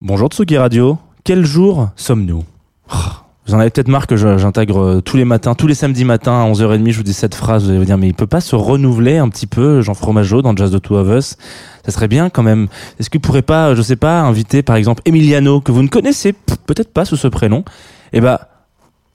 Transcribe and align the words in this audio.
Bonjour 0.00 0.28
Tsugi 0.28 0.56
Radio, 0.56 0.96
quel 1.24 1.44
jour 1.44 1.88
sommes-nous? 1.96 2.44
Vous 2.88 3.54
en 3.54 3.58
avez 3.58 3.70
peut-être 3.70 3.88
marre 3.88 4.06
que 4.06 4.14
j'intègre 4.14 4.78
euh, 4.78 5.00
tous 5.00 5.16
les 5.16 5.24
matins, 5.24 5.56
tous 5.56 5.66
les 5.66 5.74
samedis 5.74 6.04
matins 6.04 6.40
à 6.40 6.48
11h30, 6.48 6.92
je 6.92 6.96
vous 6.98 7.02
dis 7.02 7.12
cette 7.12 7.34
phrase, 7.34 7.64
vous 7.64 7.70
allez 7.70 7.80
vous 7.80 7.84
dire 7.84 7.98
mais 7.98 8.06
il 8.06 8.14
peut 8.14 8.28
pas 8.28 8.40
se 8.40 8.54
renouveler 8.54 9.16
un 9.16 9.28
petit 9.28 9.48
peu 9.48 9.80
Jean 9.80 9.94
Fromageau 9.94 10.40
dans 10.40 10.54
Jazz 10.54 10.70
de 10.70 10.78
Two 10.78 10.94
of 10.94 11.08
Us? 11.08 11.36
Ça 11.84 11.90
serait 11.90 12.06
bien 12.06 12.30
quand 12.30 12.44
même. 12.44 12.68
Est-ce 13.00 13.10
qu'il 13.10 13.20
pourrait 13.20 13.42
pas, 13.42 13.74
je 13.74 13.82
sais 13.82 13.96
pas, 13.96 14.20
inviter 14.20 14.62
par 14.62 14.76
exemple 14.76 15.02
Emiliano 15.04 15.60
que 15.60 15.72
vous 15.72 15.82
ne 15.82 15.88
connaissez 15.88 16.32
peut-être 16.32 16.92
pas 16.92 17.04
sous 17.04 17.16
ce 17.16 17.26
prénom? 17.26 17.64
Eh 18.12 18.20
ben, 18.20 18.38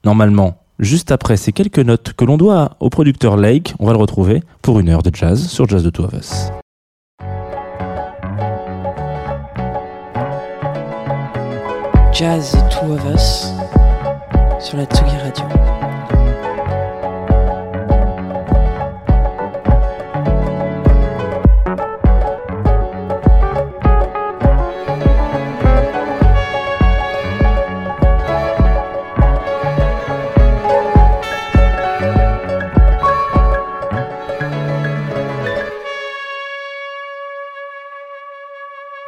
normalement, 0.04 0.58
juste 0.78 1.12
après 1.12 1.38
ces 1.38 1.52
quelques 1.52 1.78
notes 1.78 2.12
que 2.12 2.26
l'on 2.26 2.36
doit 2.36 2.76
au 2.80 2.90
producteur 2.90 3.38
Lake, 3.38 3.74
on 3.78 3.86
va 3.86 3.92
le 3.92 3.98
retrouver 3.98 4.42
pour 4.60 4.80
une 4.80 4.90
heure 4.90 5.02
de 5.02 5.10
jazz 5.14 5.48
sur 5.48 5.66
Jazz 5.66 5.82
de 5.82 5.88
Two 5.88 6.04
of 6.04 6.12
Us. 6.12 6.50
Jazz 12.14 12.52
Two 12.70 12.92
of 12.92 13.04
Us 13.12 13.52
sur 14.60 14.76
la 14.76 14.84
Tsugi 14.86 15.16
Radio. 15.16 15.44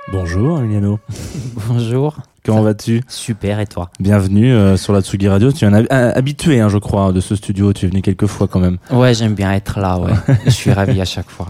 Bonjour 0.08 0.58
Emiliano. 0.58 0.98
Bonjour. 1.68 2.16
Comment 2.46 2.62
vas-tu 2.62 3.02
Super, 3.08 3.58
et 3.58 3.66
toi 3.66 3.90
Bienvenue 3.98 4.52
euh, 4.52 4.76
sur 4.76 4.92
la 4.92 5.00
Tsugi 5.00 5.26
Radio. 5.26 5.50
Tu 5.50 5.64
es 5.64 5.66
un 5.68 5.84
habitué, 5.90 6.60
hein, 6.60 6.68
je 6.68 6.78
crois, 6.78 7.10
de 7.10 7.18
ce 7.18 7.34
studio. 7.34 7.72
Tu 7.72 7.86
es 7.86 7.88
venu 7.88 8.02
quelques 8.02 8.26
fois 8.26 8.46
quand 8.46 8.60
même. 8.60 8.78
Ouais, 8.92 9.14
j'aime 9.14 9.34
bien 9.34 9.52
être 9.52 9.80
là, 9.80 9.98
ouais. 9.98 10.12
je 10.44 10.50
suis 10.50 10.70
ravi 10.70 11.00
à 11.00 11.04
chaque 11.04 11.28
fois. 11.28 11.48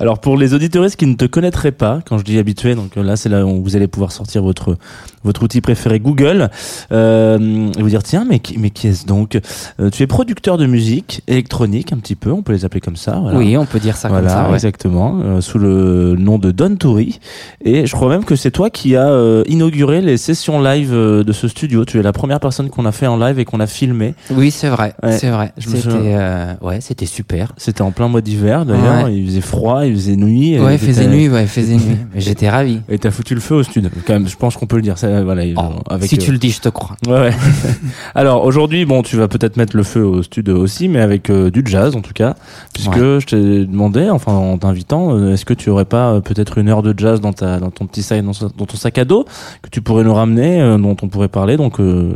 Alors, 0.00 0.20
pour 0.20 0.38
les 0.38 0.54
auditeuristes 0.54 0.96
qui 0.96 1.04
ne 1.04 1.16
te 1.16 1.26
connaîtraient 1.26 1.70
pas, 1.70 2.00
quand 2.08 2.16
je 2.16 2.24
dis 2.24 2.38
habitué, 2.38 2.74
donc 2.74 2.96
là, 2.96 3.16
c'est 3.16 3.28
là 3.28 3.44
où 3.44 3.62
vous 3.62 3.76
allez 3.76 3.88
pouvoir 3.88 4.10
sortir 4.10 4.42
votre, 4.42 4.78
votre 5.22 5.42
outil 5.42 5.60
préféré 5.60 6.00
Google, 6.00 6.48
euh, 6.92 7.70
et 7.76 7.82
vous 7.82 7.90
dire, 7.90 8.02
tiens, 8.02 8.24
mais, 8.26 8.40
mais 8.56 8.70
qui 8.70 8.88
est-ce 8.88 9.04
donc? 9.04 9.38
Euh, 9.80 9.90
Tu 9.90 10.02
es 10.02 10.06
producteur 10.06 10.56
de 10.56 10.64
musique 10.64 11.20
électronique, 11.28 11.92
un 11.92 11.98
petit 11.98 12.16
peu, 12.16 12.32
on 12.32 12.40
peut 12.40 12.54
les 12.54 12.64
appeler 12.64 12.80
comme 12.80 12.96
ça. 12.96 13.20
Oui, 13.34 13.54
on 13.58 13.66
peut 13.66 13.80
dire 13.80 13.98
ça 13.98 14.08
voilà, 14.08 14.32
comme 14.32 14.46
ça. 14.46 14.54
exactement, 14.54 15.20
euh, 15.22 15.40
sous 15.42 15.58
le 15.58 16.16
nom 16.18 16.38
de 16.38 16.52
Don 16.52 16.74
Toury. 16.76 17.20
Et 17.62 17.84
je 17.84 17.92
crois 17.94 18.08
même 18.08 18.24
que 18.24 18.34
c'est 18.34 18.50
toi 18.50 18.70
qui 18.70 18.96
as 18.96 19.10
euh, 19.10 19.44
inauguré 19.46 20.00
les 20.00 20.16
sessions 20.16 20.37
live 20.46 20.92
euh, 20.92 21.24
de 21.24 21.32
ce 21.32 21.48
studio. 21.48 21.84
Tu 21.84 21.98
es 21.98 22.02
la 22.02 22.12
première 22.12 22.40
personne 22.40 22.70
qu'on 22.70 22.86
a 22.86 22.92
fait 22.92 23.06
en 23.06 23.16
live 23.16 23.38
et 23.38 23.44
qu'on 23.44 23.60
a 23.60 23.66
filmé. 23.66 24.14
Oui, 24.30 24.50
c'est 24.50 24.68
vrai, 24.68 24.94
c'est 25.10 25.30
vrai. 25.30 25.52
C'était, 25.58 25.88
euh, 25.92 26.54
ouais, 26.62 26.80
c'était 26.80 27.06
super. 27.06 27.52
C'était 27.56 27.82
en 27.82 27.90
plein 27.90 28.08
mois 28.08 28.20
d'hiver 28.20 28.64
d'ailleurs. 28.64 29.08
Il 29.08 29.26
faisait 29.26 29.40
froid, 29.40 29.84
il 29.84 29.94
faisait 29.94 30.16
nuit. 30.16 30.58
Ouais, 30.58 30.74
il 30.74 30.78
faisait 30.78 31.06
nuit, 31.06 31.28
ouais, 31.28 31.42
il 31.42 31.48
faisait 31.48 31.74
nuit. 31.74 31.98
J'étais 32.16 32.48
ravi. 32.48 32.80
Et 32.88 32.98
t'as 32.98 33.10
foutu 33.10 33.34
le 33.34 33.40
feu 33.40 33.56
au 33.56 33.62
studio. 33.62 33.90
Quand 34.06 34.14
même, 34.14 34.28
je 34.28 34.36
pense 34.36 34.56
qu'on 34.56 34.66
peut 34.66 34.76
le 34.76 34.82
dire. 34.82 34.96
Ça, 34.98 35.22
voilà. 35.22 35.42
Oh, 35.56 35.80
avec, 35.90 36.08
si 36.08 36.18
tu 36.18 36.30
euh, 36.30 36.32
le 36.32 36.38
dis, 36.38 36.50
je 36.50 36.60
te 36.60 36.68
crois. 36.68 36.96
Ouais. 37.06 37.20
ouais. 37.20 37.34
Alors 38.14 38.44
aujourd'hui, 38.44 38.84
bon, 38.84 39.02
tu 39.02 39.16
vas 39.16 39.28
peut-être 39.28 39.56
mettre 39.56 39.76
le 39.76 39.82
feu 39.82 40.04
au 40.04 40.22
studio 40.22 40.56
aussi, 40.56 40.88
mais 40.88 41.00
avec 41.00 41.30
du 41.30 41.62
jazz 41.66 41.96
en 41.96 42.00
tout 42.00 42.12
cas, 42.12 42.34
puisque 42.72 42.96
je 42.96 43.26
t'ai 43.26 43.66
demandé, 43.66 44.08
enfin 44.10 44.32
en 44.32 44.56
t'invitant, 44.58 45.28
est-ce 45.28 45.44
que 45.44 45.54
tu 45.54 45.70
aurais 45.70 45.84
pas 45.84 46.20
peut-être 46.20 46.58
une 46.58 46.68
heure 46.68 46.82
de 46.82 46.94
jazz 46.96 47.20
dans 47.20 47.32
ta, 47.32 47.58
dans 47.58 47.70
ton 47.70 47.86
petit 47.86 48.02
sac, 48.02 48.22
dans, 48.22 48.32
dans 48.56 48.66
ton 48.66 48.76
sac 48.76 48.98
à 48.98 49.04
dos, 49.04 49.24
que 49.62 49.70
tu 49.70 49.82
pourrais 49.82 50.04
nous 50.04 50.14
ramener 50.14 50.27
euh, 50.36 50.78
dont 50.78 50.96
on 51.02 51.08
pourrait 51.08 51.28
parler. 51.28 51.56
Donc, 51.56 51.80
euh, 51.80 52.14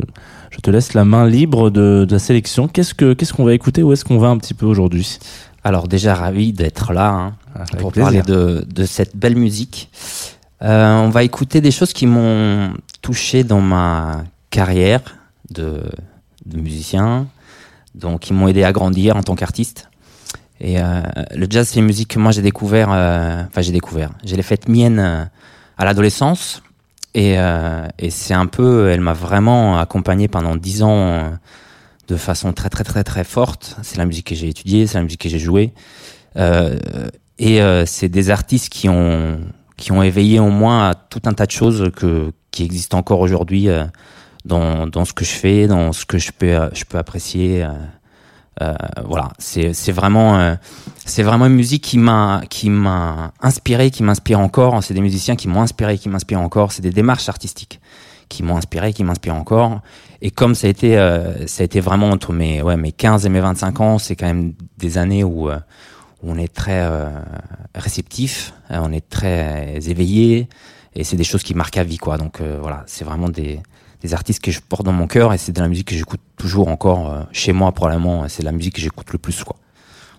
je 0.51 0.59
te 0.59 0.69
laisse 0.69 0.93
la 0.93 1.05
main 1.05 1.27
libre 1.27 1.69
de, 1.69 2.07
la 2.09 2.19
sélection. 2.19 2.67
Qu'est-ce 2.67 2.93
que 2.93 3.13
qu'est-ce 3.13 3.33
qu'on 3.33 3.43
va 3.43 3.53
écouter 3.53 3.83
Où 3.83 3.93
est-ce 3.93 4.05
qu'on 4.05 4.17
va 4.17 4.27
un 4.27 4.37
petit 4.37 4.53
peu 4.53 4.65
aujourd'hui? 4.65 5.19
Alors 5.63 5.87
déjà 5.87 6.13
ravi 6.13 6.51
d'être 6.51 6.91
là 6.91 7.09
hein, 7.09 7.33
ah, 7.55 7.63
pour 7.79 7.93
parler 7.93 8.21
de, 8.21 8.65
de, 8.67 8.85
cette 8.85 9.15
belle 9.15 9.37
musique. 9.37 9.89
Euh, 10.61 10.97
on 10.97 11.09
va 11.09 11.23
écouter 11.23 11.61
des 11.61 11.71
choses 11.71 11.93
qui 11.93 12.05
m'ont 12.05 12.73
touché 13.01 13.43
dans 13.45 13.61
ma 13.61 14.23
carrière 14.49 15.01
de, 15.51 15.81
de 16.45 16.57
musicien, 16.57 17.27
donc 17.95 18.21
qui 18.21 18.33
m'ont 18.33 18.49
aidé 18.49 18.63
à 18.63 18.73
grandir 18.73 19.15
en 19.15 19.23
tant 19.23 19.35
qu'artiste. 19.35 19.89
Et 20.59 20.77
le 20.77 21.47
jazz, 21.49 21.67
c'est 21.67 21.79
une 21.79 21.85
musique 21.85 22.09
que 22.09 22.19
moi 22.19 22.31
j'ai 22.31 22.41
découvert, 22.41 22.89
enfin 22.89 23.61
j'ai 23.61 23.73
découvert, 23.73 24.11
j'ai 24.23 24.37
les 24.37 24.43
faites 24.43 24.69
miennes 24.69 25.29
à 25.77 25.85
l'adolescence. 25.85 26.61
Et, 27.13 27.37
euh, 27.37 27.87
et 27.99 28.09
c'est 28.09 28.33
un 28.33 28.47
peu, 28.47 28.89
elle 28.89 29.01
m'a 29.01 29.13
vraiment 29.13 29.77
accompagné 29.77 30.27
pendant 30.27 30.55
dix 30.55 30.81
ans 30.81 30.97
euh, 30.97 31.29
de 32.07 32.15
façon 32.15 32.53
très 32.53 32.69
très 32.69 32.83
très 32.83 33.03
très 33.03 33.23
forte. 33.23 33.77
C'est 33.83 33.97
la 33.97 34.05
musique 34.05 34.27
que 34.27 34.35
j'ai 34.35 34.49
étudiée, 34.49 34.87
c'est 34.87 34.97
la 34.97 35.03
musique 35.03 35.21
que 35.21 35.29
j'ai 35.29 35.39
jouée. 35.39 35.73
Euh, 36.37 36.77
et 37.37 37.61
euh, 37.61 37.85
c'est 37.85 38.09
des 38.09 38.29
artistes 38.29 38.69
qui 38.69 38.89
ont 38.89 39.39
qui 39.77 39.91
ont 39.91 40.03
éveillé 40.03 40.39
en 40.39 40.49
moi 40.49 40.93
tout 41.09 41.21
un 41.25 41.33
tas 41.33 41.45
de 41.45 41.51
choses 41.51 41.91
que 41.95 42.31
qui 42.51 42.63
existent 42.63 42.97
encore 42.97 43.19
aujourd'hui 43.19 43.69
euh, 43.69 43.85
dans 44.45 44.87
dans 44.87 45.05
ce 45.05 45.13
que 45.13 45.25
je 45.25 45.31
fais, 45.31 45.67
dans 45.67 45.93
ce 45.93 46.05
que 46.05 46.17
je 46.17 46.31
peux 46.31 46.69
je 46.73 46.85
peux 46.85 46.97
apprécier. 46.97 47.65
Euh, 48.61 48.75
voilà, 49.05 49.29
c'est 49.39 49.91
vraiment 49.91 50.37
euh, 50.37 50.55
c'est 51.05 51.23
vraiment 51.23 51.47
une 51.47 51.55
musique 51.55 51.83
qui 51.83 51.97
m'a 51.97 52.41
qui 52.49 52.69
m'a 52.69 53.31
inspiré, 53.41 53.89
qui 53.89 54.03
m'inspire 54.03 54.39
encore. 54.39 54.83
C'est 54.83 54.93
des 54.93 55.01
musiciens 55.01 55.35
qui 55.35 55.47
m'ont 55.47 55.61
inspiré, 55.61 55.97
qui 55.97 56.09
m'inspirent 56.09 56.41
encore. 56.41 56.71
C'est 56.71 56.81
des 56.81 56.91
démarches 56.91 57.29
artistiques 57.29 57.79
qui 58.29 58.43
m'ont 58.43 58.55
inspiré, 58.55 58.93
qui 58.93 59.03
m'inspirent 59.03 59.35
encore. 59.35 59.81
Et 60.21 60.29
comme 60.31 60.53
ça 60.55 60.67
a 60.67 60.69
été 60.69 60.97
euh, 60.97 61.47
ça 61.47 61.63
a 61.63 61.65
été 61.65 61.79
vraiment 61.79 62.11
entre 62.11 62.31
mes 62.31 62.61
ouais 62.61 62.77
mes 62.77 62.91
15 62.91 63.25
et 63.25 63.29
mes 63.29 63.41
25 63.41 63.81
ans, 63.81 63.97
c'est 63.97 64.15
quand 64.15 64.27
même 64.27 64.53
des 64.77 64.97
années 64.99 65.23
où, 65.23 65.49
où 65.49 65.55
on 66.23 66.37
est 66.37 66.53
très 66.53 66.87
réceptif, 67.73 68.53
on 68.69 68.91
est 68.91 69.09
très 69.09 69.79
éveillé 69.89 70.47
et 70.95 71.03
c'est 71.03 71.17
des 71.17 71.23
choses 71.23 71.41
qui 71.41 71.55
marquent 71.55 71.77
à 71.77 71.83
vie 71.83 71.97
quoi. 71.97 72.17
Donc 72.17 72.39
voilà, 72.41 72.83
c'est 72.85 73.03
vraiment 73.03 73.29
des 73.29 73.59
des 74.03 74.13
artistes 74.13 74.43
que 74.43 74.51
je 74.51 74.59
porte 74.59 74.83
dans 74.83 74.91
mon 74.91 75.07
cœur 75.07 75.33
et 75.33 75.37
c'est 75.37 75.53
de 75.53 75.61
la 75.61 75.67
musique 75.67 75.87
que 75.87 75.95
j'écoute 75.95 76.19
toujours 76.37 76.67
encore 76.67 77.11
euh, 77.11 77.23
chez 77.31 77.53
moi 77.53 77.71
probablement 77.71 78.27
c'est 78.27 78.43
la 78.43 78.51
musique 78.51 78.75
que 78.75 78.81
j'écoute 78.81 79.11
le 79.11 79.17
plus 79.17 79.43
quoi. 79.43 79.55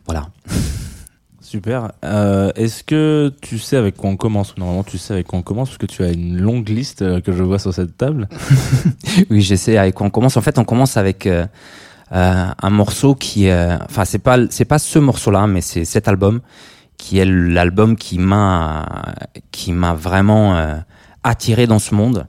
Voilà. 0.07 0.29
Super. 1.41 1.93
Euh, 2.05 2.51
est-ce 2.57 2.83
que 2.83 3.33
tu 3.41 3.59
sais 3.59 3.77
avec 3.77 3.97
quoi 3.97 4.11
on 4.11 4.17
commence? 4.17 4.57
Normalement 4.57 4.83
tu 4.83 4.99
sais 4.99 5.13
avec 5.13 5.27
quoi 5.27 5.39
on 5.39 5.43
commence 5.43 5.69
parce 5.69 5.79
que 5.79 5.87
tu 5.87 6.03
as 6.03 6.11
une 6.11 6.41
longue 6.41 6.69
liste 6.69 7.03
euh, 7.03 7.21
que 7.21 7.33
je 7.33 7.43
vois 7.43 7.59
sur 7.59 7.73
cette 7.73 7.97
table. 7.97 8.29
Oui 9.31 9.43
je 9.43 9.55
sais 9.55 9.77
avec 9.77 9.95
quoi 9.95 10.07
on 10.07 10.11
commence. 10.11 10.37
En 10.37 10.41
fait 10.41 10.59
on 10.59 10.65
commence 10.65 10.97
avec 10.97 11.27
euh, 11.27 11.47
un 12.11 12.71
morceau 12.71 13.15
qui 13.15 13.51
enfin 13.51 14.05
c'est 14.05 14.19
pas 14.19 14.39
c'est 14.51 14.65
pas 14.65 14.79
ce 14.79 14.99
morceau 14.99 15.31
là 15.31 15.47
mais 15.47 15.61
c'est 15.61 15.85
cet 15.85 16.09
album 16.09 16.41
qui 16.97 17.19
est 17.19 17.25
l'album 17.25 17.97
qui 17.97 18.19
m'a 18.19 18.87
qui 19.51 19.73
m'a 19.73 19.95
vraiment 19.95 20.83
attiré 21.23 21.67
dans 21.67 21.79
ce 21.81 21.95
monde 21.95 22.27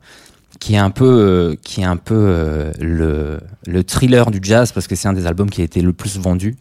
qui 0.66 0.74
est 0.74 0.78
un 0.78 0.90
peu 0.90 1.06
euh, 1.06 1.56
euh, 2.12 2.74
le, 2.80 3.40
le 3.68 3.84
thriller 3.84 4.32
du 4.32 4.40
jazz 4.42 4.72
parce 4.72 4.88
que 4.88 4.96
c'est 4.96 5.08
un 5.08 5.14
des 5.14 5.28
albums 5.28 5.52
qui 5.52 5.62
a 5.62 5.64
été 5.64 5.80
le 5.80 5.94
plus 5.94 6.18
vendu. 6.18 6.56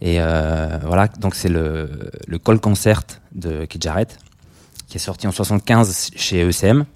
Et 0.00 0.22
euh, 0.22 0.78
voilà 0.82 1.08
donc 1.08 1.34
c'est 1.34 1.50
le 1.50 2.10
le 2.26 2.38
Call 2.38 2.60
Concert 2.60 3.02
de 3.34 3.66
Keith 3.66 3.82
Jarrett 3.82 4.18
qui 4.86 4.96
est 4.96 5.00
sorti 5.00 5.26
en 5.26 5.32
75 5.32 6.12
chez 6.16 6.48
ECM 6.48 6.86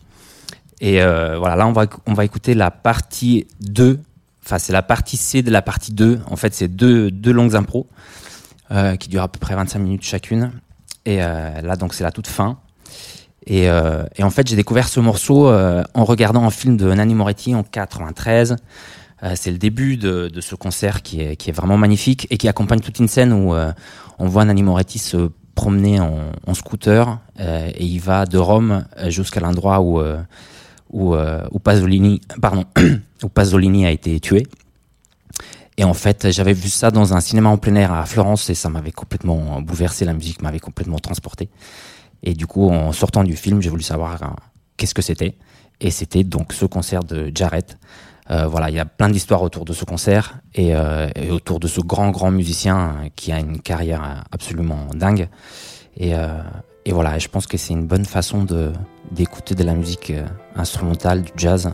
et 0.80 1.02
voilà 1.02 1.56
là 1.56 1.66
on 2.06 2.14
va 2.14 2.24
écouter 2.24 2.54
la 2.54 2.70
partie 2.70 3.46
2 3.60 4.00
enfin 4.42 4.58
c'est 4.58 4.72
la 4.72 4.82
partie 4.82 5.18
C 5.18 5.42
de 5.42 5.50
la 5.50 5.60
partie 5.60 5.92
2 5.92 6.20
en 6.26 6.36
fait 6.36 6.54
c'est 6.54 6.68
deux 6.68 7.10
deux 7.10 7.32
longues 7.32 7.54
impros 7.54 7.86
qui 8.98 9.10
durent 9.10 9.24
à 9.24 9.28
peu 9.28 9.38
près 9.38 9.54
25 9.54 9.78
minutes 9.78 10.04
chacune. 10.04 10.52
Et 11.04 11.18
là 11.18 11.76
donc 11.76 11.92
c'est 11.92 12.04
la 12.04 12.12
toute 12.12 12.28
fin 12.28 12.58
et, 13.46 13.70
euh, 13.70 14.04
et, 14.16 14.22
en 14.22 14.30
fait, 14.30 14.46
j'ai 14.48 14.56
découvert 14.56 14.88
ce 14.88 15.00
morceau 15.00 15.48
euh, 15.48 15.82
en 15.94 16.04
regardant 16.04 16.44
un 16.44 16.50
film 16.50 16.76
de 16.76 16.92
Nanni 16.92 17.14
Moretti 17.14 17.54
en 17.54 17.62
93. 17.62 18.56
Euh, 19.22 19.32
c'est 19.34 19.50
le 19.50 19.58
début 19.58 19.96
de, 19.96 20.28
de, 20.28 20.40
ce 20.40 20.54
concert 20.54 21.02
qui 21.02 21.20
est, 21.20 21.36
qui 21.36 21.50
est 21.50 21.52
vraiment 21.52 21.76
magnifique 21.76 22.26
et 22.30 22.38
qui 22.38 22.48
accompagne 22.48 22.80
toute 22.80 22.98
une 22.98 23.08
scène 23.08 23.32
où 23.32 23.54
euh, 23.54 23.72
on 24.18 24.26
voit 24.26 24.44
Nanni 24.44 24.62
Moretti 24.62 24.98
se 24.98 25.30
promener 25.54 26.00
en, 26.00 26.32
en 26.46 26.54
scooter 26.54 27.18
euh, 27.38 27.70
et 27.74 27.84
il 27.84 27.98
va 27.98 28.24
de 28.24 28.38
Rome 28.38 28.86
jusqu'à 29.08 29.40
l'endroit 29.40 29.80
où, 29.80 30.00
où, 30.90 31.14
où, 31.14 31.58
Pasolini, 31.58 32.20
pardon, 32.40 32.64
où 33.22 33.28
Pasolini 33.28 33.84
a 33.84 33.90
été 33.90 34.18
tué. 34.20 34.46
Et 35.76 35.84
en 35.84 35.94
fait, 35.94 36.30
j'avais 36.30 36.52
vu 36.52 36.68
ça 36.68 36.90
dans 36.90 37.14
un 37.14 37.20
cinéma 37.20 37.48
en 37.48 37.58
plein 37.58 37.74
air 37.74 37.92
à 37.92 38.04
Florence 38.06 38.48
et 38.50 38.54
ça 38.54 38.68
m'avait 38.68 38.90
complètement 38.90 39.60
bouleversé, 39.60 40.04
la 40.04 40.14
musique 40.14 40.42
m'avait 40.42 40.60
complètement 40.60 40.98
transporté. 40.98 41.48
Et 42.22 42.34
du 42.34 42.46
coup, 42.46 42.68
en 42.68 42.92
sortant 42.92 43.24
du 43.24 43.36
film, 43.36 43.62
j'ai 43.62 43.70
voulu 43.70 43.82
savoir 43.82 44.22
hein, 44.22 44.36
qu'est-ce 44.76 44.94
que 44.94 45.02
c'était. 45.02 45.36
Et 45.80 45.90
c'était 45.90 46.24
donc 46.24 46.52
ce 46.52 46.66
concert 46.66 47.02
de 47.02 47.32
Jarrett. 47.34 47.78
Euh, 48.30 48.46
voilà, 48.46 48.70
il 48.70 48.76
y 48.76 48.78
a 48.78 48.84
plein 48.84 49.08
d'histoires 49.08 49.42
autour 49.42 49.64
de 49.64 49.72
ce 49.72 49.84
concert 49.84 50.38
et, 50.54 50.74
euh, 50.74 51.08
autour 51.30 51.58
de 51.58 51.66
ce 51.66 51.80
grand, 51.80 52.10
grand 52.10 52.30
musicien 52.30 53.08
qui 53.16 53.32
a 53.32 53.40
une 53.40 53.60
carrière 53.60 54.24
absolument 54.30 54.86
dingue. 54.94 55.28
Et, 55.96 56.14
euh, 56.14 56.40
voilà, 56.88 57.18
je 57.18 57.28
pense 57.28 57.46
que 57.46 57.56
c'est 57.56 57.72
une 57.72 57.86
bonne 57.86 58.04
façon 58.04 58.44
d'écouter 59.12 59.54
de 59.54 59.62
la 59.62 59.74
musique 59.74 60.12
instrumentale, 60.56 61.22
du 61.22 61.30
jazz, 61.36 61.72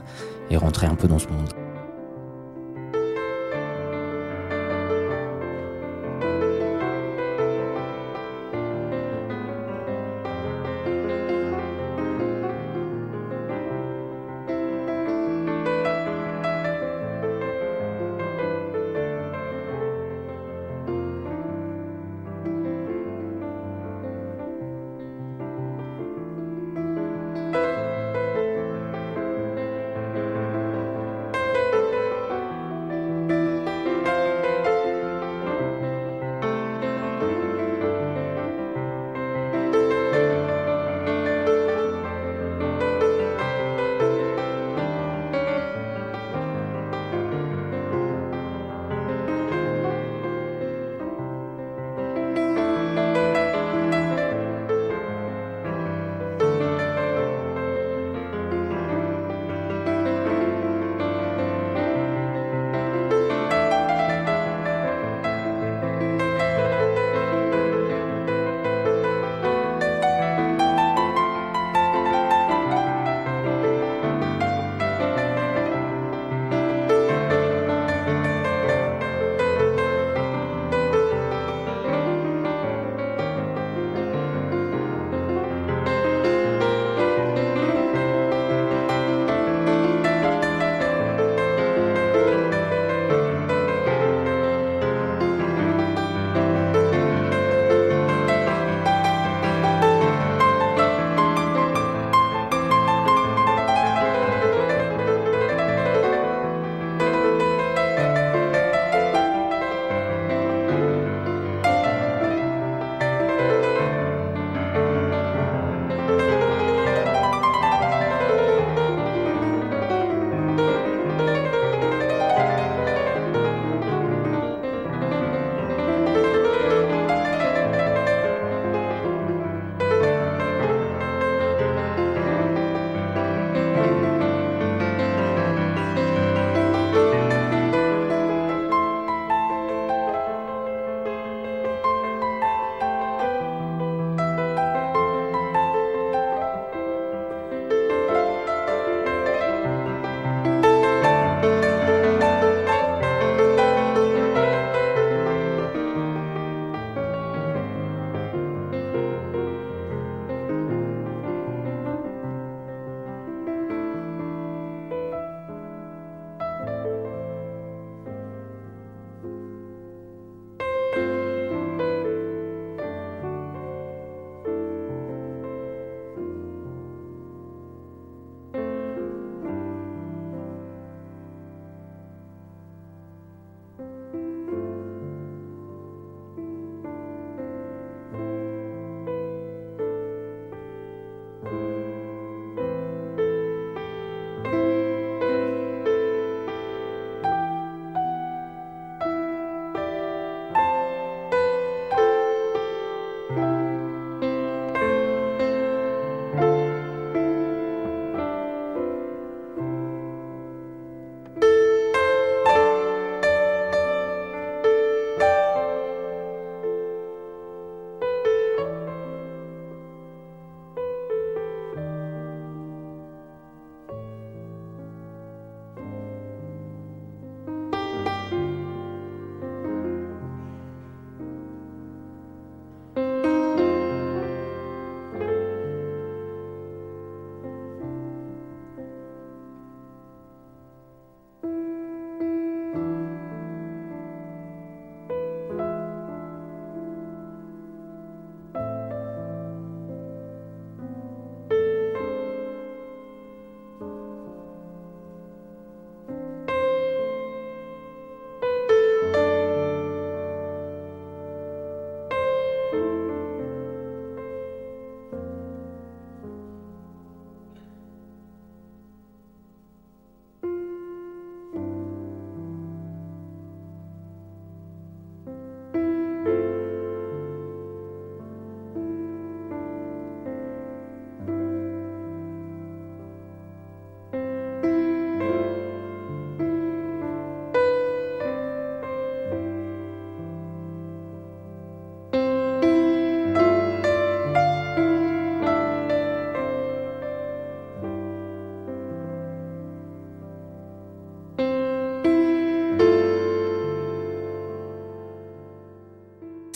et 0.50 0.58
rentrer 0.58 0.86
un 0.86 0.94
peu 0.94 1.08
dans 1.08 1.18
ce 1.18 1.28
monde. 1.28 1.65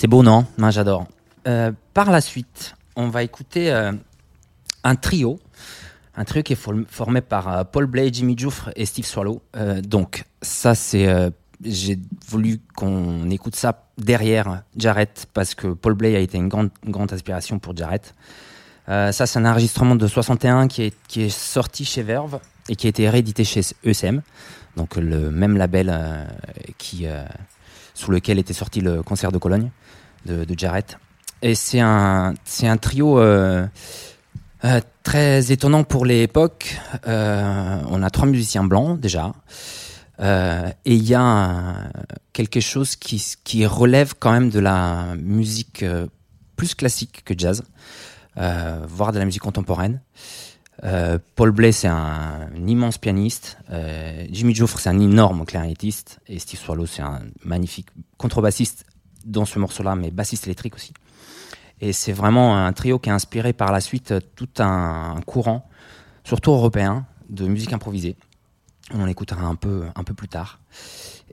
C'est 0.00 0.06
beau, 0.06 0.22
non? 0.22 0.46
Moi, 0.56 0.70
j'adore. 0.70 1.06
Euh, 1.46 1.72
par 1.92 2.10
la 2.10 2.22
suite, 2.22 2.74
on 2.96 3.10
va 3.10 3.22
écouter 3.22 3.70
euh, 3.70 3.92
un 4.82 4.96
trio. 4.96 5.38
Un 6.16 6.24
trio 6.24 6.42
qui 6.42 6.54
est 6.54 6.86
formé 6.88 7.20
par 7.20 7.48
euh, 7.52 7.64
Paul 7.64 7.84
Blay, 7.84 8.08
Jimmy 8.10 8.34
Jouffre 8.34 8.70
et 8.76 8.86
Steve 8.86 9.04
Swallow. 9.04 9.42
donc, 9.82 10.24
ça, 10.40 10.74
c'est. 10.74 11.06
J'ai 11.62 11.98
voulu 12.26 12.62
qu'on 12.74 13.28
écoute 13.28 13.54
ça 13.56 13.90
derrière 13.98 14.62
Jarrett 14.74 15.26
parce 15.34 15.54
que 15.54 15.66
Paul 15.66 15.92
Blay 15.92 16.16
a 16.16 16.20
été 16.20 16.38
une 16.38 16.48
grande, 16.48 16.70
grande 16.86 17.12
inspiration 17.12 17.58
pour 17.58 17.76
Jarrett. 17.76 18.14
ça, 18.86 19.12
c'est 19.12 19.38
un 19.38 19.44
enregistrement 19.44 19.96
de 19.96 20.06
61 20.06 20.68
qui 20.68 20.84
est, 20.84 20.94
qui 21.08 21.24
est 21.24 21.28
sorti 21.28 21.84
chez 21.84 22.02
Verve 22.02 22.40
et 22.70 22.74
qui 22.74 22.86
a 22.86 22.88
été 22.88 23.06
réédité 23.10 23.44
chez 23.44 23.60
ECM, 23.84 24.22
donc 24.76 24.96
le 24.96 25.30
même 25.30 25.58
label 25.58 25.94
qui, 26.78 27.06
sous 28.00 28.10
lequel 28.10 28.38
était 28.38 28.54
sorti 28.54 28.80
le 28.80 29.02
concert 29.02 29.30
de 29.30 29.38
Cologne 29.38 29.70
de, 30.24 30.44
de 30.44 30.58
Jarrett. 30.58 30.96
Et 31.42 31.54
c'est 31.54 31.80
un, 31.80 32.34
un 32.62 32.76
trio 32.76 33.18
euh, 33.18 33.66
euh, 34.64 34.80
très 35.02 35.52
étonnant 35.52 35.84
pour 35.84 36.06
l'époque. 36.06 36.78
Euh, 37.06 37.78
on 37.88 38.02
a 38.02 38.10
trois 38.10 38.26
musiciens 38.26 38.64
blancs 38.64 38.98
déjà. 38.98 39.32
et 40.18 40.94
il 40.94 41.04
y 41.04 41.14
a 41.14 41.90
quelque 42.32 42.60
chose 42.60 42.96
qui, 42.96 43.22
qui 43.44 43.66
relève 43.66 44.14
quand 44.18 44.32
même 44.32 44.50
de 44.50 44.60
la 44.60 45.14
musique 45.16 45.84
plus 46.56 46.74
classique 46.74 47.22
que 47.24 47.34
jazz, 47.36 47.62
voire 48.36 49.12
de 49.12 49.18
la 49.18 49.24
musique 49.24 49.42
contemporaine. 49.42 50.00
Paul 51.34 51.50
Blay, 51.50 51.72
c'est 51.72 51.88
un, 51.88 52.48
immense 52.66 52.98
pianiste. 52.98 53.58
Jimmy 54.30 54.54
Joffre, 54.54 54.78
c'est 54.78 54.88
un 54.88 54.98
énorme 54.98 55.44
clarinettiste. 55.44 56.20
Et 56.26 56.38
Steve 56.38 56.58
Swallow, 56.58 56.86
c'est 56.86 57.02
un 57.02 57.20
magnifique 57.44 57.88
contrebassiste 58.16 58.86
dans 59.24 59.44
ce 59.44 59.58
morceau-là, 59.58 59.94
mais 59.94 60.10
bassiste 60.10 60.46
électrique 60.46 60.74
aussi. 60.74 60.92
Et 61.80 61.92
c'est 61.92 62.12
vraiment 62.12 62.56
un 62.58 62.72
trio 62.72 62.98
qui 62.98 63.10
a 63.10 63.14
inspiré 63.14 63.52
par 63.52 63.72
la 63.72 63.80
suite 63.80 64.14
tout 64.36 64.48
un, 64.58 65.16
courant, 65.26 65.68
surtout 66.24 66.52
européen, 66.52 67.06
de 67.28 67.46
musique 67.46 67.72
improvisée. 67.72 68.16
On 68.92 69.02
en 69.02 69.06
écoutera 69.06 69.42
un 69.42 69.54
peu, 69.54 69.84
un 69.94 70.04
peu 70.04 70.14
plus 70.14 70.28
tard. 70.28 70.60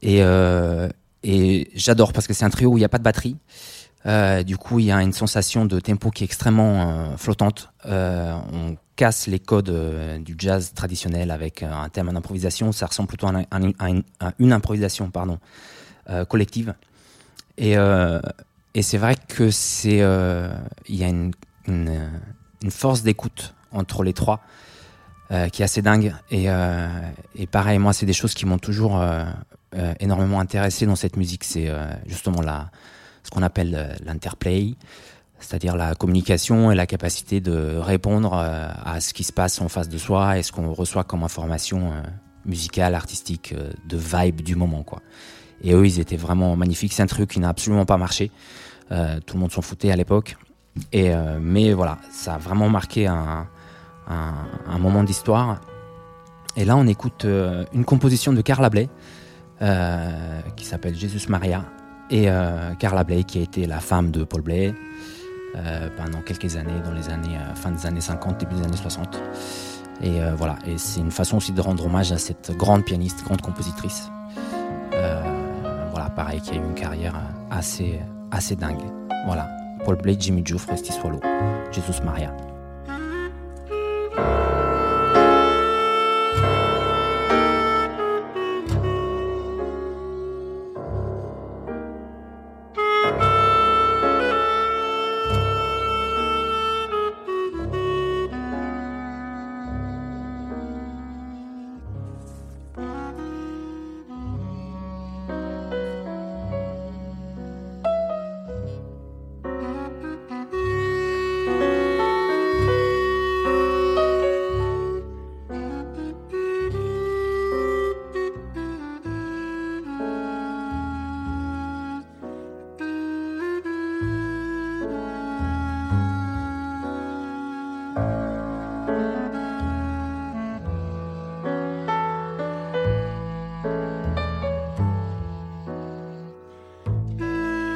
Et, 0.01 0.19
euh, 0.21 0.87
et 1.23 1.69
j'adore 1.75 2.13
parce 2.13 2.27
que 2.27 2.33
c'est 2.33 2.45
un 2.45 2.49
trio 2.49 2.71
où 2.71 2.77
il 2.77 2.81
n'y 2.81 2.85
a 2.85 2.89
pas 2.89 2.99
de 2.99 3.03
batterie. 3.03 3.35
Euh, 4.07 4.43
du 4.43 4.57
coup, 4.57 4.79
il 4.79 4.85
y 4.85 4.91
a 4.91 5.01
une 5.01 5.13
sensation 5.13 5.65
de 5.65 5.79
tempo 5.79 6.11
qui 6.11 6.23
est 6.23 6.25
extrêmement 6.25 6.89
euh, 6.89 7.17
flottante. 7.17 7.69
on 7.85 8.77
casse 8.95 9.27
les 9.27 9.39
codes 9.39 10.23
du 10.23 10.35
jazz 10.37 10.73
traditionnel 10.73 11.29
avec 11.29 11.61
un 11.61 11.87
thème 11.89 12.11
d'improvisation. 12.11 12.71
Ça 12.71 12.87
ressemble 12.87 13.09
plutôt 13.09 13.27
à, 13.27 13.59
une, 14.39 14.53
improvisation 14.53 15.11
pardon, 15.11 15.37
collective. 16.27 16.73
Et, 17.57 17.75
c'est 18.81 18.97
vrai 18.97 19.15
que 19.27 19.49
c'est, 19.49 20.01
euh, 20.01 20.51
il 20.87 20.95
y 20.95 21.03
a 21.03 21.07
une, 21.07 21.31
force 22.69 23.03
d'écoute 23.03 23.53
entre 23.71 24.03
les 24.03 24.13
trois 24.13 24.41
euh, 25.31 25.49
qui 25.49 25.61
est 25.61 25.65
assez 25.65 25.81
dingue. 25.81 26.15
Et, 26.31 26.45
euh, 26.47 26.87
et 27.35 27.45
pareil, 27.45 27.77
moi, 27.77 27.93
c'est 27.93 28.05
des 28.05 28.13
choses 28.13 28.33
qui 28.33 28.45
m'ont 28.45 28.57
toujours 28.57 29.03
énormément 29.99 30.39
intéressé 30.39 30.85
dans 30.85 30.95
cette 30.95 31.17
musique. 31.17 31.43
C'est 31.43 31.71
justement 32.07 32.41
la, 32.41 32.71
ce 33.27 33.31
qu'on 33.31 33.43
appelle 33.43 33.97
l'interplay, 34.05 34.75
c'est-à-dire 35.39 35.75
la 35.75 35.93
communication 35.95 36.71
et 36.71 36.75
la 36.75 36.87
capacité 36.87 37.41
de 37.41 37.77
répondre 37.77 38.33
à 38.33 38.99
ce 39.01 39.13
qui 39.13 39.25
se 39.25 39.33
passe 39.33 39.59
en 39.59 39.67
face 39.67 39.89
de 39.89 39.97
soi 39.97 40.37
et 40.37 40.43
ce 40.43 40.53
qu'on 40.53 40.73
reçoit 40.73 41.03
comme 41.03 41.23
information 41.23 41.91
musicale, 42.45 42.95
artistique, 42.95 43.53
de 43.85 43.97
vibe 43.97 44.41
du 44.41 44.55
moment. 44.55 44.85
Et 45.61 45.73
eux, 45.73 45.85
ils 45.85 45.99
étaient 45.99 46.17
vraiment 46.17 46.55
magnifiques. 46.55 46.93
C'est 46.93 47.03
un 47.03 47.07
truc 47.07 47.31
qui 47.31 47.39
n'a 47.39 47.49
absolument 47.49 47.85
pas 47.85 47.97
marché. 47.97 48.31
Euh, 48.91 49.19
tout 49.25 49.35
le 49.35 49.41
monde 49.41 49.51
s'en 49.51 49.61
foutait 49.61 49.91
à 49.91 49.95
l'époque. 49.95 50.37
Et, 50.91 51.13
euh, 51.13 51.39
mais 51.41 51.73
voilà, 51.73 51.97
ça 52.11 52.35
a 52.35 52.37
vraiment 52.37 52.69
marqué 52.69 53.07
un, 53.07 53.47
moment 54.79 55.03
d'histoire. 55.03 55.59
Et 56.55 56.65
là, 56.65 56.77
on 56.77 56.87
écoute 56.87 57.25
euh, 57.25 57.65
une 57.73 57.85
composition 57.85 58.33
de 58.33 58.41
Carla 58.41 58.69
Bley, 58.69 58.89
qui 60.55 60.65
s'appelle 60.65 60.95
Jésus 60.95 61.29
Maria. 61.29 61.65
Et 62.09 62.27
Carla 62.79 63.03
Bley, 63.03 63.23
qui 63.23 63.39
a 63.39 63.41
été 63.41 63.65
la 63.65 63.79
femme 63.79 64.11
de 64.11 64.23
Paul 64.23 64.41
Bley 64.41 64.73
pendant 65.97 66.21
quelques 66.21 66.55
années, 66.55 66.79
dans 66.85 66.93
les 66.93 67.09
années, 67.09 67.37
fin 67.55 67.71
des 67.71 67.85
années 67.85 68.01
50, 68.01 68.39
début 68.39 68.55
des 68.55 68.63
années 68.63 68.77
60. 68.77 69.21
Et 70.01 70.19
voilà, 70.35 70.57
et 70.65 70.77
c'est 70.77 70.99
une 71.01 71.11
façon 71.11 71.37
aussi 71.37 71.51
de 71.51 71.61
rendre 71.61 71.85
hommage 71.85 72.11
à 72.11 72.17
cette 72.17 72.55
grande 72.55 72.85
pianiste, 72.85 73.23
grande 73.23 73.41
compositrice. 73.41 74.09
voilà, 74.91 76.09
pareil, 76.15 76.39
qui 76.41 76.51
a 76.51 76.55
eu 76.55 76.57
une 76.57 76.75
carrière 76.75 77.15
assez, 77.51 77.99
assez 78.31 78.55
dingue. 78.55 78.83
Voilà, 79.25 79.49
Paul 79.83 79.97
Blake, 79.97 80.21
Jimmy 80.21 80.43
Joe, 80.45 80.61
Frosty 80.61 80.93
Swallow, 80.93 81.19
Jesus 81.71 82.01
Maria. 82.05 82.33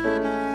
Bye. 0.04 0.51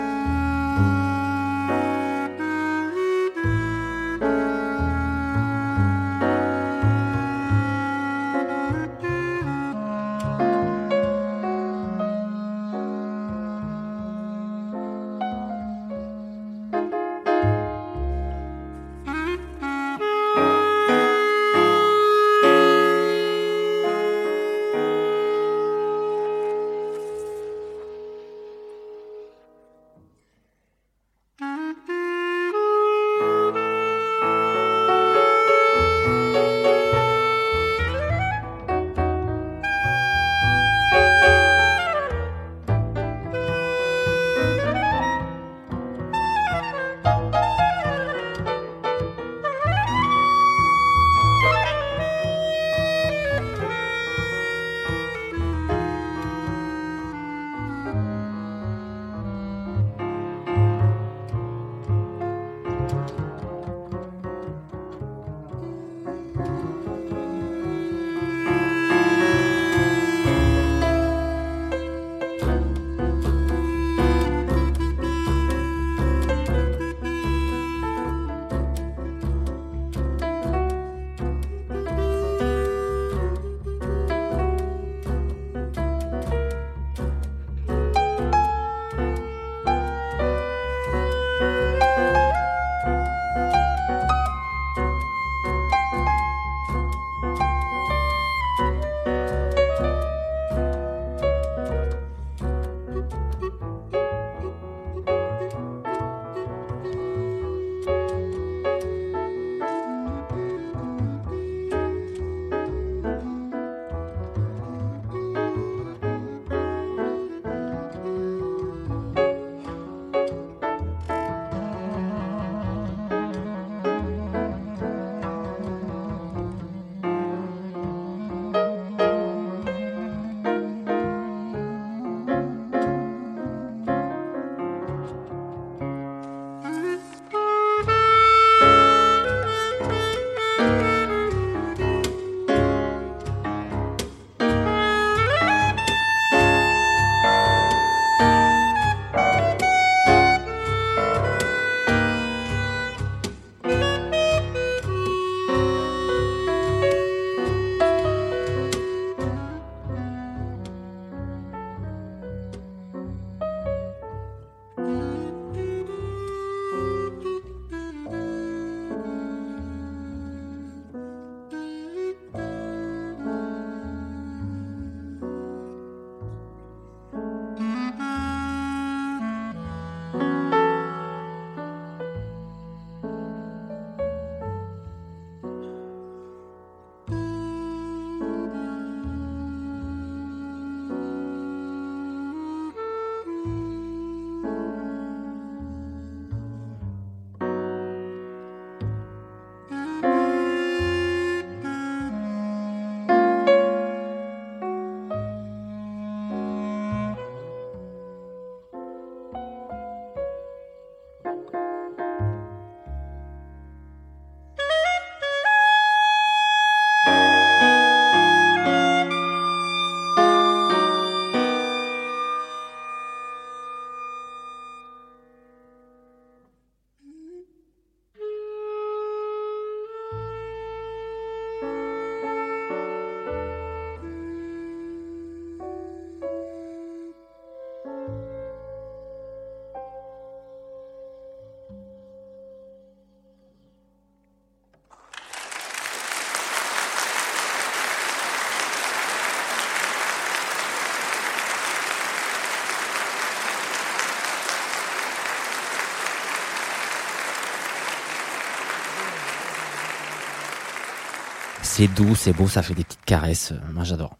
C'est 261.77 261.93
doux, 261.93 262.15
c'est 262.15 262.33
beau, 262.33 262.47
ça 262.47 262.63
fait 262.63 262.73
des 262.73 262.83
petites 262.83 263.05
caresses. 263.05 263.51
Euh, 263.51 263.59
moi, 263.71 263.83
j'adore. 263.83 264.17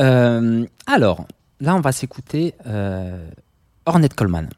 Euh, 0.00 0.64
alors, 0.86 1.26
là, 1.60 1.76
on 1.76 1.82
va 1.82 1.92
s'écouter 1.92 2.54
euh, 2.64 3.28
Ornette 3.84 4.14
Coleman. 4.14 4.48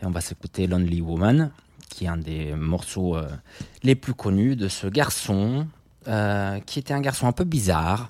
Et 0.00 0.06
on 0.06 0.10
va 0.10 0.22
s'écouter 0.22 0.66
Lonely 0.66 1.02
Woman, 1.02 1.50
qui 1.90 2.06
est 2.06 2.08
un 2.08 2.16
des 2.16 2.54
morceaux 2.54 3.18
les 3.82 3.94
plus 3.94 4.14
connus 4.14 4.56
de 4.56 4.68
ce 4.68 4.86
garçon, 4.86 5.66
qui 6.64 6.78
était 6.78 6.94
un 6.94 7.02
garçon 7.02 7.26
un 7.26 7.32
peu 7.32 7.44
bizarre. 7.44 8.08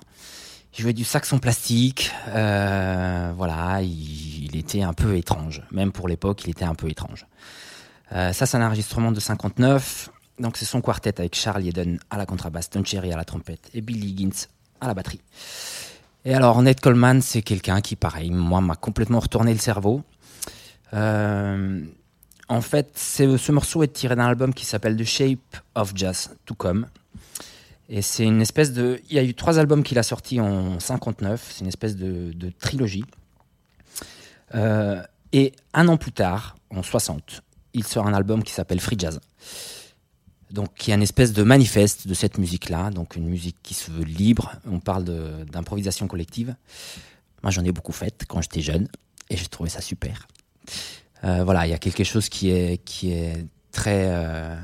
Il 0.77 0.83
jouait 0.83 0.93
du 0.93 1.03
saxon 1.03 1.37
plastique. 1.37 2.13
voilà, 2.27 3.81
il, 3.81 4.45
il, 4.45 4.55
était 4.55 4.81
un 4.81 4.93
peu 4.93 5.17
étrange. 5.17 5.61
Même 5.71 5.91
pour 5.91 6.07
l'époque, 6.07 6.45
il 6.45 6.51
était 6.51 6.63
un 6.63 6.75
peu 6.75 6.89
étrange. 6.89 7.27
ça, 8.11 8.31
c'est 8.31 8.55
un 8.55 8.65
enregistrement 8.65 9.11
de 9.11 9.19
59. 9.19 10.09
Donc 10.39 10.57
c'est 10.57 10.65
son 10.65 10.81
quartet 10.81 11.19
avec 11.19 11.35
Charlie 11.35 11.69
Eden 11.69 11.99
à 12.09 12.17
la 12.17 12.25
contrebasse, 12.25 12.69
Don 12.69 12.83
Cherry 12.83 13.11
à 13.13 13.17
la 13.17 13.25
trompette 13.25 13.69
et 13.73 13.81
Billy 13.81 14.09
Higgins 14.09 14.47
à 14.81 14.87
la 14.87 14.93
batterie. 14.93 15.21
Et 16.25 16.33
alors 16.33 16.61
Ned 16.61 16.79
Coleman, 16.79 17.21
c'est 17.21 17.41
quelqu'un 17.41 17.81
qui, 17.81 17.95
pareil, 17.95 18.31
moi, 18.31 18.59
m'a 18.59 18.75
complètement 18.75 19.19
retourné 19.19 19.53
le 19.53 19.59
cerveau. 19.59 20.03
Euh, 20.93 21.81
en 22.49 22.61
fait, 22.61 22.97
ce 22.97 23.51
morceau 23.51 23.83
est 23.83 23.93
tiré 23.93 24.15
d'un 24.15 24.25
album 24.25 24.53
qui 24.53 24.65
s'appelle 24.65 24.97
The 24.97 25.03
Shape 25.03 25.57
of 25.75 25.93
Jazz 25.95 26.35
To 26.45 26.55
Come. 26.55 26.87
Et 27.87 28.01
c'est 28.01 28.23
une 28.23 28.41
espèce 28.41 28.73
de... 28.73 28.99
Il 29.09 29.15
y 29.15 29.19
a 29.19 29.23
eu 29.23 29.35
trois 29.35 29.59
albums 29.59 29.83
qu'il 29.83 29.99
a 29.99 30.03
sortis 30.03 30.41
en 30.41 30.79
59. 30.79 31.51
C'est 31.53 31.61
une 31.61 31.67
espèce 31.67 31.95
de, 31.95 32.33
trilogie. 32.59 33.05
Euh, 34.55 35.01
et 35.31 35.53
un 35.73 35.87
an 35.87 35.97
plus 35.97 36.11
tard, 36.11 36.55
en 36.71 36.81
60, 36.81 37.41
il 37.73 37.83
sort 37.83 38.07
un 38.07 38.13
album 38.13 38.43
qui 38.43 38.53
s'appelle 38.53 38.79
Free 38.79 38.97
Jazz 38.97 39.19
donc 40.51 40.73
qui 40.75 40.91
est 40.91 40.93
une 40.93 41.01
espèce 41.01 41.33
de 41.33 41.43
manifeste 41.43 42.07
de 42.07 42.13
cette 42.13 42.37
musique-là, 42.37 42.91
donc 42.91 43.15
une 43.15 43.27
musique 43.27 43.57
qui 43.63 43.73
se 43.73 43.91
veut 43.91 44.03
libre. 44.03 44.53
On 44.69 44.79
parle 44.79 45.05
d'improvisation 45.45 46.07
collective. 46.07 46.55
Moi, 47.43 47.51
j'en 47.51 47.63
ai 47.63 47.71
beaucoup 47.71 47.91
fait 47.91 48.25
quand 48.27 48.41
j'étais 48.41 48.61
jeune 48.61 48.87
et 49.29 49.37
j'ai 49.37 49.45
trouvé 49.47 49.69
ça 49.69 49.81
super. 49.81 50.27
Euh, 51.23 51.43
voilà, 51.43 51.65
il 51.65 51.71
y 51.71 51.73
a 51.73 51.77
quelque 51.77 52.03
chose 52.03 52.29
qui 52.29 52.49
est 52.49 52.83
qui 52.83 53.11
est 53.11 53.45
très 53.71 54.05
euh, 54.07 54.55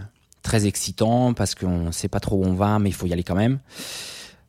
très 0.41 0.65
excitant 0.67 1.33
parce 1.33 1.55
qu'on 1.55 1.85
ne 1.85 1.91
sait 1.91 2.07
pas 2.07 2.19
trop 2.19 2.37
où 2.37 2.45
on 2.45 2.53
va, 2.53 2.79
mais 2.79 2.89
il 2.89 2.95
faut 2.95 3.07
y 3.07 3.13
aller 3.13 3.23
quand 3.23 3.35
même. 3.35 3.59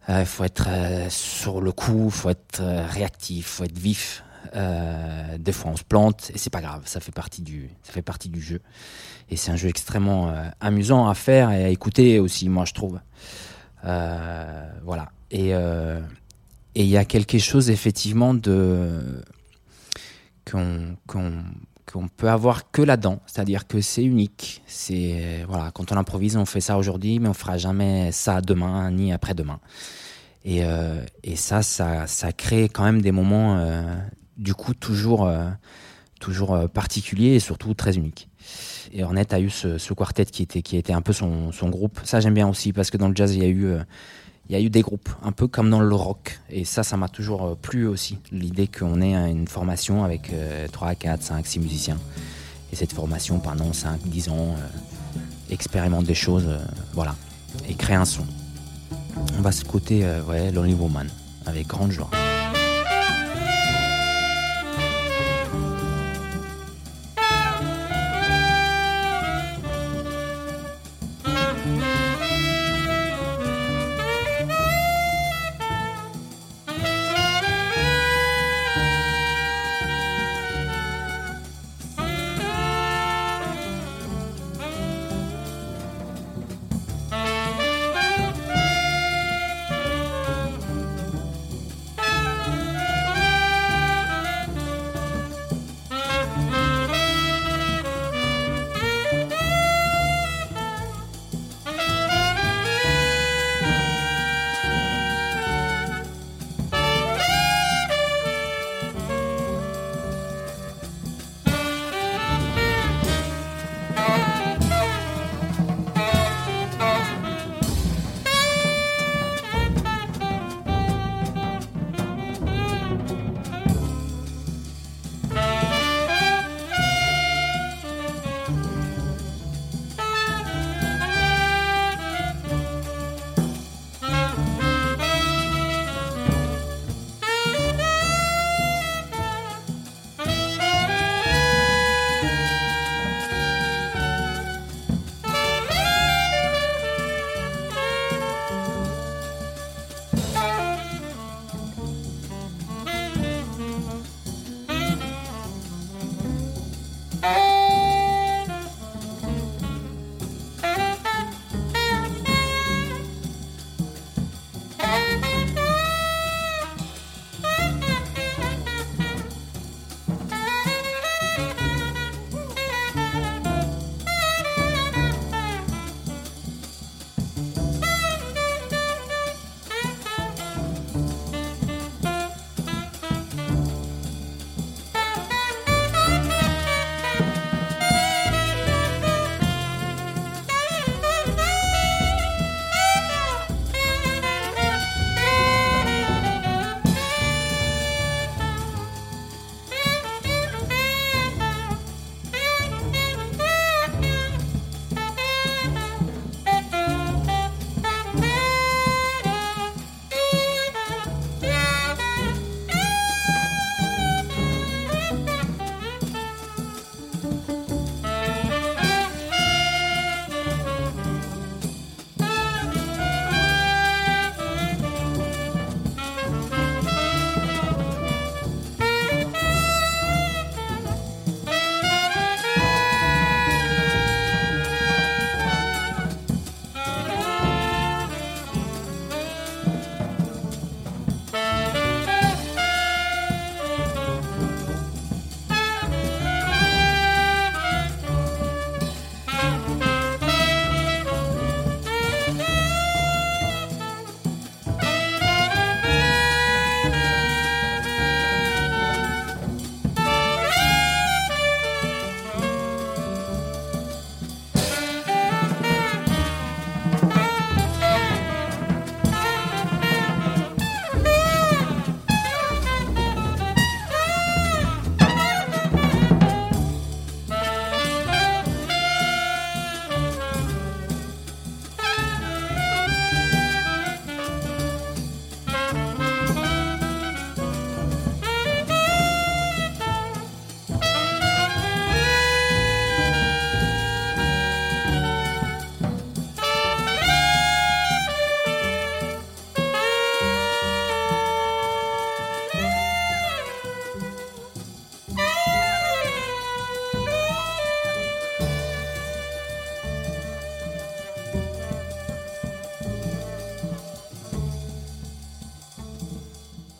Euh, 0.08 0.20
il 0.20 0.26
faut 0.26 0.44
être 0.44 0.68
sur 1.08 1.60
le 1.60 1.72
coup, 1.72 2.06
il 2.06 2.10
faut 2.10 2.30
être 2.30 2.62
réactif, 2.90 3.36
il 3.36 3.42
faut 3.42 3.64
être 3.64 3.78
vif. 3.78 4.24
Des 4.52 5.52
fois, 5.52 5.70
on 5.72 5.76
se 5.76 5.84
plante 5.84 6.30
et 6.34 6.38
c'est 6.38 6.50
pas 6.50 6.60
grave, 6.60 6.82
ça 6.84 7.00
fait 7.00 7.12
partie 7.12 7.42
du 7.42 7.70
ça 7.82 7.92
fait 7.92 8.02
partie 8.02 8.28
du 8.28 8.40
jeu. 8.40 8.60
Et 9.32 9.36
c'est 9.36 9.50
un 9.50 9.56
jeu 9.56 9.68
extrêmement 9.68 10.28
euh, 10.28 10.44
amusant 10.60 11.08
à 11.08 11.14
faire 11.14 11.50
et 11.52 11.64
à 11.64 11.68
écouter 11.68 12.18
aussi, 12.18 12.50
moi 12.50 12.66
je 12.66 12.74
trouve. 12.74 13.00
Euh, 13.84 14.70
voilà. 14.84 15.10
Et 15.30 15.54
euh, 15.54 16.00
et 16.74 16.82
il 16.82 16.88
y 16.88 16.98
a 16.98 17.06
quelque 17.06 17.38
chose 17.38 17.70
effectivement 17.70 18.34
de 18.34 19.22
qu'on 20.50 20.96
qu'on 21.86 22.08
peut 22.08 22.28
avoir 22.28 22.70
que 22.70 22.82
là-dedans, 22.82 23.20
c'est-à-dire 23.26 23.66
que 23.66 23.80
c'est 23.80 24.04
unique. 24.04 24.62
C'est 24.66 25.44
voilà, 25.48 25.70
quand 25.70 25.92
on 25.92 25.96
improvise, 25.96 26.36
on 26.36 26.44
fait 26.44 26.60
ça 26.60 26.76
aujourd'hui, 26.76 27.18
mais 27.18 27.28
on 27.28 27.34
fera 27.34 27.56
jamais 27.56 28.12
ça 28.12 28.42
demain 28.42 28.90
ni 28.90 29.12
après-demain. 29.12 29.60
Et, 30.44 30.62
et 31.22 31.36
ça, 31.36 31.62
ça, 31.62 32.06
ça 32.06 32.32
crée 32.32 32.64
quand 32.64 32.84
même 32.84 33.00
des 33.00 33.12
moments, 33.12 33.64
du 34.36 34.54
coup, 34.54 34.74
toujours, 34.74 35.30
toujours 36.20 36.68
particuliers 36.70 37.34
et 37.34 37.40
surtout 37.40 37.74
très 37.74 37.96
uniques. 37.96 38.28
Et 38.92 39.04
Ornette 39.04 39.32
a 39.32 39.40
eu 39.40 39.50
ce, 39.50 39.92
quartet 39.92 40.24
qui 40.26 40.42
était, 40.42 40.62
qui 40.62 40.76
était 40.76 40.92
un 40.92 41.02
peu 41.02 41.12
son, 41.12 41.50
groupe. 41.64 42.00
Ça, 42.04 42.20
j'aime 42.20 42.34
bien 42.34 42.48
aussi 42.48 42.72
parce 42.72 42.90
que 42.90 42.96
dans 42.96 43.08
le 43.08 43.14
jazz, 43.14 43.34
il 43.34 43.42
y 43.42 43.46
a 43.46 43.48
eu. 43.48 43.66
Euh, 43.66 43.82
il 44.48 44.56
y 44.56 44.58
a 44.58 44.60
eu 44.60 44.70
des 44.70 44.82
groupes, 44.82 45.08
un 45.22 45.30
peu 45.32 45.46
comme 45.46 45.70
dans 45.70 45.80
le 45.80 45.94
rock. 45.94 46.40
Et 46.50 46.64
ça, 46.64 46.82
ça 46.82 46.96
m'a 46.96 47.08
toujours 47.08 47.44
euh, 47.44 47.54
plu 47.54 47.86
aussi. 47.86 48.18
L'idée 48.32 48.66
qu'on 48.66 49.00
ait 49.00 49.14
une 49.30 49.46
formation 49.46 50.04
avec 50.04 50.32
3, 50.72 50.94
4, 50.96 51.22
5, 51.22 51.46
6 51.46 51.60
musiciens. 51.60 51.98
Et 52.72 52.76
cette 52.76 52.92
formation 52.92 53.38
pendant 53.38 53.72
5, 53.72 54.00
10 54.02 54.30
ans, 54.30 54.56
euh, 54.58 55.20
expérimente 55.50 56.04
des 56.04 56.14
choses, 56.14 56.48
voilà. 56.94 57.14
Et 57.68 57.74
créer 57.74 57.96
un 57.96 58.06
son. 58.06 58.24
on 59.38 59.42
va 59.42 59.52
se 59.52 59.64
côté 59.64 60.00
euh, 60.04 60.50
Lonely 60.50 60.74
Woman 60.74 61.08
avec 61.44 61.66
grande 61.66 61.90
joie. 61.90 62.10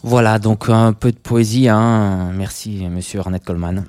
Voilà, 0.05 0.41
donc 0.41 0.69
un 0.69 0.93
peu 0.93 1.13
de 1.13 1.19
poésie. 1.19 1.69
Hein. 1.69 2.33
Merci, 2.35 2.89
monsieur 2.89 3.21
Arnett 3.21 3.45
Coleman. 3.45 3.85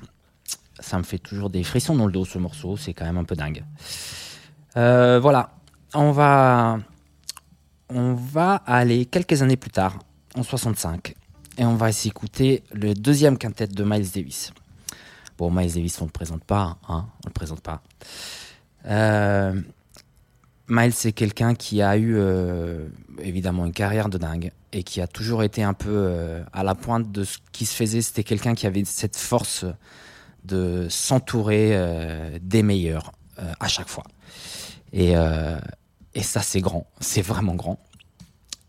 Ça 0.78 0.96
me 0.98 1.02
fait 1.02 1.18
toujours 1.18 1.50
des 1.50 1.64
frissons 1.64 1.96
dans 1.96 2.06
le 2.06 2.12
dos, 2.12 2.24
ce 2.24 2.38
morceau. 2.38 2.76
C'est 2.76 2.94
quand 2.94 3.04
même 3.04 3.18
un 3.18 3.24
peu 3.24 3.34
dingue. 3.34 3.64
Euh, 4.76 5.18
voilà, 5.20 5.50
on 5.92 6.12
va, 6.12 6.78
on 7.88 8.14
va 8.14 8.62
aller 8.66 9.06
quelques 9.06 9.42
années 9.42 9.56
plus 9.56 9.70
tard, 9.70 9.98
en 10.36 10.42
65, 10.42 11.14
et 11.58 11.64
on 11.64 11.74
va 11.74 11.92
s'écouter 11.92 12.62
le 12.72 12.94
deuxième 12.94 13.38
quintet 13.38 13.66
de 13.66 13.84
Miles 13.84 14.10
Davis. 14.10 14.52
Bon, 15.38 15.50
Miles 15.50 15.74
Davis, 15.74 16.00
on 16.00 16.04
ne 16.04 16.08
le 16.08 16.12
présente 16.12 16.44
pas, 16.44 16.76
hein, 16.88 17.06
on 17.24 17.28
le 17.28 17.32
présente 17.32 17.60
pas. 17.60 17.82
Euh, 18.86 19.60
Miles, 20.68 20.94
c'est 20.94 21.12
quelqu'un 21.12 21.54
qui 21.54 21.82
a 21.82 21.96
eu 21.96 22.14
euh, 22.16 22.88
évidemment 23.18 23.66
une 23.66 23.72
carrière 23.72 24.08
de 24.08 24.16
dingue 24.16 24.50
et 24.72 24.82
qui 24.82 25.02
a 25.02 25.06
toujours 25.06 25.42
été 25.42 25.62
un 25.62 25.74
peu 25.74 25.90
euh, 25.90 26.42
à 26.52 26.62
la 26.64 26.74
pointe 26.74 27.12
de 27.12 27.24
ce 27.24 27.38
qui 27.52 27.66
se 27.66 27.74
faisait. 27.74 28.00
C'était 28.00 28.24
quelqu'un 28.24 28.54
qui 28.54 28.66
avait 28.66 28.84
cette 28.84 29.16
force 29.16 29.66
de 30.44 30.86
s'entourer 30.88 31.70
euh, 31.72 32.38
des 32.40 32.62
meilleurs 32.62 33.12
à 33.58 33.66
chaque 33.66 33.88
fois. 33.88 34.04
Et, 34.92 35.14
ça, 36.22 36.40
c'est 36.40 36.60
grand, 36.60 36.86
c'est 37.00 37.20
vraiment 37.20 37.56
grand. 37.56 37.80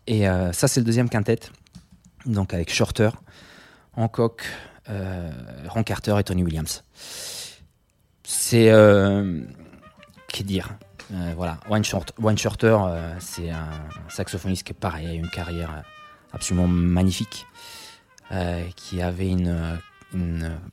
Et 0.08 0.24
ça, 0.52 0.66
c'est 0.66 0.80
le 0.80 0.84
deuxième 0.84 1.08
quintet. 1.08 1.38
Donc 2.26 2.52
avec 2.52 2.72
Shorter, 2.72 3.10
Hancock, 3.92 4.42
Ron 4.88 5.84
Carter 5.84 6.16
et 6.18 6.24
Tony 6.24 6.42
Williams. 6.42 6.82
C'est. 8.24 8.72
Qu'est 10.26 10.42
dire? 10.42 10.76
Euh, 11.12 11.32
Voilà, 11.36 11.58
Wayne, 11.68 11.84
Short- 11.84 12.12
Wayne 12.18 12.38
Shorter, 12.38 12.76
euh, 12.80 13.14
c'est 13.20 13.50
un 13.50 13.68
saxophoniste 14.08 14.66
qui, 14.66 14.72
pareil, 14.72 15.06
a 15.08 15.12
une 15.12 15.28
carrière 15.30 15.82
absolument 16.32 16.68
magnifique, 16.68 17.46
euh, 18.32 18.64
qui 18.76 19.00
avait 19.02 19.28
une, 19.28 19.78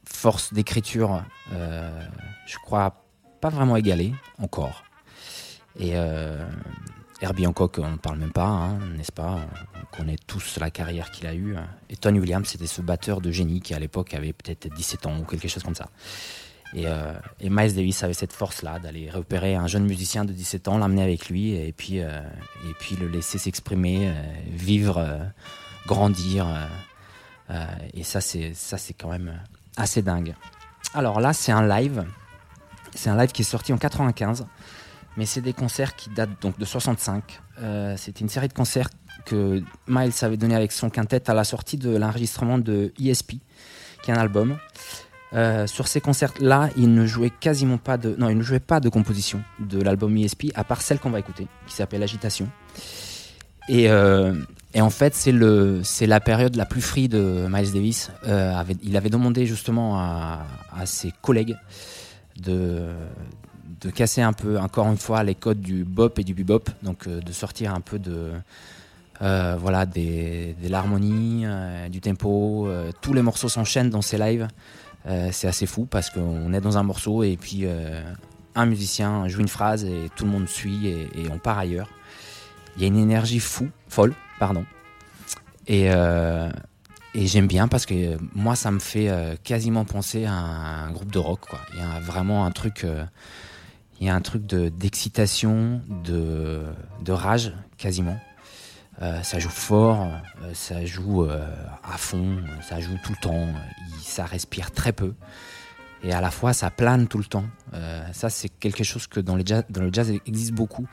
force 0.06 0.54
d'écriture, 0.54 1.22
euh, 1.54 2.02
je 2.48 2.58
crois, 2.58 3.04
pas 3.41 3.50
vraiment 3.50 3.76
égalée 3.76 4.13
encore. 4.38 4.84
Et 5.78 5.91
euh, 5.96 6.48
Herbie 7.22 7.46
Hancock, 7.46 7.78
on 7.82 7.91
ne 7.91 7.98
parle 7.98 8.19
même 8.19 8.32
pas, 8.32 8.46
hein, 8.48 8.80
n'est-ce 8.96 9.12
pas? 9.12 9.39
On 9.82 9.98
connaît 9.98 10.15
tous 10.28 10.60
la 10.60 10.69
carrière 10.72 11.12
qu'il 11.12 11.28
a 11.28 11.34
eue. 11.36 11.56
Et 11.89 11.98
Tony 11.98 12.19
Williams, 12.19 12.48
c'était 12.48 12.67
ce 12.67 12.82
batteur 12.82 13.19
de 13.22 13.32
génie 13.32 13.60
qui, 13.60 13.74
à 13.74 13.80
l'époque, 13.80 14.13
avait 14.13 14.32
peut-être 14.34 14.74
17 14.74 15.08
ans 15.08 15.17
ou 15.19 15.24
quelque 15.26 15.48
chose 15.50 15.63
comme 15.63 15.76
ça. 15.76 15.89
Et, 16.76 16.88
euh, 16.88 17.14
et 17.40 17.50
Miles 17.50 17.76
Davis 17.76 18.04
avait 18.04 18.14
cette 18.14 18.34
force-là 18.34 18.80
d'aller 18.80 19.10
repérer 19.10 19.56
un 19.56 19.68
jeune 19.68 19.86
musicien 19.86 20.26
de 20.26 20.34
17 20.34 20.68
ans, 20.68 20.78
l'amener 20.78 21.04
avec 21.04 21.30
lui 21.30 21.54
et 21.54 21.72
puis, 21.72 22.02
euh, 22.02 22.22
et 22.68 22.74
puis 22.80 22.96
le 22.96 23.08
laisser 23.08 23.38
s'exprimer, 23.38 24.10
euh, 24.10 24.14
vivre, 24.48 25.32
grandir. 25.86 26.48
et 27.94 28.04
ça, 28.04 28.22
c'est 28.22 28.54
ça, 28.54 28.78
c'est 28.78 28.94
quand 28.94 29.10
même 29.10 29.40
assez 29.78 30.02
dingue. 30.02 30.36
Alors 30.94 31.20
là, 31.20 31.34
c'est 31.34 31.52
un 31.52 31.68
live. 31.68 32.06
C'est 32.96 33.10
un 33.10 33.18
live 33.18 33.32
qui 33.32 33.42
est 33.42 33.46
sorti 33.46 33.74
en 33.74 33.78
95, 33.78 34.46
mais 35.18 35.26
c'est 35.26 35.42
des 35.42 35.54
concerts 35.54 35.96
qui 35.96 36.10
datent 36.10 36.42
donc 36.42 36.58
de 36.60 36.66
65. 36.66 37.24
Euh, 37.62 37.96
C'était 37.98 38.22
une 38.22 38.30
série 38.30 38.48
de 38.48 38.54
concerts 38.54 38.90
que 39.26 39.64
Miles 39.88 40.14
avait 40.22 40.38
donné 40.38 40.56
avec 40.56 40.72
son 40.72 40.90
quintet 40.90 41.30
à 41.30 41.34
la 41.34 41.44
sortie 41.44 41.78
de 41.78 41.96
l'enregistrement 41.96 42.58
de 42.58 42.94
ESP, 43.00 43.34
qui 44.04 44.12
est 44.12 44.14
un 44.14 44.20
album. 44.20 44.58
Euh, 45.36 45.65
sur 45.65 45.88
ces 45.88 46.00
concerts-là, 46.00 46.69
il 46.78 46.93
ne 46.93 47.06
jouait 47.06 47.32
quasiment 47.32 47.78
pas 47.78 47.98
de, 47.98 48.15
non, 48.17 48.34
ne 48.34 48.58
pas 48.60 48.80
de 48.80 48.89
composition 48.89 49.41
de 49.60 49.82
l'album 49.82 50.15
ESP, 50.15 50.52
à 50.54 50.63
part 50.63 50.82
celle 50.82 51.00
qu'on 51.00 51.10
va 51.10 51.19
écouter, 51.19 51.48
qui 51.65 51.74
s'appelle 51.74 52.04
Agitation. 52.04 52.48
Et, 53.67 53.89
euh, 53.89 54.36
et 54.74 54.82
en 54.82 54.91
fait, 54.91 55.15
c'est 55.15 55.32
le, 55.32 55.82
c'est 55.84 56.06
la 56.06 56.19
période 56.19 56.56
la 56.56 56.65
plus 56.65 56.82
free 56.82 57.08
de 57.08 57.48
Miles 57.50 57.72
Davis. 57.72 58.12
Euh, 58.28 58.63
il 58.84 58.96
avait 58.96 59.10
demandé 59.10 59.46
justement 59.46 59.98
à, 60.00 60.46
ses 60.86 61.12
collègues 61.22 61.58
de, 62.39 62.89
de 63.82 63.89
casser 63.89 64.22
un 64.22 64.34
peu, 64.34 64.60
encore 64.60 64.88
une 64.88 64.98
fois, 64.98 65.24
les 65.24 65.36
codes 65.36 65.62
du 65.62 65.84
bop 65.84 66.19
et 66.19 66.24
du 66.24 66.36
bebop, 66.36 66.69
donc 66.84 67.08
de 67.08 67.32
sortir 67.32 67.74
un 67.74 67.82
peu 67.82 67.98
de, 67.98 68.32
voilà, 69.19 69.88
de 69.88 70.69
l'harmonie, 70.69 71.46
du 71.89 72.02
tempo. 72.02 72.67
tous 73.02 73.13
les 73.13 73.22
morceaux 73.24 73.50
s'enchaînent 73.50 73.89
dans 73.89 74.02
ses 74.04 74.17
lives. 74.17 74.48
Euh, 75.06 75.30
c'est 75.32 75.48
assez 75.48 75.66
fou 75.66 75.86
parce 75.86 76.10
qu'on 76.10 76.54
est 76.54 76.62
dans 76.62 76.78
un 76.78 76.84
morceau 76.84 77.24
et 77.24 77.36
puis 77.36 77.62
euh, 77.63 78.02
un 78.56 78.66
musicien 78.66 79.28
joue 79.28 79.42
une 79.42 79.50
phrase 79.50 79.84
et 79.84 80.10
tout 80.16 80.24
le 80.24 80.32
monde 80.32 80.48
suit 80.48 80.88
et, 80.88 81.28
on 81.30 81.39
part 81.39 81.58
ailleurs. 81.58 81.89
Il 82.76 82.82
y 82.82 82.86
a 82.86 82.88
une 82.88 82.98
énergie 82.98 83.39
fou, 83.39 83.70
folle, 83.88 84.13
pardon. 84.39 84.66
Et, 85.68 85.92
euh, 85.92 86.50
et 87.13 87.28
j'aime 87.28 87.48
bien 87.48 87.68
parce 87.68 87.86
que 87.86 88.18
moi, 88.34 88.56
ça 88.56 88.72
me 88.72 88.80
fait 88.80 89.12
quasiment 89.44 89.86
penser 89.86 90.26
à 90.26 90.34
un, 90.34 90.92
groupe 90.92 91.12
de 91.12 91.20
rock. 91.20 91.42
Quoi. 91.42 91.60
Il 91.74 91.80
y 91.80 91.84
a 91.84 92.00
vraiment 92.00 92.46
un 92.46 92.52
truc, 92.52 92.86
il 94.00 94.08
y 94.08 94.10
a 94.10 94.16
un 94.16 94.22
truc 94.22 94.46
de 94.48 94.70
d'excitation, 94.70 95.82
de, 95.88 96.63
de 97.02 97.12
rage 97.12 97.54
quasiment. 97.78 98.18
Euh, 99.01 99.21
ça 99.23 99.39
joue 99.39 99.49
fort, 99.49 100.08
euh, 100.43 100.53
ça 100.53 100.86
joue 100.86 101.23
euh, 101.23 101.47
à 101.84 101.97
fond, 101.97 102.38
ça 102.62 102.79
joue 102.79 102.95
tout 103.03 103.12
le 103.12 103.17
temps, 103.17 103.47
ça 104.01 104.25
respire 104.25 104.71
très 104.71 104.93
peu. 104.93 105.13
Et 106.03 106.13
à 106.13 106.21
la 106.21 106.32
fois, 106.32 106.53
ça 106.53 106.69
plane 106.69 107.08
tout 107.08 107.17
le 107.17 107.23
temps. 107.23 107.45
Ça, 108.12 108.29
c'est 108.29 108.49
quelque 108.49 108.84
chose 108.84 109.08
que 109.08 109.21
dans, 109.21 109.38
le 109.38 109.43
jazz 109.93 110.12
existe 110.27 110.51
beaucoup. 110.51 110.86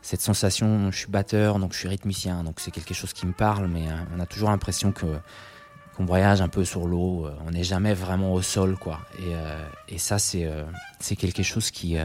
Cette 0.00 0.22
sensation, 0.22 0.90
je 0.90 0.96
suis 0.96 1.10
batteur, 1.10 1.58
donc 1.58 1.74
je 1.74 1.78
suis 1.78 1.88
rythmicien, 1.88 2.42
donc 2.42 2.58
c'est 2.58 2.70
quelque 2.70 2.94
chose 2.94 3.12
qui 3.12 3.26
me 3.26 3.32
parle, 3.32 3.68
mais 3.68 3.84
on 4.16 4.18
a 4.18 4.24
toujours 4.24 4.48
l'impression 4.48 4.92
qu'on 4.92 6.04
voyage 6.06 6.40
un 6.40 6.48
peu 6.48 6.64
sur 6.64 6.86
l'eau, 6.86 7.28
on 7.46 7.50
n'est 7.50 7.64
jamais 7.64 7.92
vraiment 7.92 8.32
au 8.32 8.40
sol, 8.40 8.78
quoi. 8.78 9.00
Et, 9.88 9.98
ça, 9.98 10.18
c'est 10.18 11.16
quelque 11.16 11.42
chose 11.42 11.70
qui, 11.70 11.98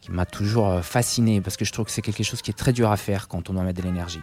qui 0.00 0.10
m'a 0.10 0.24
toujours 0.24 0.82
fasciné, 0.82 1.42
parce 1.42 1.58
que 1.58 1.66
je 1.66 1.72
trouve 1.72 1.84
que 1.84 1.92
c'est 1.92 2.00
quelque 2.00 2.24
chose 2.24 2.40
qui 2.40 2.50
est 2.50 2.58
très 2.58 2.72
dur 2.72 2.90
à 2.90 2.96
faire 2.96 3.28
quand 3.28 3.50
on 3.50 3.52
doit 3.52 3.64
mettre 3.64 3.82
de 3.82 3.86
l'énergie. 3.86 4.22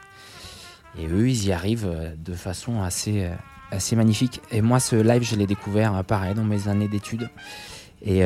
Et 0.98 1.08
eux, 1.08 1.30
ils 1.30 1.46
y 1.46 1.52
arrivent 1.52 1.88
euh, 1.88 2.14
de 2.18 2.34
façon 2.34 2.82
assez, 2.82 3.26
euh, 3.26 3.36
assez 3.72 3.96
magnifique. 3.96 4.42
Et 4.52 4.62
moi, 4.62 4.80
ce 4.80 4.96
live, 4.96 5.24
je 5.24 5.36
l'ai 5.36 5.48
découvert 5.48 5.96
euh, 5.96 6.04
pareil 6.04 6.36
dans 6.36 6.44
mes 6.44 6.68
années 6.68 6.88
d'études. 6.88 7.30
Et, 8.06 8.20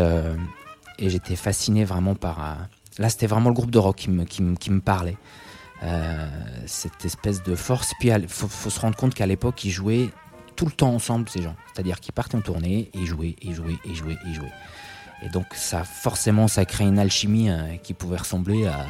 et 0.98 1.10
j'étais 1.12 1.36
fasciné 1.36 1.86
vraiment 1.86 2.16
par. 2.16 2.58
là, 2.98 3.10
c'était 3.10 3.28
vraiment 3.28 3.50
le 3.50 3.54
groupe 3.54 3.70
de 3.70 3.78
rock 3.78 3.96
qui 3.96 4.10
me, 4.10 4.24
qui 4.24 4.42
me, 4.42 4.56
qui 4.56 4.72
me 4.72 4.82
parlait. 4.82 5.18
Cette 6.66 7.06
espèce 7.06 7.44
de 7.44 7.54
force. 7.54 7.94
Puis 8.00 8.10
il 8.10 8.28
faut, 8.28 8.72
se 8.72 8.80
rendre 8.80 8.96
compte 8.96 9.14
qu'à 9.14 9.28
l'époque, 9.28 9.64
ils 9.66 9.70
jouaient 9.70 10.10
tout 10.56 10.66
le 10.66 10.72
temps 10.72 10.96
ensemble, 10.96 11.30
ces 11.30 11.44
gens. 11.44 11.56
C'est-à-dire 11.72 12.00
qu'ils 12.00 12.14
partaient 12.14 12.38
en 12.38 12.42
tournée 12.42 12.90
et 12.92 12.98
ils 12.98 13.06
jouaient, 13.06 13.36
et 13.40 13.44
ils 13.44 13.54
jouaient, 13.54 13.74
et 13.74 13.90
ils 13.90 13.96
jouaient, 13.96 14.18
et 14.28 14.34
jouaient. 14.34 14.54
Et 15.22 15.30
donc, 15.30 15.46
ça, 15.54 15.84
forcément, 15.84 16.48
ça 16.48 16.66
crée 16.66 16.86
une 16.86 16.98
alchimie 16.98 17.52
qui 17.84 17.94
pouvait 17.94 18.18
ressembler 18.18 18.66
à, 18.66 18.84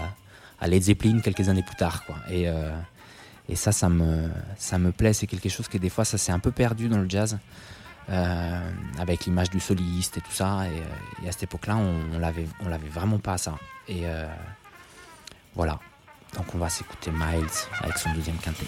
à 0.61 0.67
Led 0.69 0.83
Zeppelin 0.83 1.19
quelques 1.19 1.49
années 1.49 1.63
plus 1.63 1.75
tard. 1.75 2.05
Quoi. 2.05 2.15
Et, 2.31 2.47
et 3.49 3.55
ça, 3.55 3.71
ça 3.71 3.89
me, 3.89 4.29
ça 4.57 4.77
plaît. 4.97 5.13
C'est 5.13 5.27
quelque 5.27 5.49
chose 5.49 5.67
que 5.67 5.77
des 5.77 5.89
fois, 5.89 6.05
ça 6.05 6.17
s'est 6.17 6.31
un 6.31 6.39
peu 6.39 6.51
perdu 6.51 6.89
dans 6.89 6.99
le 6.99 7.09
jazz. 7.09 7.37
euh, 8.09 8.71
avec 8.99 9.25
l'image 9.25 9.49
du 9.49 9.59
soliste 9.59 10.17
et 10.17 10.21
tout 10.21 10.31
ça. 10.31 10.65
Et, 10.67 10.79
euh, 10.79 11.29
à 11.29 11.31
cette 11.31 11.43
époque-là, 11.43 11.77
on, 11.77 12.15
on 12.15 12.19
l'avait, 12.19 12.47
on 12.61 12.69
l'avait 12.69 12.89
vraiment 12.89 13.19
pas 13.19 13.37
ça. 13.37 13.55
Et 13.87 14.01
euh, 14.05 14.27
voilà. 15.55 15.79
Donc 16.35 16.53
on 16.53 16.57
va 16.57 16.69
s'écouter 16.69 17.11
Miles 17.11 17.45
avec 17.81 17.97
son 17.97 18.11
deuxième 18.13 18.37
quintet. 18.37 18.67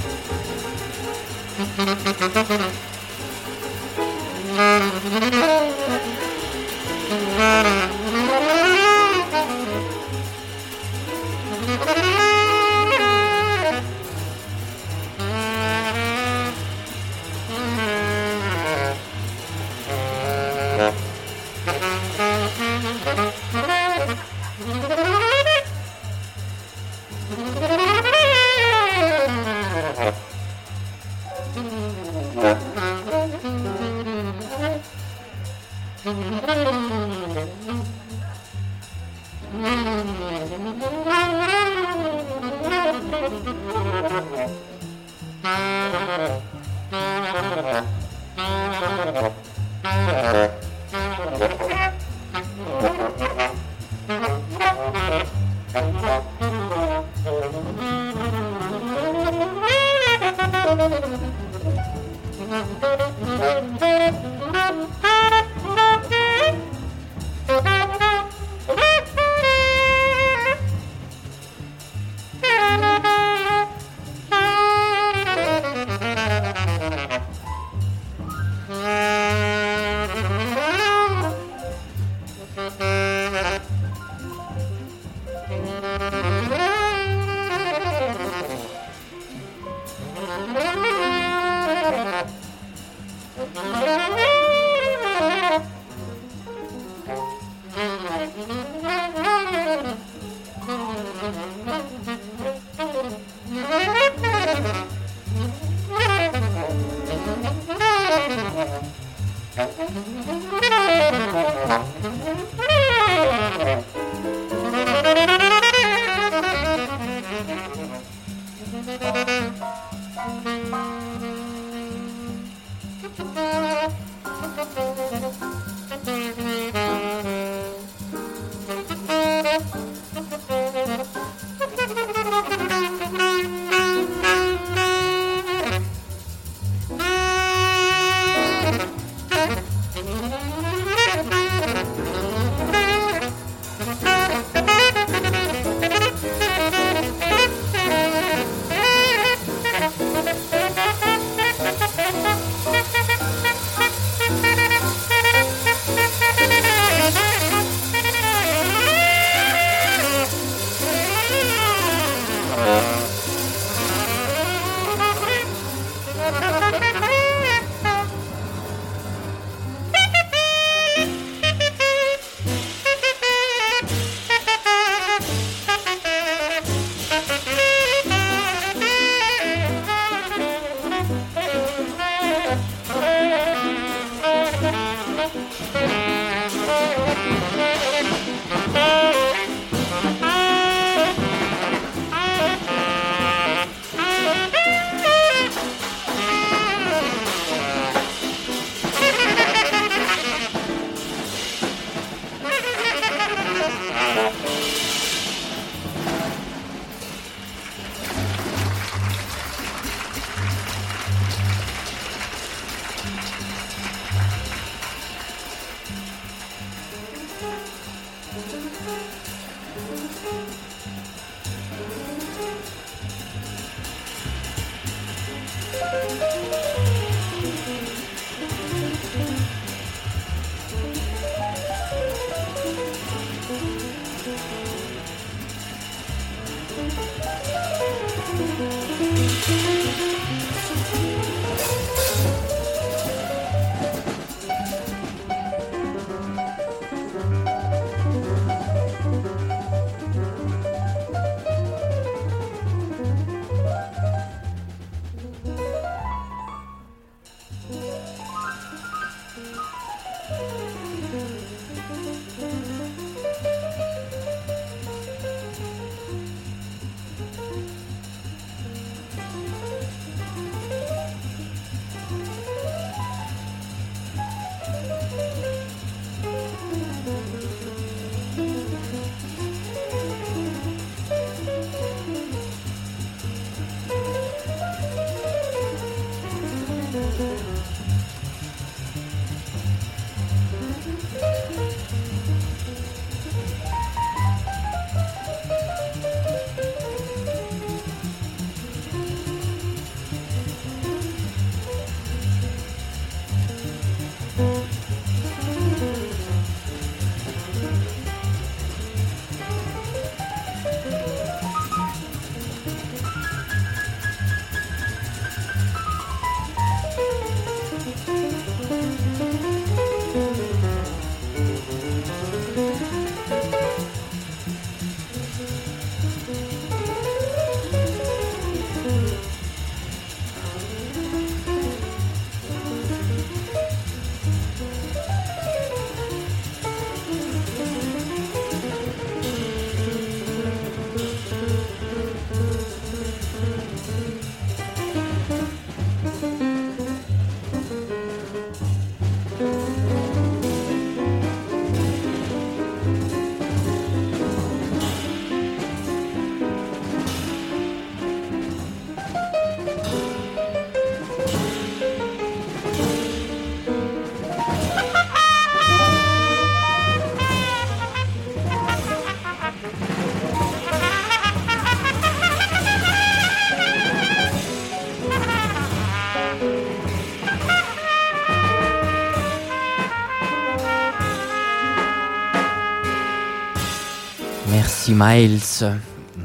Miles. 385.01 385.39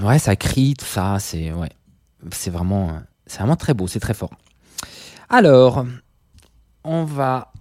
Ouais, 0.03 0.19
ça 0.19 0.37
crie, 0.37 0.75
tout 0.75 0.85
ça. 0.85 1.17
C'est 1.19 1.51
ouais, 1.51 1.71
c'est 2.31 2.51
vraiment, 2.51 3.01
c'est 3.27 3.39
vraiment 3.39 3.57
très 3.57 3.73
beau, 3.73 3.87
c'est 3.87 4.01
très 4.01 4.13
fort. 4.13 4.33
Alors, 5.31 5.87
on 6.85 7.05
va 7.05 7.53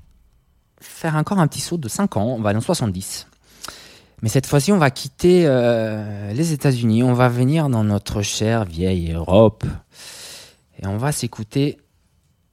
faire 0.82 1.16
encore 1.16 1.39
un 1.39 1.47
petit 1.47 1.61
saut 1.61 1.78
de 1.78 1.88
5 1.88 2.18
ans. 2.18 2.36
On 2.38 2.41
va 2.41 2.49
aller 2.49 2.57
en 2.57 2.61
70. 2.61 3.28
Mais 4.22 4.30
cette 4.30 4.45
fois-ci, 4.45 4.74
on 4.74 4.78
va 4.78 4.91
quitter 4.91 5.43
euh, 5.45 6.34
les 6.34 6.51
États-Unis. 6.51 7.03
On 7.03 7.13
va 7.13 7.30
venir 7.30 7.70
dans 7.70 7.86
notre 7.86 8.22
chère 8.22 8.66
vieille 8.66 9.13
Europe. 9.13 9.63
Et 10.80 10.86
on 10.86 10.97
va 10.97 11.13
s'écouter 11.13 11.78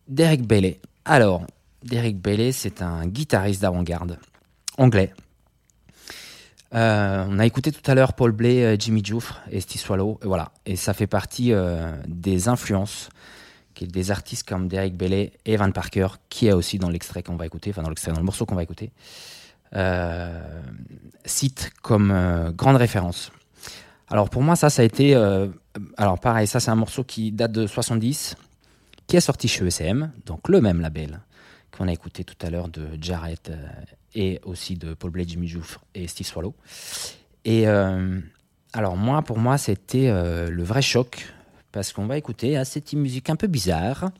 Derek 0.06 0.46
Bailey. 0.46 0.80
Alors, 1.04 1.44
Derek 1.82 2.20
Bailey, 2.20 2.52
c'est 2.52 2.80
un 2.80 3.06
guitariste 3.06 3.62
d'avant-garde 3.62 4.18
anglais. 4.78 5.12
Euh, 6.74 7.26
on 7.28 7.38
a 7.38 7.46
écouté 7.46 7.70
tout 7.70 7.88
à 7.90 7.94
l'heure 7.94 8.14
Paul 8.14 8.32
Blay, 8.32 8.64
euh, 8.64 8.76
Jimmy 8.78 9.04
Jouffre 9.04 9.40
et 9.50 9.60
Steve 9.60 9.80
Swallow. 9.80 10.18
Et 10.22 10.26
voilà. 10.26 10.52
Et 10.64 10.76
ça 10.76 10.94
fait 10.94 11.06
partie 11.06 11.52
des 12.06 12.48
influences 12.48 13.10
des 13.86 14.10
artistes 14.10 14.48
comme 14.48 14.68
Derek 14.68 14.96
Bailey 14.96 15.32
et 15.44 15.54
Evan 15.54 15.72
Parker, 15.72 16.08
qui 16.28 16.46
est 16.46 16.52
aussi 16.52 16.78
dans 16.78 16.90
l'extrait 16.90 17.22
qu'on 17.22 17.36
va 17.36 17.46
écouter, 17.46 17.70
enfin 17.70 17.82
dans 17.82 17.88
l'extrait, 17.88 18.12
le 18.12 18.22
morceau 18.22 18.46
qu'on 18.46 18.54
va 18.54 18.62
écouter. 18.62 18.92
Euh, 19.74 20.60
cite 21.24 21.70
comme 21.82 22.10
euh, 22.10 22.52
grande 22.52 22.76
référence. 22.76 23.32
Alors 24.08 24.28
pour 24.28 24.42
moi, 24.42 24.56
ça, 24.56 24.68
ça 24.70 24.82
a 24.82 24.84
été. 24.84 25.14
Euh, 25.14 25.48
alors 25.96 26.18
pareil, 26.18 26.46
ça, 26.46 26.60
c'est 26.60 26.70
un 26.70 26.76
morceau 26.76 27.04
qui 27.04 27.32
date 27.32 27.52
de 27.52 27.66
70, 27.66 28.36
qui 29.06 29.16
est 29.16 29.20
sorti 29.20 29.48
chez 29.48 29.64
ECM, 29.64 30.12
donc 30.26 30.48
le 30.48 30.60
même 30.60 30.80
label 30.80 31.20
qu'on 31.76 31.88
a 31.88 31.92
écouté 31.92 32.22
tout 32.22 32.36
à 32.46 32.50
l'heure 32.50 32.68
de 32.68 32.86
Jarrett 33.00 33.50
et 34.14 34.40
aussi 34.44 34.76
de 34.76 34.94
Paul 34.94 35.10
Blade, 35.10 35.28
Jimmy 35.28 35.48
Jouffre 35.48 35.80
et 35.94 36.06
Steve 36.06 36.26
Swallow. 36.26 36.54
Et 37.44 37.66
alors 37.66 38.96
moi, 38.96 39.22
pour 39.22 39.38
moi, 39.38 39.58
c'était 39.58 40.10
le 40.10 40.62
vrai 40.62 40.82
choc 40.82 41.32
parce 41.72 41.92
qu'on 41.92 42.06
va 42.06 42.18
écouter 42.18 42.56
à 42.56 42.64
cette 42.64 42.92
musique 42.92 43.30
un 43.30 43.36
peu 43.36 43.46
bizarre 43.46 44.10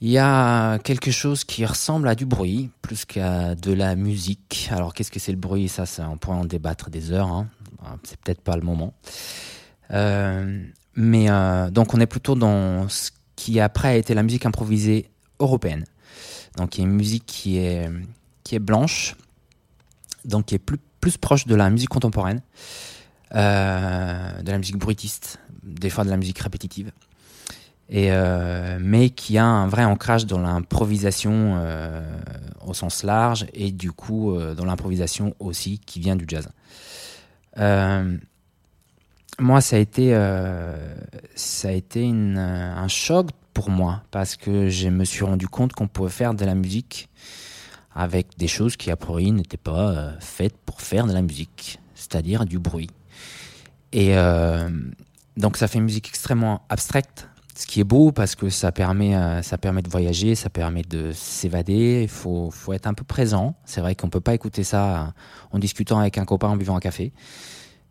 il 0.00 0.10
y 0.10 0.18
a 0.18 0.78
quelque 0.78 1.10
chose 1.10 1.44
qui 1.44 1.64
ressemble 1.66 2.08
à 2.08 2.14
du 2.14 2.24
bruit 2.24 2.70
plus 2.80 3.04
qu'à 3.04 3.54
de 3.54 3.72
la 3.72 3.96
musique. 3.96 4.68
Alors 4.72 4.94
qu'est-ce 4.94 5.10
que 5.10 5.20
c'est 5.20 5.32
le 5.32 5.38
bruit? 5.38 5.68
Ça, 5.68 5.84
ça, 5.84 6.08
on 6.08 6.16
pourrait 6.16 6.38
en 6.38 6.46
débattre 6.46 6.88
des 6.88 7.12
heures. 7.12 7.28
Hein. 7.28 7.48
C'est 8.04 8.18
peut-être 8.18 8.40
pas 8.40 8.56
le 8.56 8.62
moment. 8.62 8.94
Euh, 9.90 10.64
mais 10.94 11.30
euh, 11.30 11.70
donc 11.70 11.92
on 11.92 12.00
est 12.00 12.06
plutôt 12.06 12.34
dans 12.34 12.88
ce 12.88 13.10
qui 13.36 13.60
après 13.60 13.88
a 13.88 13.96
été 13.96 14.14
la 14.14 14.22
musique 14.22 14.46
improvisée 14.46 15.10
européenne. 15.38 15.84
Donc 16.56 16.76
il 16.76 16.80
y 16.80 16.84
a 16.84 16.86
une 16.86 16.96
musique 16.96 17.26
qui 17.26 17.58
est 17.58 17.88
qui 18.50 18.56
est 18.56 18.58
blanche, 18.58 19.14
donc 20.24 20.46
qui 20.46 20.56
est 20.56 20.58
plus 20.58 21.18
proche 21.18 21.46
de 21.46 21.54
la 21.54 21.70
musique 21.70 21.88
contemporaine, 21.88 22.42
euh, 23.32 24.42
de 24.42 24.50
la 24.50 24.58
musique 24.58 24.76
bruitiste, 24.76 25.38
des 25.62 25.88
fois 25.88 26.02
de 26.02 26.10
la 26.10 26.16
musique 26.16 26.40
répétitive 26.40 26.90
et 27.88 28.10
euh, 28.10 28.78
mais 28.80 29.10
qui 29.10 29.38
a 29.38 29.44
un 29.44 29.68
vrai 29.68 29.84
ancrage 29.84 30.26
dans 30.26 30.40
l'improvisation 30.40 31.58
euh, 31.58 32.02
au 32.66 32.74
sens 32.74 33.04
large 33.04 33.46
et 33.52 33.70
du 33.70 33.92
coup 33.92 34.36
dans 34.56 34.64
l'improvisation 34.64 35.36
aussi 35.38 35.78
qui 35.78 36.00
vient 36.00 36.16
du 36.16 36.24
jazz. 36.26 36.48
moi, 39.38 39.60
ça 39.60 39.76
a 39.76 39.78
été, 39.78 40.10
ça 41.36 41.68
a 41.68 41.72
été 41.72 42.04
un 42.04 42.88
choc 42.88 43.28
pour 43.54 43.70
moi 43.70 44.02
parce 44.10 44.34
que 44.34 44.68
je 44.68 44.88
me 44.88 45.04
suis 45.04 45.24
rendu 45.24 45.46
compte 45.46 45.72
qu'on 45.72 45.86
pouvait 45.86 46.10
faire 46.10 46.34
de 46.34 46.44
la 46.44 46.56
musique 46.56 47.08
avec 47.94 48.38
des 48.38 48.48
choses 48.48 48.76
qui 48.76 48.90
a 48.90 48.96
priori 48.96 49.32
n'étaient 49.32 49.56
pas 49.56 50.12
faites 50.20 50.56
pour 50.58 50.80
faire 50.80 51.06
de 51.06 51.12
la 51.12 51.22
musique, 51.22 51.80
c'est-à-dire 51.94 52.44
du 52.44 52.58
bruit. 52.58 52.90
Et 53.92 54.14
donc 55.36 55.56
ça 55.56 55.68
fait 55.68 55.78
une 55.78 55.84
musique 55.84 56.08
extrêmement 56.08 56.62
abstraite, 56.68 57.28
ce 57.60 57.66
qui 57.66 57.80
est 57.80 57.84
beau 57.84 58.10
parce 58.10 58.34
que 58.36 58.48
ça 58.48 58.72
permet, 58.72 59.14
euh, 59.14 59.42
ça 59.42 59.58
permet 59.58 59.82
de 59.82 59.90
voyager, 59.90 60.34
ça 60.34 60.48
permet 60.48 60.82
de 60.82 61.12
s'évader. 61.12 62.00
Il 62.02 62.08
faut, 62.08 62.50
faut 62.50 62.72
être 62.72 62.86
un 62.86 62.94
peu 62.94 63.04
présent. 63.04 63.54
C'est 63.66 63.82
vrai 63.82 63.94
qu'on 63.94 64.08
peut 64.08 64.20
pas 64.20 64.34
écouter 64.34 64.64
ça 64.64 65.02
euh, 65.02 65.10
en 65.52 65.58
discutant 65.58 65.98
avec 65.98 66.16
un 66.16 66.24
copain 66.24 66.48
en 66.48 66.56
buvant 66.56 66.76
un 66.76 66.80
café. 66.80 67.12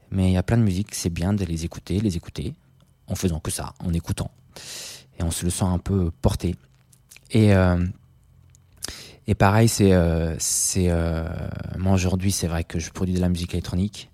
Mais 0.10 0.32
il 0.32 0.34
y 0.34 0.38
a 0.38 0.44
plein 0.44 0.58
de 0.58 0.64
musiques, 0.64 0.96
c'est 0.96 1.12
bien 1.12 1.34
de 1.34 1.46
les 1.46 1.66
écouter, 1.66 2.00
les 2.00 2.18
écouter, 2.18 2.56
en 3.08 3.14
faisant 3.14 3.40
que 3.40 3.52
ça, 3.52 3.74
en 3.86 3.94
écoutant. 3.94 4.32
Et 5.20 5.24
on 5.24 5.30
se 5.30 5.46
le 5.46 5.52
sent 5.52 5.66
un 5.66 5.78
peu 5.78 6.10
porté. 6.22 6.56
Et, 7.30 7.54
euh, 7.54 7.86
et 9.30 9.36
pareil, 9.36 9.68
c'est, 9.68 9.94
c'est 10.40 10.90
moi 11.78 11.94
aujourd'hui, 11.94 12.32
c'est 12.32 12.48
vrai 12.48 12.64
que 12.64 12.80
je 12.80 12.90
produis 12.90 13.14
de 13.14 13.22
la 13.22 13.30
musique 13.30 13.54
électronique. 13.54 14.10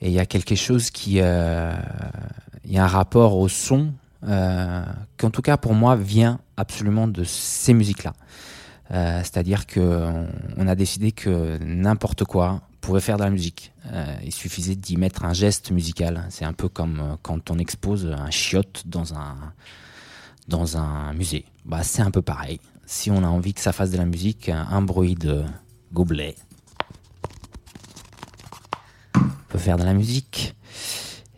Et 0.00 0.08
il 0.08 0.12
y 0.12 0.20
a 0.20 0.26
quelque 0.26 0.54
chose 0.54 0.90
qui, 0.90 1.12
il 1.12 2.72
y 2.72 2.78
a 2.78 2.84
un 2.84 2.86
rapport 2.86 3.36
au 3.36 3.48
son 3.48 3.92
euh, 4.24 4.82
qui 5.18 5.26
en 5.26 5.30
tout 5.30 5.42
cas 5.42 5.56
pour 5.56 5.74
moi 5.74 5.94
vient 5.94 6.40
absolument 6.56 7.06
de 7.06 7.22
ces 7.22 7.74
musiques-là. 7.74 8.14
Euh, 8.92 9.18
c'est-à-dire 9.18 9.66
que 9.66 10.26
on 10.56 10.66
a 10.66 10.74
décidé 10.74 11.12
que 11.12 11.58
n'importe 11.58 12.24
quoi 12.24 12.62
pouvait 12.80 13.00
faire 13.00 13.18
de 13.18 13.24
la 13.24 13.30
musique. 13.30 13.72
Euh, 13.92 14.16
il 14.24 14.32
suffisait 14.32 14.74
d'y 14.74 14.96
mettre 14.96 15.24
un 15.24 15.32
geste 15.32 15.70
musical. 15.70 16.24
C'est 16.30 16.44
un 16.44 16.52
peu 16.52 16.68
comme 16.68 17.16
quand 17.22 17.50
on 17.50 17.58
expose 17.58 18.06
un 18.06 18.30
chiotte 18.30 18.84
dans 18.86 19.14
un 19.14 19.36
dans 20.48 20.76
un 20.76 21.12
musée. 21.12 21.44
Bah 21.64 21.82
c'est 21.82 22.02
un 22.02 22.10
peu 22.10 22.22
pareil. 22.22 22.60
Si 22.86 23.10
on 23.10 23.22
a 23.24 23.26
envie 23.26 23.52
que 23.52 23.60
ça 23.60 23.72
fasse 23.72 23.90
de 23.90 23.98
la 23.98 24.06
musique, 24.06 24.48
un 24.48 24.80
bruit 24.80 25.18
gobelet 25.92 26.36
peut 29.48 29.58
faire 29.58 29.76
de 29.76 29.84
la 29.84 29.92
musique. 29.92 30.54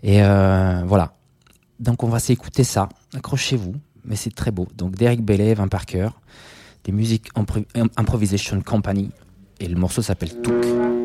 Et 0.02 0.20
voilà. 0.20 1.14
Donc 1.80 2.02
on 2.02 2.08
va 2.08 2.18
s'écouter 2.18 2.64
ça. 2.64 2.88
Accrochez-vous, 3.14 3.74
mais 4.04 4.16
c'est 4.16 4.34
très 4.34 4.50
beau. 4.50 4.66
Donc 4.74 4.94
Derek 4.96 5.24
Bailey, 5.24 5.54
Van 5.54 5.68
Parker, 5.68 6.08
des 6.84 6.92
musiques 6.92 7.28
Improvisation 7.96 8.60
Company, 8.60 9.10
et 9.60 9.68
le 9.68 9.76
morceau 9.76 10.02
s'appelle 10.02 10.40
Took. 10.42 10.97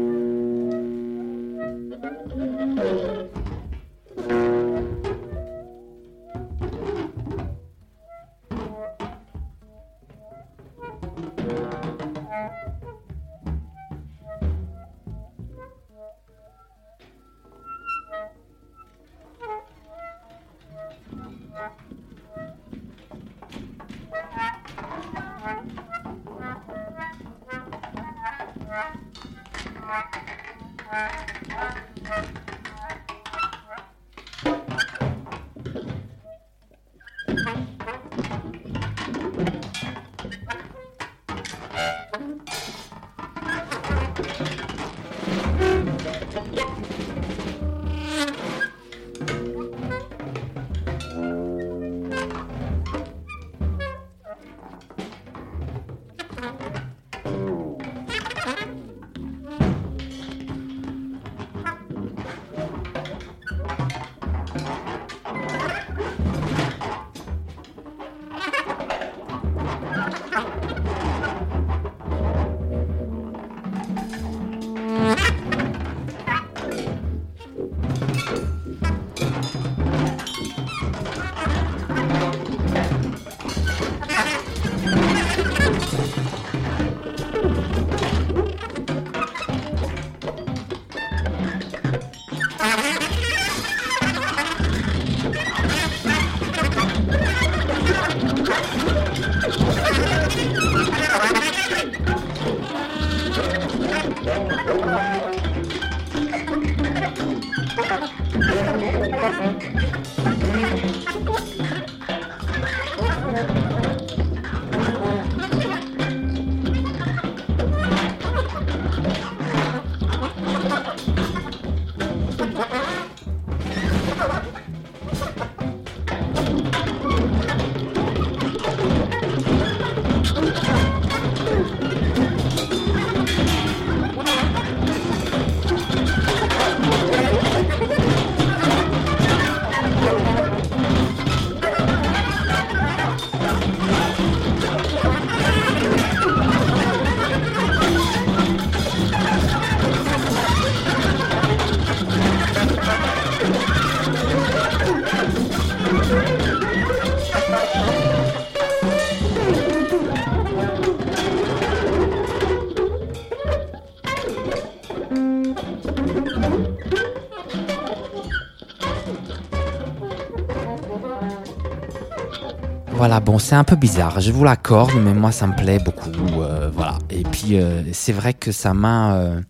Voilà, 173.03 173.19
bon, 173.19 173.37
c'est 173.37 173.55
un 173.55 173.65
peu 173.65 173.75
bizarre, 173.75 174.21
je 174.21 174.31
vous 174.31 174.45
l'accorde, 174.45 174.93
mais 174.95 175.13
moi 175.13 175.33
ça 175.33 175.45
me 175.45 175.53
plaît 175.53 175.77
beaucoup. 175.77 176.09
euh, 176.41 176.71
voilà. 176.73 176.99
Et 177.09 177.23
puis 177.23 177.59
euh, 177.59 177.83
c'est 177.91 178.13
vrai 178.13 178.33
que 178.33 178.53
ça 178.53 178.73
m'a. 178.73 179.17
euh, 179.17 179.41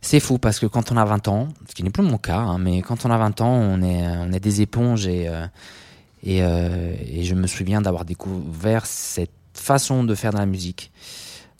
c'est 0.00 0.18
fou 0.18 0.38
parce 0.38 0.58
que 0.58 0.66
quand 0.66 0.90
on 0.90 0.96
a 0.96 1.04
20 1.04 1.28
ans, 1.28 1.46
ce 1.68 1.76
qui 1.76 1.84
n'est 1.84 1.90
plus 1.90 2.02
mon 2.02 2.18
cas, 2.18 2.38
hein, 2.40 2.58
mais 2.58 2.82
quand 2.82 3.06
on 3.06 3.12
a 3.12 3.16
20 3.16 3.40
ans, 3.40 3.52
on 3.52 3.82
est, 3.82 4.04
on 4.04 4.32
est 4.32 4.40
des 4.40 4.62
éponges 4.62 5.06
et, 5.06 5.30
et, 6.24 6.42
je 6.42 7.34
me 7.36 7.46
souviens 7.46 7.80
d'avoir 7.80 8.04
découvert 8.04 8.84
cette 8.84 9.30
façon 9.54 10.02
de 10.02 10.16
faire 10.16 10.32
de 10.32 10.38
la 10.38 10.46
musique 10.46 10.90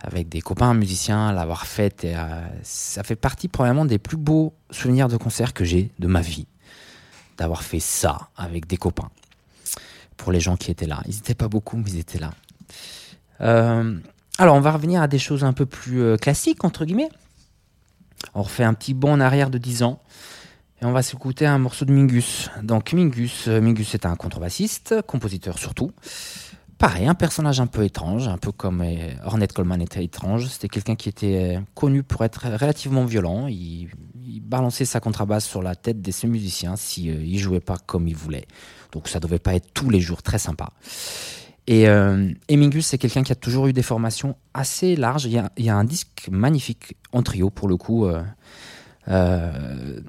avec 0.00 0.28
des 0.28 0.40
copains 0.40 0.74
musiciens, 0.74 1.30
l'avoir 1.30 1.68
faite. 1.68 2.02
Et, 2.02 2.16
ça 2.64 3.04
fait 3.04 3.14
partie 3.14 3.46
probablement 3.46 3.84
des 3.84 4.00
plus 4.00 4.16
beaux 4.16 4.54
souvenirs 4.72 5.06
de 5.06 5.16
concert 5.16 5.54
que 5.54 5.64
j'ai 5.64 5.92
de 6.00 6.08
ma 6.08 6.20
vie, 6.20 6.48
d'avoir 7.36 7.62
fait 7.62 7.78
ça 7.78 8.30
avec 8.36 8.66
des 8.66 8.76
copains 8.76 9.10
pour 10.18 10.32
les 10.32 10.40
gens 10.40 10.56
qui 10.56 10.70
étaient 10.70 10.86
là. 10.86 11.00
Ils 11.06 11.14
n'étaient 11.14 11.34
pas 11.34 11.48
beaucoup, 11.48 11.78
mais 11.78 11.90
ils 11.90 11.98
étaient 11.98 12.18
là. 12.18 12.32
Euh, 13.40 13.96
alors, 14.36 14.56
on 14.56 14.60
va 14.60 14.72
revenir 14.72 15.00
à 15.00 15.08
des 15.08 15.18
choses 15.18 15.44
un 15.44 15.54
peu 15.54 15.64
plus 15.64 16.02
euh, 16.02 16.16
classiques, 16.16 16.64
entre 16.64 16.84
guillemets. 16.84 17.08
On 18.34 18.42
refait 18.42 18.64
un 18.64 18.74
petit 18.74 18.92
bond 18.94 19.12
en 19.12 19.20
arrière 19.20 19.48
de 19.48 19.58
10 19.58 19.84
ans. 19.84 20.02
Et 20.82 20.84
on 20.84 20.92
va 20.92 21.02
s'écouter 21.02 21.46
un 21.46 21.58
morceau 21.58 21.84
de 21.84 21.92
Mingus. 21.92 22.50
Donc, 22.62 22.92
Mingus, 22.92 23.48
euh, 23.48 23.60
Mingus 23.60 23.94
est 23.94 24.06
un 24.06 24.14
contrebassiste, 24.16 25.02
compositeur 25.06 25.58
surtout. 25.58 25.92
Pareil, 26.78 27.06
un 27.06 27.14
personnage 27.14 27.58
un 27.58 27.66
peu 27.66 27.82
étrange, 27.82 28.28
un 28.28 28.38
peu 28.38 28.52
comme 28.52 28.84
Ornette 29.24 29.52
Coleman 29.52 29.82
était 29.82 30.04
étrange. 30.04 30.46
C'était 30.46 30.68
quelqu'un 30.68 30.94
qui 30.94 31.08
était 31.08 31.58
connu 31.74 32.04
pour 32.04 32.24
être 32.24 32.46
relativement 32.56 33.04
violent. 33.04 33.48
Il, 33.48 33.88
balançait 34.48 34.84
sa 34.84 35.00
contrebasse 35.00 35.44
sur 35.44 35.62
la 35.62 35.74
tête 35.74 36.00
de 36.00 36.10
ses 36.10 36.26
musiciens 36.26 36.76
si 36.76 37.10
euh, 37.10 37.22
il 37.22 37.38
jouait 37.38 37.60
pas 37.60 37.76
comme 37.76 38.08
il 38.08 38.16
voulait. 38.16 38.46
Donc 38.92 39.08
ça 39.08 39.20
devait 39.20 39.38
pas 39.38 39.54
être 39.54 39.72
tous 39.74 39.90
les 39.90 40.00
jours 40.00 40.22
très 40.22 40.38
sympa. 40.38 40.70
Et, 41.66 41.86
euh, 41.88 42.32
Mingus, 42.50 42.86
c'est 42.86 42.98
quelqu'un 42.98 43.22
qui 43.22 43.32
a 43.32 43.34
toujours 43.34 43.66
eu 43.66 43.72
des 43.72 43.82
formations 43.82 44.36
assez 44.54 44.96
larges. 44.96 45.26
Il 45.26 45.32
y 45.58 45.68
a, 45.68 45.76
un 45.76 45.84
disque 45.84 46.28
magnifique 46.30 46.96
en 47.12 47.22
trio 47.22 47.50
pour 47.50 47.68
le 47.68 47.76
coup. 47.76 48.06
euh, 48.06 48.22
euh, 49.08 50.00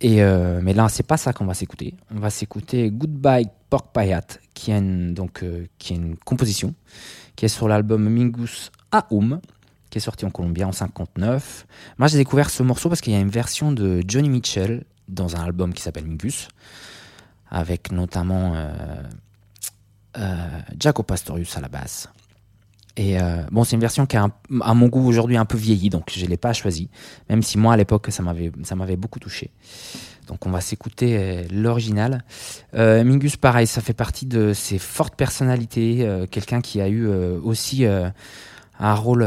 et 0.00 0.16
mais 0.62 0.74
là, 0.74 0.88
c'est 0.88 1.06
pas 1.06 1.16
ça 1.16 1.32
qu'on 1.32 1.46
va 1.46 1.54
s'écouter. 1.54 1.94
On 2.14 2.20
va 2.20 2.30
s'écouter 2.30 2.90
Goodbye 2.90 3.48
Pork 3.70 3.86
Pie 3.94 4.12
Hat, 4.12 4.38
qui 4.52 4.70
est 4.70 4.78
une, 4.78 5.14
donc 5.14 5.44
qui 5.78 5.94
est 5.94 5.96
une 5.96 6.16
composition 6.16 6.74
qui 7.36 7.44
est 7.44 7.48
sur 7.48 7.68
l'album 7.68 8.08
Mingus 8.08 8.70
Aum, 9.10 9.40
qui 9.90 9.98
est 9.98 10.00
sorti 10.00 10.24
en 10.24 10.30
Colombie 10.30 10.64
en 10.64 10.72
59. 10.72 11.66
Moi, 11.98 12.08
j'ai 12.08 12.18
découvert 12.18 12.50
ce 12.50 12.62
morceau 12.62 12.88
parce 12.88 13.00
qu'il 13.00 13.12
y 13.12 13.16
a 13.16 13.20
une 13.20 13.30
version 13.30 13.72
de 13.72 14.02
Johnny 14.06 14.28
Mitchell 14.28 14.84
dans 15.08 15.36
un 15.36 15.40
album 15.40 15.74
qui 15.74 15.82
s'appelle 15.82 16.06
Mingus, 16.06 16.48
avec 17.54 17.92
notamment 17.92 18.54
euh, 18.56 19.02
euh, 20.18 20.36
Jaco 20.78 21.04
Pastorius 21.04 21.56
à 21.56 21.60
la 21.60 21.68
basse. 21.68 22.08
Et 22.96 23.20
euh, 23.20 23.42
bon, 23.52 23.62
c'est 23.64 23.74
une 23.76 23.80
version 23.80 24.06
qui 24.06 24.16
a, 24.16 24.24
un- 24.24 24.32
à 24.60 24.74
mon 24.74 24.88
goût 24.88 25.06
aujourd'hui 25.06 25.36
un 25.36 25.44
peu 25.44 25.56
vieilli, 25.56 25.88
donc 25.88 26.10
je 26.12 26.26
l'ai 26.26 26.36
pas 26.36 26.52
choisi, 26.52 26.90
même 27.30 27.42
si 27.42 27.56
moi 27.56 27.74
à 27.74 27.76
l'époque 27.76 28.08
ça 28.10 28.22
m'avait 28.22 28.96
beaucoup 28.96 29.20
touché. 29.20 29.52
Donc 30.26 30.46
on 30.46 30.50
va 30.50 30.60
s'écouter 30.60 31.44
l'original. 31.50 32.24
Mingus, 32.72 33.36
pareil, 33.36 33.66
ça 33.66 33.80
fait 33.80 33.94
partie 33.94 34.26
de 34.26 34.52
ses 34.52 34.78
fortes 34.78 35.16
personnalités, 35.16 36.08
quelqu'un 36.30 36.60
qui 36.60 36.80
a 36.80 36.88
eu 36.88 37.06
aussi 37.06 37.84
un 37.84 38.94
rôle 38.94 39.26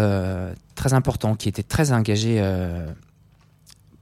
très 0.75 0.93
important, 0.93 1.35
qui 1.35 1.49
était 1.49 1.61
très 1.61 1.91
engagé 1.91 2.41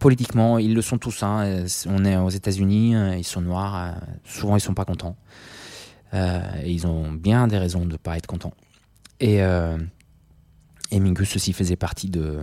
politiquement. 0.06 0.60
Ils 0.60 0.76
le 0.76 0.84
sont 0.84 1.00
tous. 1.00 1.24
Hein. 1.24 1.66
On 1.88 2.06
est 2.06 2.16
aux 2.16 2.30
États-Unis, 2.30 2.96
euh, 2.96 3.18
ils 3.18 3.24
sont 3.24 3.42
noirs, 3.42 3.76
euh, 3.76 3.92
souvent 4.24 4.56
ils 4.56 4.60
sont 4.60 4.76
pas 4.76 4.86
contents. 4.86 5.16
Euh, 6.14 6.42
et 6.64 6.72
ils 6.72 6.86
ont 6.86 7.12
bien 7.12 7.48
des 7.48 7.58
raisons 7.58 7.86
de 7.86 7.94
ne 7.94 7.98
pas 7.98 8.16
être 8.16 8.28
contents. 8.28 8.54
Et, 9.20 9.38
et 10.92 11.00
Mingus 11.00 11.36
aussi 11.36 11.54
faisait 11.54 11.76
partie 11.76 12.10
de, 12.10 12.42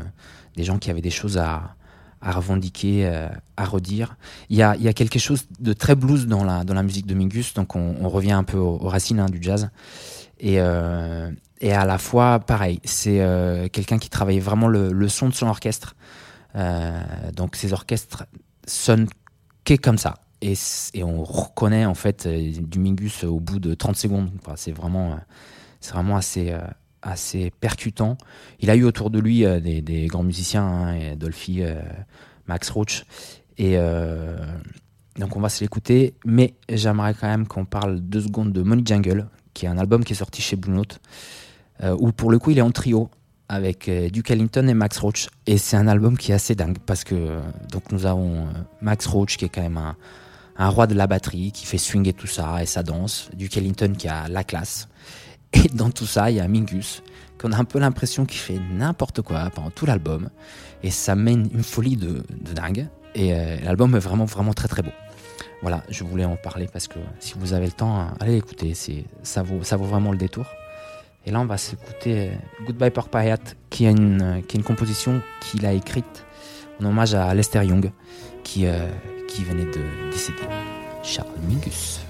des 0.56 0.64
gens 0.64 0.78
qui 0.78 0.90
avaient 0.90 1.02
des 1.02 1.10
choses 1.10 1.38
à, 1.38 1.76
à 2.20 2.32
revendiquer, 2.32 3.06
à 3.56 3.64
redire. 3.64 4.16
Il 4.48 4.56
y, 4.56 4.62
a, 4.62 4.74
y 4.76 4.88
a 4.88 4.92
quelque 4.92 5.20
chose 5.20 5.44
de 5.60 5.72
très 5.72 5.94
blues 5.94 6.26
dans 6.26 6.42
la, 6.42 6.64
dans 6.64 6.74
la 6.74 6.82
musique 6.82 7.06
de 7.06 7.14
Mingus, 7.14 7.54
donc 7.54 7.76
on, 7.76 8.08
revient 8.08 8.32
un 8.32 8.42
peu 8.42 8.56
aux, 8.56 8.88
racines 8.88 9.20
hein, 9.20 9.26
du 9.26 9.38
jazz. 9.40 9.70
Et, 10.40 10.54
et 10.54 11.72
à 11.72 11.84
la 11.84 11.98
fois, 11.98 12.40
pareil, 12.40 12.80
c'est 12.84 13.20
quelqu'un 13.70 13.98
qui 13.98 14.08
travaillait 14.10 14.40
vraiment 14.40 14.66
le, 14.66 14.92
le 14.92 15.08
son 15.08 15.28
de 15.28 15.34
son 15.34 15.46
orchestre. 15.46 15.94
Euh, 16.55 17.00
donc 17.34 17.57
ces 17.57 17.72
orchestres 17.72 18.24
sonnent 18.66 19.09
qu'est 19.64 19.78
comme 19.78 19.98
ça. 19.98 20.14
Et, 20.40 20.55
on 21.05 21.22
reconnaît 21.22 21.86
en 21.86 21.94
fait 21.94 22.26
euh, 22.26 22.53
du 22.61 22.80
Mingus 22.80 23.24
au 23.24 23.38
bout 23.38 23.61
de 23.61 23.74
30 23.74 23.96
secondes. 23.96 24.30
Enfin, 24.40 24.55
c'est 24.57 24.72
vraiment, 24.72 25.12
euh, 25.12 25.16
c'est 25.80 25.92
vraiment 25.92 26.16
assez, 26.16 26.55
assez 27.00 27.53
percutant. 27.61 28.18
Il 28.61 28.70
a 28.70 28.76
eu 28.76 28.84
autour 28.84 29.11
de 29.11 29.20
lui 29.20 29.44
des, 29.61 30.07
grands 30.09 30.22
musiciens, 30.22 30.64
hein, 30.64 31.16
Dolphy, 31.16 31.62
Max 32.46 32.70
Roach. 32.70 33.05
Et 33.59 33.76
donc 35.18 35.36
on 35.36 35.40
va 35.40 35.48
se 35.48 35.62
l'écouter. 35.62 36.14
Mais 36.24 36.55
j'aimerais 36.68 37.14
quand 37.14 37.28
même 37.28 37.46
qu'on 37.46 37.64
parle 37.64 38.00
deux 38.00 38.22
secondes 38.22 38.53
de 38.53 38.62
Money 38.62 38.82
Jungle, 38.84 39.28
qui 39.55 39.66
est 39.66 39.68
un 39.68 39.78
album 39.78 40.05
qui 40.05 40.12
est 40.12 40.16
sorti 40.16 40.42
chez 40.42 40.57
Blue 40.57 40.72
Note, 40.72 41.00
où 41.98 42.12
pour 42.12 42.30
le 42.30 42.38
coup 42.38 42.50
il 42.50 42.59
est 42.59 42.62
en 42.62 42.70
trio 42.70 43.11
avec 43.53 43.86
euh, 43.90 44.09
Duke 44.09 44.30
Ellington 44.30 44.66
et 44.66 44.72
Max 44.72 44.98
Roach. 44.98 45.28
Et 45.46 45.59
c'est 45.59 45.76
un 45.76 45.86
album 45.86 46.16
qui 46.16 46.32
est 46.32 46.34
assez 46.34 46.55
dingue 46.55 46.78
parce 46.86 47.05
que 47.05 47.14
euh, 47.14 47.40
donc 47.70 47.92
nous 47.92 48.07
avons 48.07 48.46
euh, 48.46 48.53
Max 48.80 49.05
Roach 49.07 49.36
qui 49.36 49.44
est 49.44 49.50
quand 49.50 49.61
même 49.61 49.78
un, 50.57 50.68
roi 50.68 50.86
de 50.86 50.94
la 50.94 51.07
batterie 51.07 51.53
qui 51.53 51.66
fait 51.66 51.76
swinger 51.76 52.14
tout 52.14 52.26
ça 52.26 52.62
et 52.62 52.66
ça 52.66 52.82
danse. 52.82 53.28
Duke 53.34 53.55
Ellington 53.59 53.92
qui 53.96 54.09
a 54.09 54.26
la 54.28 54.42
classe. 54.42 54.88
Et 55.53 55.68
dans 55.74 55.90
tout 55.90 56.07
ça, 56.07 56.30
il 56.30 56.38
y 56.38 56.40
a 56.40 56.48
Mingus 56.48 57.03
qu'on 57.38 57.53
a 57.53 57.59
un 57.59 57.64
peu 57.64 57.78
l'impression 57.78 58.24
qu'il 58.24 58.38
fait 58.38 58.59
n'importe 58.72 59.20
quoi 59.20 59.50
pendant 59.50 59.70
tout 59.70 59.84
l'album. 59.84 60.30
Et 60.82 60.90
ça 60.90 61.14
mène 61.14 61.50
une 61.53 61.62
folie 61.62 61.96
de, 61.96 62.22
dingue. 62.55 62.86
Et 63.14 63.34
l'album 63.62 63.94
est 63.94 63.98
vraiment, 63.98 64.24
vraiment 64.24 64.55
très, 64.55 64.68
très 64.68 64.80
beau. 64.80 64.92
Voilà, 65.61 65.82
je 65.90 66.05
voulais 66.05 66.24
en 66.24 66.36
parler 66.36 66.68
parce 66.72 66.88
que 66.88 66.98
si 67.18 67.34
vous 67.36 67.53
avez 67.53 67.66
le 67.66 67.72
temps, 67.72 68.00
hein, 68.00 68.14
allez 68.20 68.36
l'écouter. 68.36 68.72
Ça, 69.22 69.42
vaut, 69.42 69.62
ça 69.62 69.76
vaut 69.76 69.84
vraiment 69.84 70.11
le 70.11 70.16
détour. 70.16 70.46
Et 71.24 71.30
là, 71.30 71.40
on 71.40 71.44
va 71.44 71.56
s'écouter 71.56 72.30
euh, 72.30 72.64
Goodbye 72.66 72.90
Pork 72.90 73.10
Pie 73.10 73.30
Hat, 73.30 73.54
qui 73.70 73.84
est 73.84 73.90
une, 73.90 74.22
euh, 74.22 74.40
qui 74.40 74.56
est 74.56 74.60
une 74.60 74.66
composition 74.66 75.22
qu'il 75.40 75.64
a 75.66 75.72
écrite 75.72 76.24
en 76.80 76.86
hommage 76.86 77.14
à 77.14 77.32
Lester 77.34 77.64
Young, 77.64 77.92
qui, 78.42 78.66
euh, 78.66 78.88
qui 79.28 79.44
venait 79.44 79.64
de 79.64 80.10
décéder. 80.10 80.38
Charles 81.02 81.28
Mingus. 81.48 82.00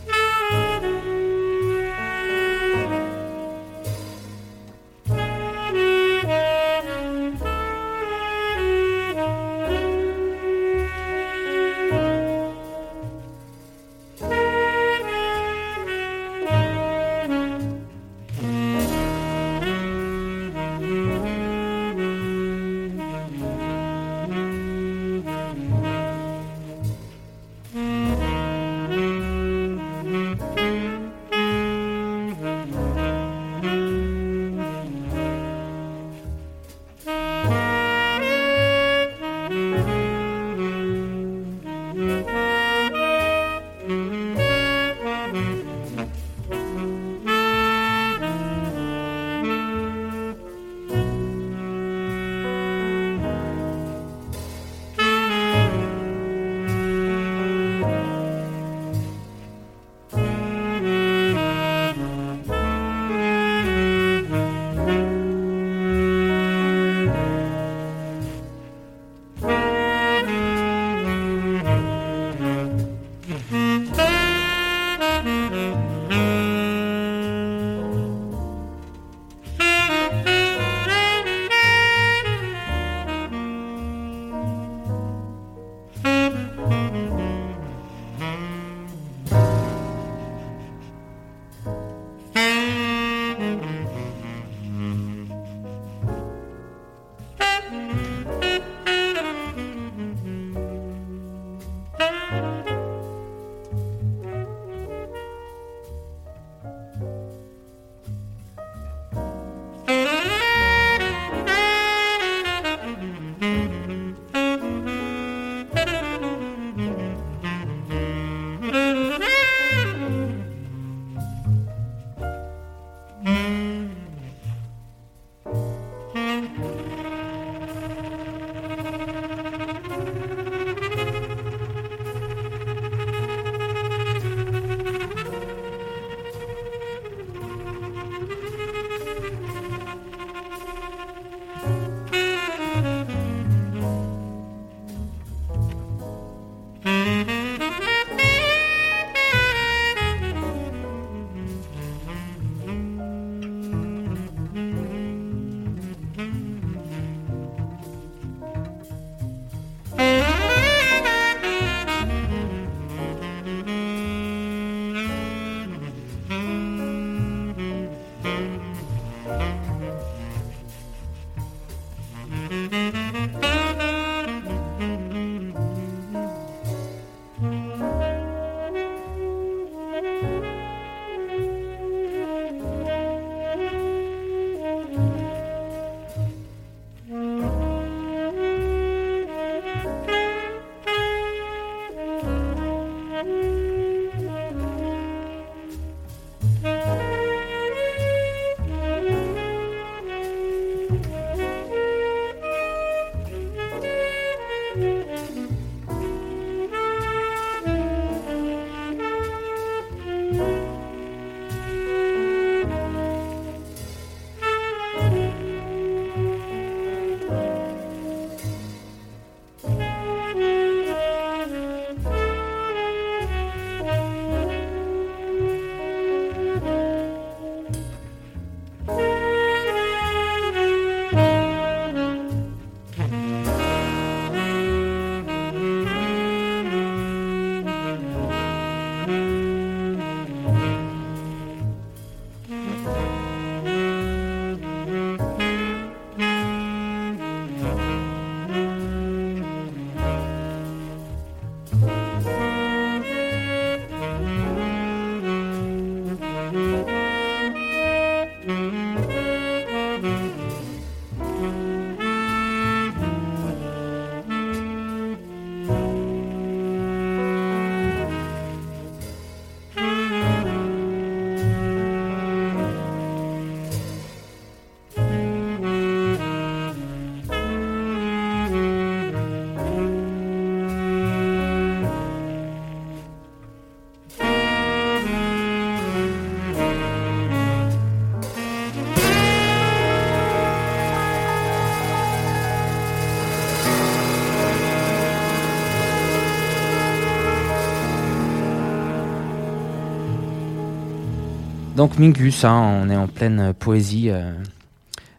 Donc 301.83 301.99
Mingus, 301.99 302.45
hein, 302.45 302.80
on 302.80 302.91
est 302.91 302.97
en 302.97 303.09
pleine 303.09 303.53
poésie. 303.55 304.09
euh, 304.09 304.33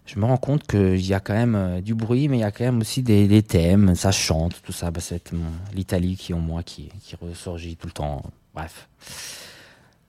je 0.06 0.18
me 0.18 0.24
rends 0.24 0.38
compte 0.38 0.66
qu'il 0.66 1.06
y 1.06 1.14
a 1.14 1.20
quand 1.20 1.34
même 1.34 1.56
euh, 1.56 1.82
du 1.82 1.94
bruit, 1.94 2.30
mais 2.30 2.38
il 2.38 2.40
y 2.40 2.46
a 2.46 2.52
quand 2.52 2.64
même 2.64 2.80
aussi 2.80 3.02
des, 3.02 3.44
thèmes, 3.44 3.96
ça 3.96 4.14
chante, 4.14 4.62
tout 4.64 4.72
ça. 4.72 4.90
Bah, 4.90 5.02
c'est 5.02 5.34
mon- 5.34 5.44
l'Italie 5.74 6.16
qui 6.16 6.34
en 6.34 6.40
moi, 6.40 6.64
qui, 6.64 6.88
qui 7.02 7.18
ressurgit 7.18 7.76
tout 7.76 7.88
le 7.88 7.92
temps. 7.92 8.24
Bref. 8.56 8.88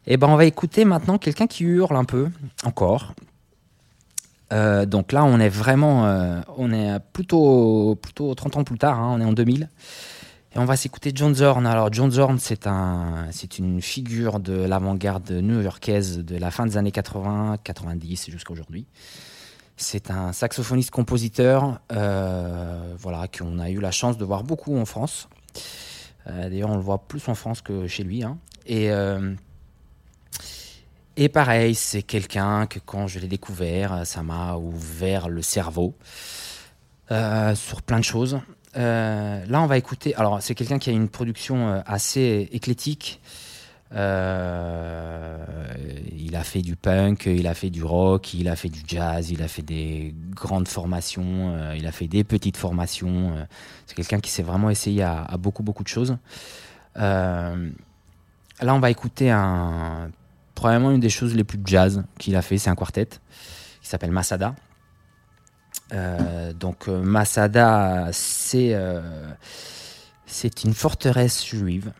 Et 0.06 0.16
ben 0.16 0.28
on 0.28 0.36
va 0.36 0.44
écouter 0.44 0.84
maintenant 0.84 1.18
quelqu'un 1.18 1.48
qui 1.48 1.64
hurle 1.64 1.96
un 1.96 2.04
peu, 2.04 2.28
encore. 2.62 3.14
Euh, 4.52 4.86
donc 4.86 5.10
là, 5.10 5.24
on 5.24 5.40
est 5.40 5.48
vraiment, 5.48 6.06
euh, 6.06 6.40
on 6.56 6.72
est 6.72 7.00
plutôt, 7.12 7.98
plutôt 8.00 8.32
30 8.32 8.58
ans 8.58 8.62
plus 8.62 8.78
tard, 8.78 9.00
hein, 9.00 9.16
on 9.16 9.20
est 9.20 9.24
en 9.24 9.32
2000. 9.32 9.68
Et 10.54 10.58
on 10.58 10.64
va 10.66 10.76
s'écouter 10.76 11.10
John 11.12 11.34
Zorn. 11.34 11.66
Alors 11.66 11.92
John 11.92 12.10
Zorn, 12.12 12.38
c'est 12.38 12.68
un, 12.68 13.26
c'est 13.32 13.58
une 13.58 13.82
figure 13.82 14.38
de 14.38 14.52
l'avant-garde 14.52 15.28
new-yorkaise 15.32 16.18
de 16.18 16.36
la 16.36 16.52
fin 16.52 16.64
des 16.64 16.76
années 16.76 16.92
80, 16.92 17.56
90 17.64 18.30
jusqu'à 18.30 18.52
aujourd'hui. 18.52 18.86
C'est 19.76 20.12
un 20.12 20.32
saxophoniste-compositeur, 20.32 21.80
euh, 21.90 22.94
voilà, 23.00 23.26
qu'on 23.26 23.58
a 23.58 23.70
eu 23.70 23.80
la 23.80 23.90
chance 23.90 24.16
de 24.16 24.24
voir 24.24 24.44
beaucoup 24.44 24.76
en 24.78 24.84
France. 24.84 25.28
Euh, 26.28 26.48
D'ailleurs, 26.48 26.70
on 26.70 26.76
le 26.76 26.82
voit 26.82 26.98
plus 27.08 27.28
en 27.28 27.34
France 27.34 27.60
que 27.60 27.88
chez 27.88 28.04
lui. 28.04 28.22
hein. 28.22 28.38
Et 28.66 28.92
euh, 28.92 29.34
et 31.16 31.28
pareil, 31.28 31.74
c'est 31.74 32.02
quelqu'un 32.02 32.66
que 32.66 32.78
quand 32.78 33.08
je 33.08 33.18
l'ai 33.18 33.28
découvert, 33.28 34.06
ça 34.06 34.22
m'a 34.22 34.56
ouvert 34.56 35.28
le 35.28 35.42
cerveau 35.42 35.94
sur 37.08 37.82
plein 37.82 37.98
de 37.98 38.04
choses. 38.04 38.40
Euh, 38.76 39.44
là, 39.46 39.62
on 39.62 39.66
va 39.66 39.78
écouter. 39.78 40.14
Alors, 40.16 40.42
c'est 40.42 40.54
quelqu'un 40.54 40.78
qui 40.78 40.90
a 40.90 40.92
une 40.92 41.08
production 41.08 41.68
euh, 41.68 41.80
assez 41.86 42.48
éclectique. 42.52 43.20
Euh, 43.94 45.36
il 46.16 46.34
a 46.34 46.42
fait 46.42 46.62
du 46.62 46.74
punk, 46.74 47.26
il 47.26 47.46
a 47.46 47.54
fait 47.54 47.70
du 47.70 47.84
rock, 47.84 48.34
il 48.34 48.48
a 48.48 48.56
fait 48.56 48.68
du 48.68 48.80
jazz, 48.86 49.30
il 49.30 49.40
a 49.42 49.46
fait 49.46 49.62
des 49.62 50.14
grandes 50.30 50.66
formations, 50.66 51.72
il 51.76 51.86
a 51.86 51.92
fait 51.92 52.08
des 52.08 52.24
petites 52.24 52.56
formations. 52.56 53.46
c'est 53.86 53.94
quelqu'un 53.94 54.18
qui 54.18 54.30
s'est 54.32 54.42
vraiment 54.42 54.68
essayé 54.68 55.04
à, 55.04 55.36
beaucoup, 55.38 55.62
beaucoup 55.62 55.84
de 55.84 55.88
choses. 55.88 56.16
Là, 56.96 57.54
on 58.62 58.80
va 58.80 58.90
écouter 58.90 59.32
probablement 60.56 60.90
une 60.90 61.00
des 61.00 61.10
choses 61.10 61.36
les 61.36 61.44
plus 61.44 61.60
jazz 61.64 62.02
qu'il 62.18 62.34
a 62.34 62.42
fait, 62.42 62.58
c'est 62.58 62.70
un 62.70 62.74
quartet 62.74 63.06
qui 63.80 63.88
s'appelle 63.88 64.10
Masada. 64.10 64.56
Euh, 65.92 66.52
donc 66.52 66.88
euh, 66.88 67.02
Masada, 67.02 68.08
c'est 68.12 68.70
euh, 68.72 69.00
c'est 70.26 70.64
une 70.64 70.74
forteresse 70.74 71.44
juive 71.44 71.92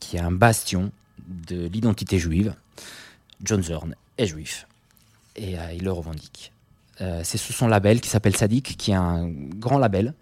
qui 0.00 0.16
est 0.16 0.20
un 0.20 0.30
bastion 0.30 0.90
de 1.26 1.66
l'identité 1.66 2.18
juive. 2.18 2.54
John 3.42 3.62
Zorn 3.62 3.94
est 4.16 4.26
juif 4.26 4.66
et 5.34 5.56
il 5.74 5.84
le 5.84 5.92
revendique. 5.92 6.54
C'est 6.98 7.36
sous 7.36 7.52
son 7.52 7.68
label 7.68 8.00
qui 8.00 8.08
s'appelle 8.08 8.34
Sadik, 8.34 8.78
qui 8.78 8.92
est 8.92 8.94
un 8.94 9.28
grand 9.28 9.76
label, 9.76 10.14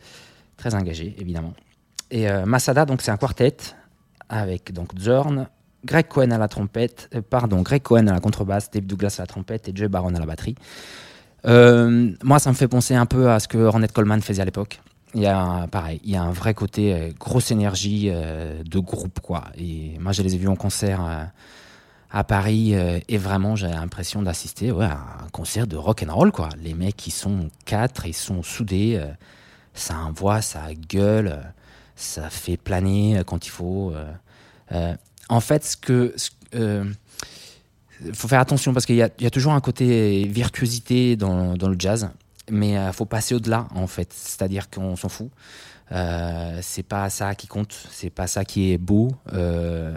très 0.57 0.75
engagé 0.75 1.15
évidemment. 1.19 1.55
Et 2.11 2.29
Masada, 2.45 2.87
donc 2.87 3.03
c'est 3.03 3.13
un 3.13 3.17
quartet 3.17 3.57
avec 4.29 4.73
donc 4.73 4.99
Zorn, 4.99 5.47
Greg 5.85 6.09
Cohen 6.09 6.31
à 6.31 6.39
la 6.39 6.49
trompette, 6.49 7.09
euh, 7.15 7.21
pardon, 7.29 7.63
Greg 7.63 7.83
Cohen 7.83 8.07
à 8.07 8.13
la 8.13 8.21
contrebasse, 8.21 8.71
Dave 8.71 8.85
Douglas 8.87 9.17
à 9.19 9.23
la 9.23 9.27
trompette 9.27 9.69
et 9.69 9.73
Joe 9.75 9.89
Baron 9.89 10.15
à 10.15 10.19
la 10.19 10.27
batterie. 10.27 10.55
Euh, 11.47 12.11
moi, 12.23 12.39
ça 12.39 12.51
me 12.51 12.55
fait 12.55 12.69
penser 12.69 12.95
un 12.95 13.07
peu 13.07 13.31
à 13.31 13.39
ce 13.39 13.49
que 13.49 13.59
Ornette 13.59 13.93
Coleman 13.93 14.21
faisait 14.23 14.43
à 14.43 14.45
l'époque. 14.45 14.81
Il 15.15 15.21
y 15.23 15.27
a 15.27 15.39
un- 15.39 15.69
pareil, 15.69 16.01
il 16.05 16.11
y 16.11 16.17
a 16.17 16.23
un 16.23 16.33
vrai 16.33 16.55
côté 16.55 16.93
euh, 16.95 17.11
grosse 17.19 17.51
énergie 17.51 18.11
de 18.11 18.79
groupe 18.79 19.21
quoi. 19.21 19.45
Et 19.57 19.97
moi, 20.01 20.13
je 20.13 20.23
les 20.23 20.35
ai 20.35 20.39
vus 20.39 20.49
en 20.49 20.57
concert 20.57 21.01
à 22.11 22.25
Paris 22.25 22.75
et 22.75 23.19
vraiment, 23.19 23.57
j'ai 23.57 23.69
l'impression 23.69 24.23
d'assister 24.23 24.71
à 24.71 24.93
un 25.25 25.29
concert 25.33 25.67
de 25.67 25.77
rock 25.77 26.05
and 26.09 26.15
roll 26.15 26.33
quoi. 26.33 26.49
Les 26.63 26.75
mecs, 26.75 27.07
ils 27.07 27.13
sont 27.13 27.49
quatre, 27.65 28.07
ils 28.07 28.15
sont 28.15 28.43
soudés, 28.43 29.01
ça 29.75 29.99
envoie, 29.99 30.41
ça 30.41 30.63
gueule, 30.75 31.41
ça 31.97 32.31
fait 32.31 32.57
planer 32.57 33.21
quand 33.27 33.47
il 33.47 33.51
faut. 33.51 33.93
Euh, 35.31 35.35
en 35.35 35.41
fait, 35.41 35.65
ce 35.65 35.77
euh, 36.55 36.85
faut 38.13 38.29
faire 38.29 38.41
attention 38.41 38.73
parce 38.73 38.87
qu'il 38.87 38.97
y, 38.97 39.03
a- 39.03 39.31
toujours 39.31 39.53
un 39.53 39.61
côté 39.61 40.25
virtuosité 40.25 41.17
dans, 41.17 41.55
le 41.55 41.77
jazz, 41.79 42.11
mais 42.51 42.73
il 42.73 42.93
faut 42.93 43.07
passer 43.07 43.35
au-delà 43.35 43.67
en 43.75 43.87
fait. 43.87 44.13
C'est-à-dire 44.13 44.69
qu'on 44.71 44.97
s'en 44.97 45.09
fout. 45.09 45.31
Euh, 45.93 46.59
c'est 46.63 46.83
pas 46.83 47.09
ça 47.11 47.35
qui 47.35 47.47
compte, 47.47 47.75
c'est 47.91 48.11
pas 48.11 48.27
ça 48.27 48.45
qui 48.45 48.73
est 48.73 48.79
beau. 48.79 49.13
euh, 49.33 49.97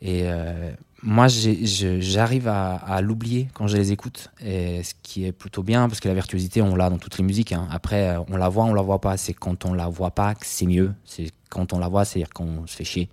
et 0.00 0.22
euh, 0.24 0.70
moi, 1.02 1.26
j'arrive 1.28 2.48
à, 2.48 3.00
l'oublier 3.00 3.48
quand 3.54 3.68
je 3.68 3.76
les 3.76 3.92
écoute, 3.92 4.30
ce 4.40 4.92
qui 5.02 5.24
est 5.26 5.32
plutôt 5.32 5.62
bien 5.62 5.88
parce 5.88 6.00
que 6.00 6.08
la 6.08 6.14
virtuosité, 6.14 6.60
on 6.60 6.74
l'a 6.74 6.90
dans 6.90 6.98
toutes 6.98 7.18
les 7.18 7.24
musiques. 7.24 7.52
hein. 7.52 7.68
Après, 7.70 8.16
euh, 8.16 8.20
on 8.28 8.36
la 8.36 8.48
voit, 8.48 8.64
on 8.64 8.74
la 8.74 8.82
voit 8.82 9.00
pas. 9.00 9.16
C'est 9.16 9.34
quand 9.34 9.64
on 9.64 9.74
la 9.74 9.88
voit 9.88 10.10
pas 10.10 10.34
que 10.34 10.44
c'est 10.44 10.66
mieux. 10.66 10.92
C'est 11.04 11.30
quand 11.50 11.72
on 11.72 11.78
la 11.78 11.88
voit, 11.88 12.04
c'est-à-dire 12.04 12.30
qu'on 12.30 12.66
se 12.66 12.74
fait 12.76 12.84
chier. 12.84 13.08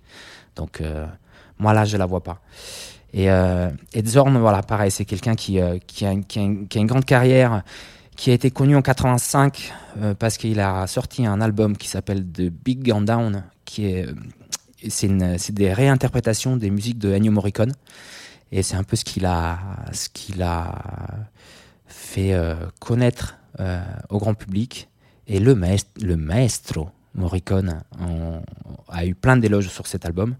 Donc, 0.56 0.80
euh, 0.80 1.06
moi 1.58 1.72
là, 1.72 1.84
je 1.84 1.96
la 1.96 2.06
vois 2.06 2.22
pas. 2.22 2.40
Et, 3.12 3.30
euh, 3.30 3.70
et 3.94 4.04
Zorn, 4.04 4.36
voilà, 4.38 4.62
pareil, 4.62 4.90
c'est 4.90 5.04
quelqu'un 5.04 5.34
qui, 5.34 5.60
euh, 5.60 5.78
qui, 5.86 6.04
a, 6.04 6.12
une- 6.12 6.66
grande 6.86 7.04
carrière, 7.04 7.62
qui 8.16 8.30
a 8.30 8.34
été 8.34 8.50
connu 8.50 8.76
en 8.76 8.82
85 8.82 9.72
euh, 10.00 10.14
parce 10.14 10.36
qu'il 10.36 10.60
a 10.60 10.86
sorti 10.86 11.24
un 11.24 11.40
album 11.40 11.76
qui 11.76 11.88
s'appelle 11.88 12.24
The 12.26 12.50
Big 12.50 12.82
Gun 12.82 13.02
Down, 13.02 13.44
qui 13.64 13.86
est, 13.86 14.06
euh, 14.06 14.14
c'est, 14.88 15.52
des 15.52 15.72
réinterprétations 15.72 16.56
des 16.56 16.70
musiques 16.70 16.98
de 16.98 17.12
Ennio 17.14 17.32
Morricone. 17.32 17.72
Et 18.52 18.62
c'est 18.62 18.76
un 18.76 18.84
peu 18.84 18.96
ce 18.96 19.04
qu'il 19.04 19.26
a, 19.26 19.58
ce 19.92 20.08
qu'il 20.08 20.42
a 20.42 20.74
fait 21.86 22.32
euh, 22.34 22.54
connaître 22.80 23.36
euh, 23.60 23.80
au 24.10 24.18
grand 24.18 24.34
public. 24.34 24.88
Et 25.26 25.40
le, 25.40 25.58
le 26.00 26.16
maestro 26.16 26.90
Morricone 27.16 27.82
a 28.88 29.06
eu 29.06 29.14
plein 29.14 29.36
d'éloges 29.36 29.68
sur 29.68 29.86
cet 29.86 30.06
album. 30.06 30.36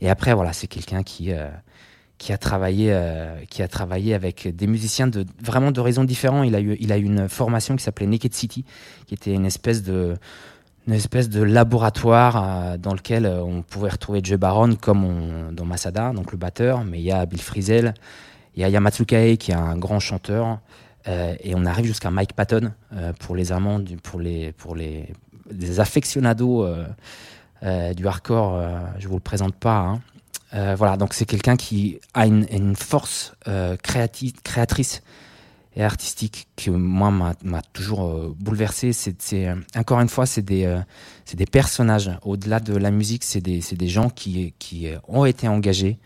Et 0.00 0.08
après, 0.08 0.32
voilà, 0.34 0.52
c'est 0.52 0.66
quelqu'un 0.66 1.02
qui, 1.02 1.32
euh, 1.32 1.48
qui 2.18 2.32
a 2.32 2.38
travaillé, 2.38 2.88
euh, 2.92 3.40
qui 3.50 3.62
a 3.62 3.68
travaillé 3.68 4.14
avec 4.14 4.48
des 4.54 4.66
musiciens 4.66 5.06
de 5.06 5.24
vraiment 5.42 5.70
d'horizons 5.72 6.04
différents. 6.04 6.42
Il 6.42 6.54
a 6.54 6.60
eu, 6.60 6.76
il 6.80 6.92
a 6.92 6.98
eu 6.98 7.02
une 7.04 7.28
formation 7.28 7.76
qui 7.76 7.82
s'appelait 7.82 8.06
Naked 8.06 8.32
City, 8.34 8.64
qui 9.06 9.14
était 9.14 9.32
une 9.34 9.46
espèce 9.46 9.82
de, 9.82 10.16
une 10.86 10.94
espèce 10.94 11.28
de 11.28 11.42
laboratoire 11.42 12.42
euh, 12.42 12.76
dans 12.78 12.94
lequel 12.94 13.26
on 13.26 13.62
pouvait 13.62 13.90
retrouver 13.90 14.20
Joe 14.22 14.38
Baron 14.38 14.74
comme 14.76 15.04
on- 15.04 15.52
dans 15.52 15.64
Masada, 15.66 16.12
donc 16.12 16.32
le 16.32 16.38
batteur, 16.38 16.84
mais 16.84 16.98
il 16.98 17.04
y 17.04 17.12
a 17.12 17.26
Bill 17.26 17.40
Frisell, 17.42 17.94
il 18.56 18.62
y 18.62 18.64
a 18.64 18.68
Yamatsu 18.68 19.04
Kae 19.04 19.36
qui 19.36 19.50
est 19.52 19.54
un 19.54 19.76
grand 19.76 20.00
chanteur, 20.00 20.60
et 21.06 21.54
on 21.54 21.64
arrive 21.64 21.86
jusqu'à 21.86 22.10
Mike 22.10 22.34
Patton 22.34 22.72
pour 23.20 23.34
les 23.34 23.52
amants, 23.52 23.80
pour 24.02 24.20
les, 24.20 24.52
pour 24.52 24.76
les, 24.76 25.08
les 25.50 25.80
aficionados 25.80 26.64
euh, 26.64 26.86
euh, 27.62 27.94
du 27.94 28.06
hardcore. 28.06 28.54
euh, 28.56 28.78
je 28.98 29.08
vous 29.08 29.14
le 29.14 29.20
présente 29.20 29.54
pas. 29.54 29.78
hein. 29.78 30.00
Voilà, 30.76 30.96
donc 30.96 31.14
c'est 31.14 31.26
quelqu'un 31.26 31.56
qui 31.56 32.00
a 32.12 32.26
une, 32.26 32.44
une 32.50 32.74
force 32.74 33.34
créatrice 33.82 35.02
et 35.76 35.84
artistique 35.84 36.48
qui 36.56 36.70
moi 36.70 37.12
m'a 37.44 37.62
toujours 37.72 38.04
euh, 38.04 38.34
bouleversé. 38.36 38.92
C'est 38.92 39.48
encore 39.76 40.00
une 40.00 40.08
fois, 40.08 40.26
c'est 40.26 40.42
des 40.42 40.80
c'est 41.24 41.36
des 41.36 41.46
personnages. 41.46 42.10
Au-delà 42.22 42.58
de 42.58 42.76
la 42.76 42.90
musique, 42.90 43.22
c'est 43.22 43.40
des 43.40 43.60
c'est 43.60 43.76
des 43.76 43.86
gens 43.88 44.10
qui 44.10 44.54
qui 44.58 44.88
ont 45.06 45.24
été 45.24 45.46
engagés 45.46 45.98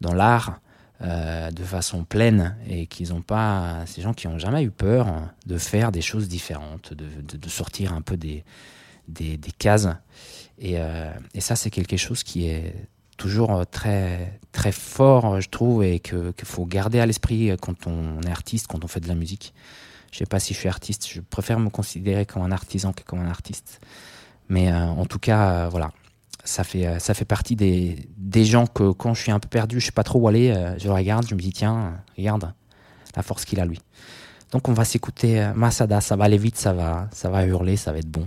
dans 0.00 0.12
l'art 0.12 0.58
de 1.00 1.62
façon 1.64 2.02
pleine 2.04 2.56
et 2.68 2.86
qu'ils 2.86 3.12
ont 3.12 3.22
pas 3.22 3.84
ces 3.86 4.02
gens 4.02 4.14
qui 4.14 4.26
ont 4.26 4.38
jamais 4.38 4.64
eu 4.64 4.70
peur 4.70 5.06
de 5.46 5.56
faire 5.58 5.92
des 5.92 6.00
choses 6.02 6.28
différentes, 6.28 6.94
de, 6.94 7.06
de 7.36 7.48
sortir 7.48 7.92
un 7.92 8.00
peu 8.00 8.16
des 8.16 8.42
des, 9.08 9.38
cases. 9.58 9.88
Et, 10.58 10.74
euh, 10.78 11.10
et 11.34 11.40
ça, 11.40 11.56
c'est 11.56 11.70
quelque 11.70 11.96
chose 11.96 12.22
qui 12.22 12.48
est 12.48 12.74
toujours 13.16 13.52
euh, 13.52 13.64
très 13.64 14.40
très 14.52 14.72
fort, 14.72 15.40
je 15.40 15.48
trouve, 15.48 15.84
et 15.84 16.00
que 16.00 16.32
qu'il 16.32 16.46
faut 16.46 16.66
garder 16.66 17.00
à 17.00 17.06
l'esprit 17.06 17.50
euh, 17.50 17.56
quand 17.60 17.86
on 17.86 18.20
est 18.22 18.30
artiste, 18.30 18.66
quand 18.66 18.84
on 18.84 18.88
fait 18.88 19.00
de 19.00 19.08
la 19.08 19.14
musique. 19.14 19.54
Je 20.12 20.18
sais 20.18 20.26
pas 20.26 20.38
si 20.38 20.54
je 20.54 20.60
suis 20.60 20.68
artiste, 20.68 21.08
je 21.08 21.20
préfère 21.20 21.58
me 21.58 21.70
considérer 21.70 22.24
comme 22.24 22.42
un 22.42 22.52
artisan 22.52 22.92
que 22.92 23.02
comme 23.02 23.20
un 23.20 23.28
artiste. 23.28 23.80
Mais 24.48 24.72
en 24.72 25.06
tout 25.06 25.18
cas, 25.18 25.68
voilà, 25.70 25.90
ça 26.44 26.62
fait 26.64 27.00
ça 27.00 27.14
fait 27.14 27.24
partie 27.24 27.56
des 27.56 28.08
des 28.16 28.44
gens 28.44 28.66
que 28.66 28.92
quand 28.92 29.14
je 29.14 29.22
suis 29.22 29.32
un 29.32 29.40
peu 29.40 29.48
perdu, 29.48 29.80
je 29.80 29.86
sais 29.86 29.92
pas 29.92 30.04
trop 30.04 30.20
où 30.20 30.28
aller, 30.28 30.54
je 30.78 30.88
regarde, 30.88 31.26
je 31.26 31.34
me 31.34 31.40
dis 31.40 31.52
tiens, 31.52 31.98
regarde 32.16 32.52
la 33.16 33.22
force 33.22 33.44
qu'il 33.44 33.58
a 33.58 33.64
lui. 33.64 33.80
Donc 34.52 34.68
on 34.68 34.72
va 34.72 34.84
s'écouter 34.84 35.50
Masada, 35.56 36.00
ça 36.00 36.14
va 36.14 36.24
aller 36.24 36.38
vite, 36.38 36.58
ça 36.58 36.74
va 36.74 37.08
ça 37.10 37.30
va 37.30 37.44
hurler, 37.46 37.76
ça 37.76 37.90
va 37.90 37.98
être 37.98 38.10
bon. 38.10 38.26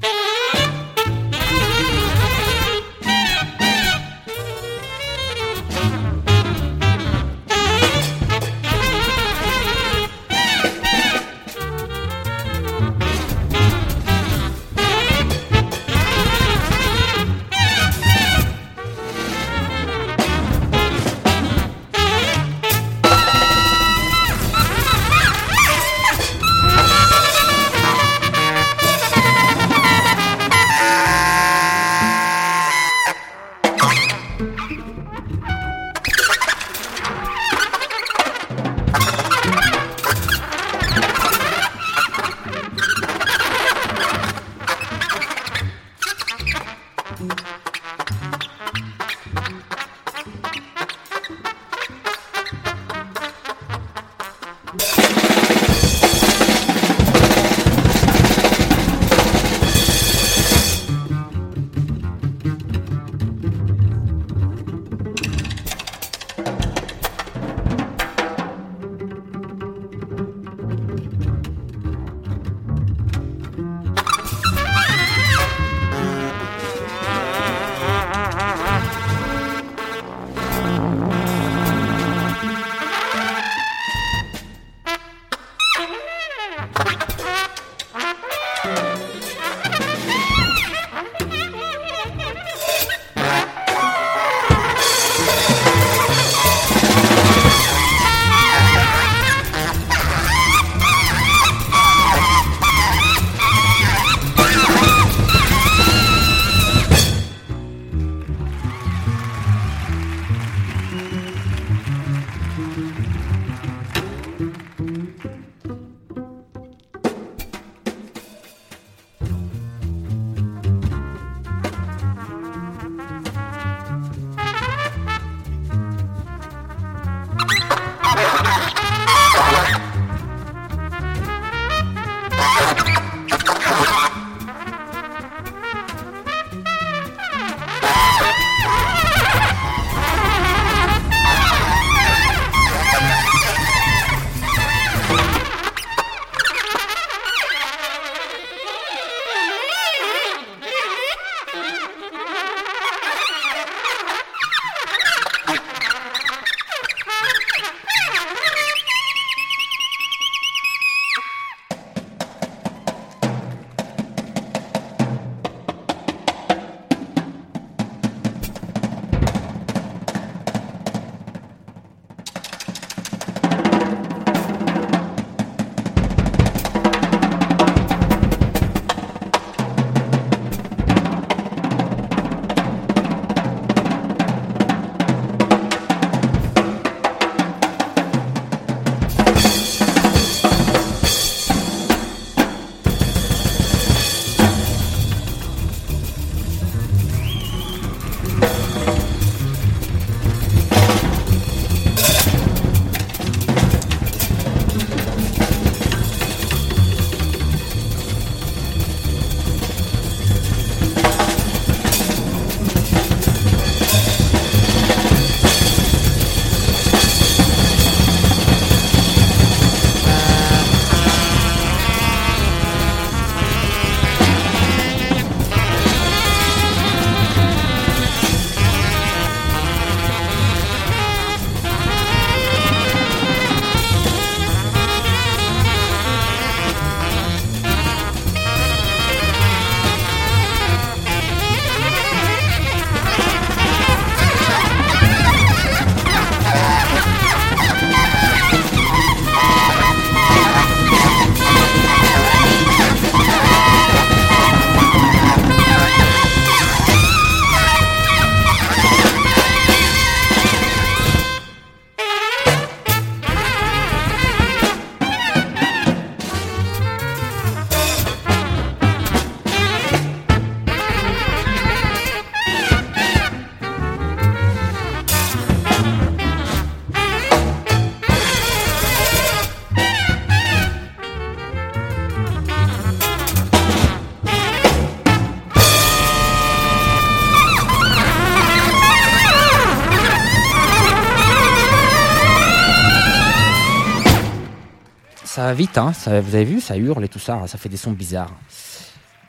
Vite, 295.53 295.77
hein, 295.77 295.91
vous 296.05 296.35
avez 296.35 296.45
vu, 296.45 296.61
ça 296.61 296.77
hurle 296.77 297.03
et 297.03 297.09
tout 297.09 297.19
ça, 297.19 297.41
ça 297.47 297.57
fait 297.57 297.69
des 297.69 297.77
sons 297.77 297.91
bizarres. 297.91 298.33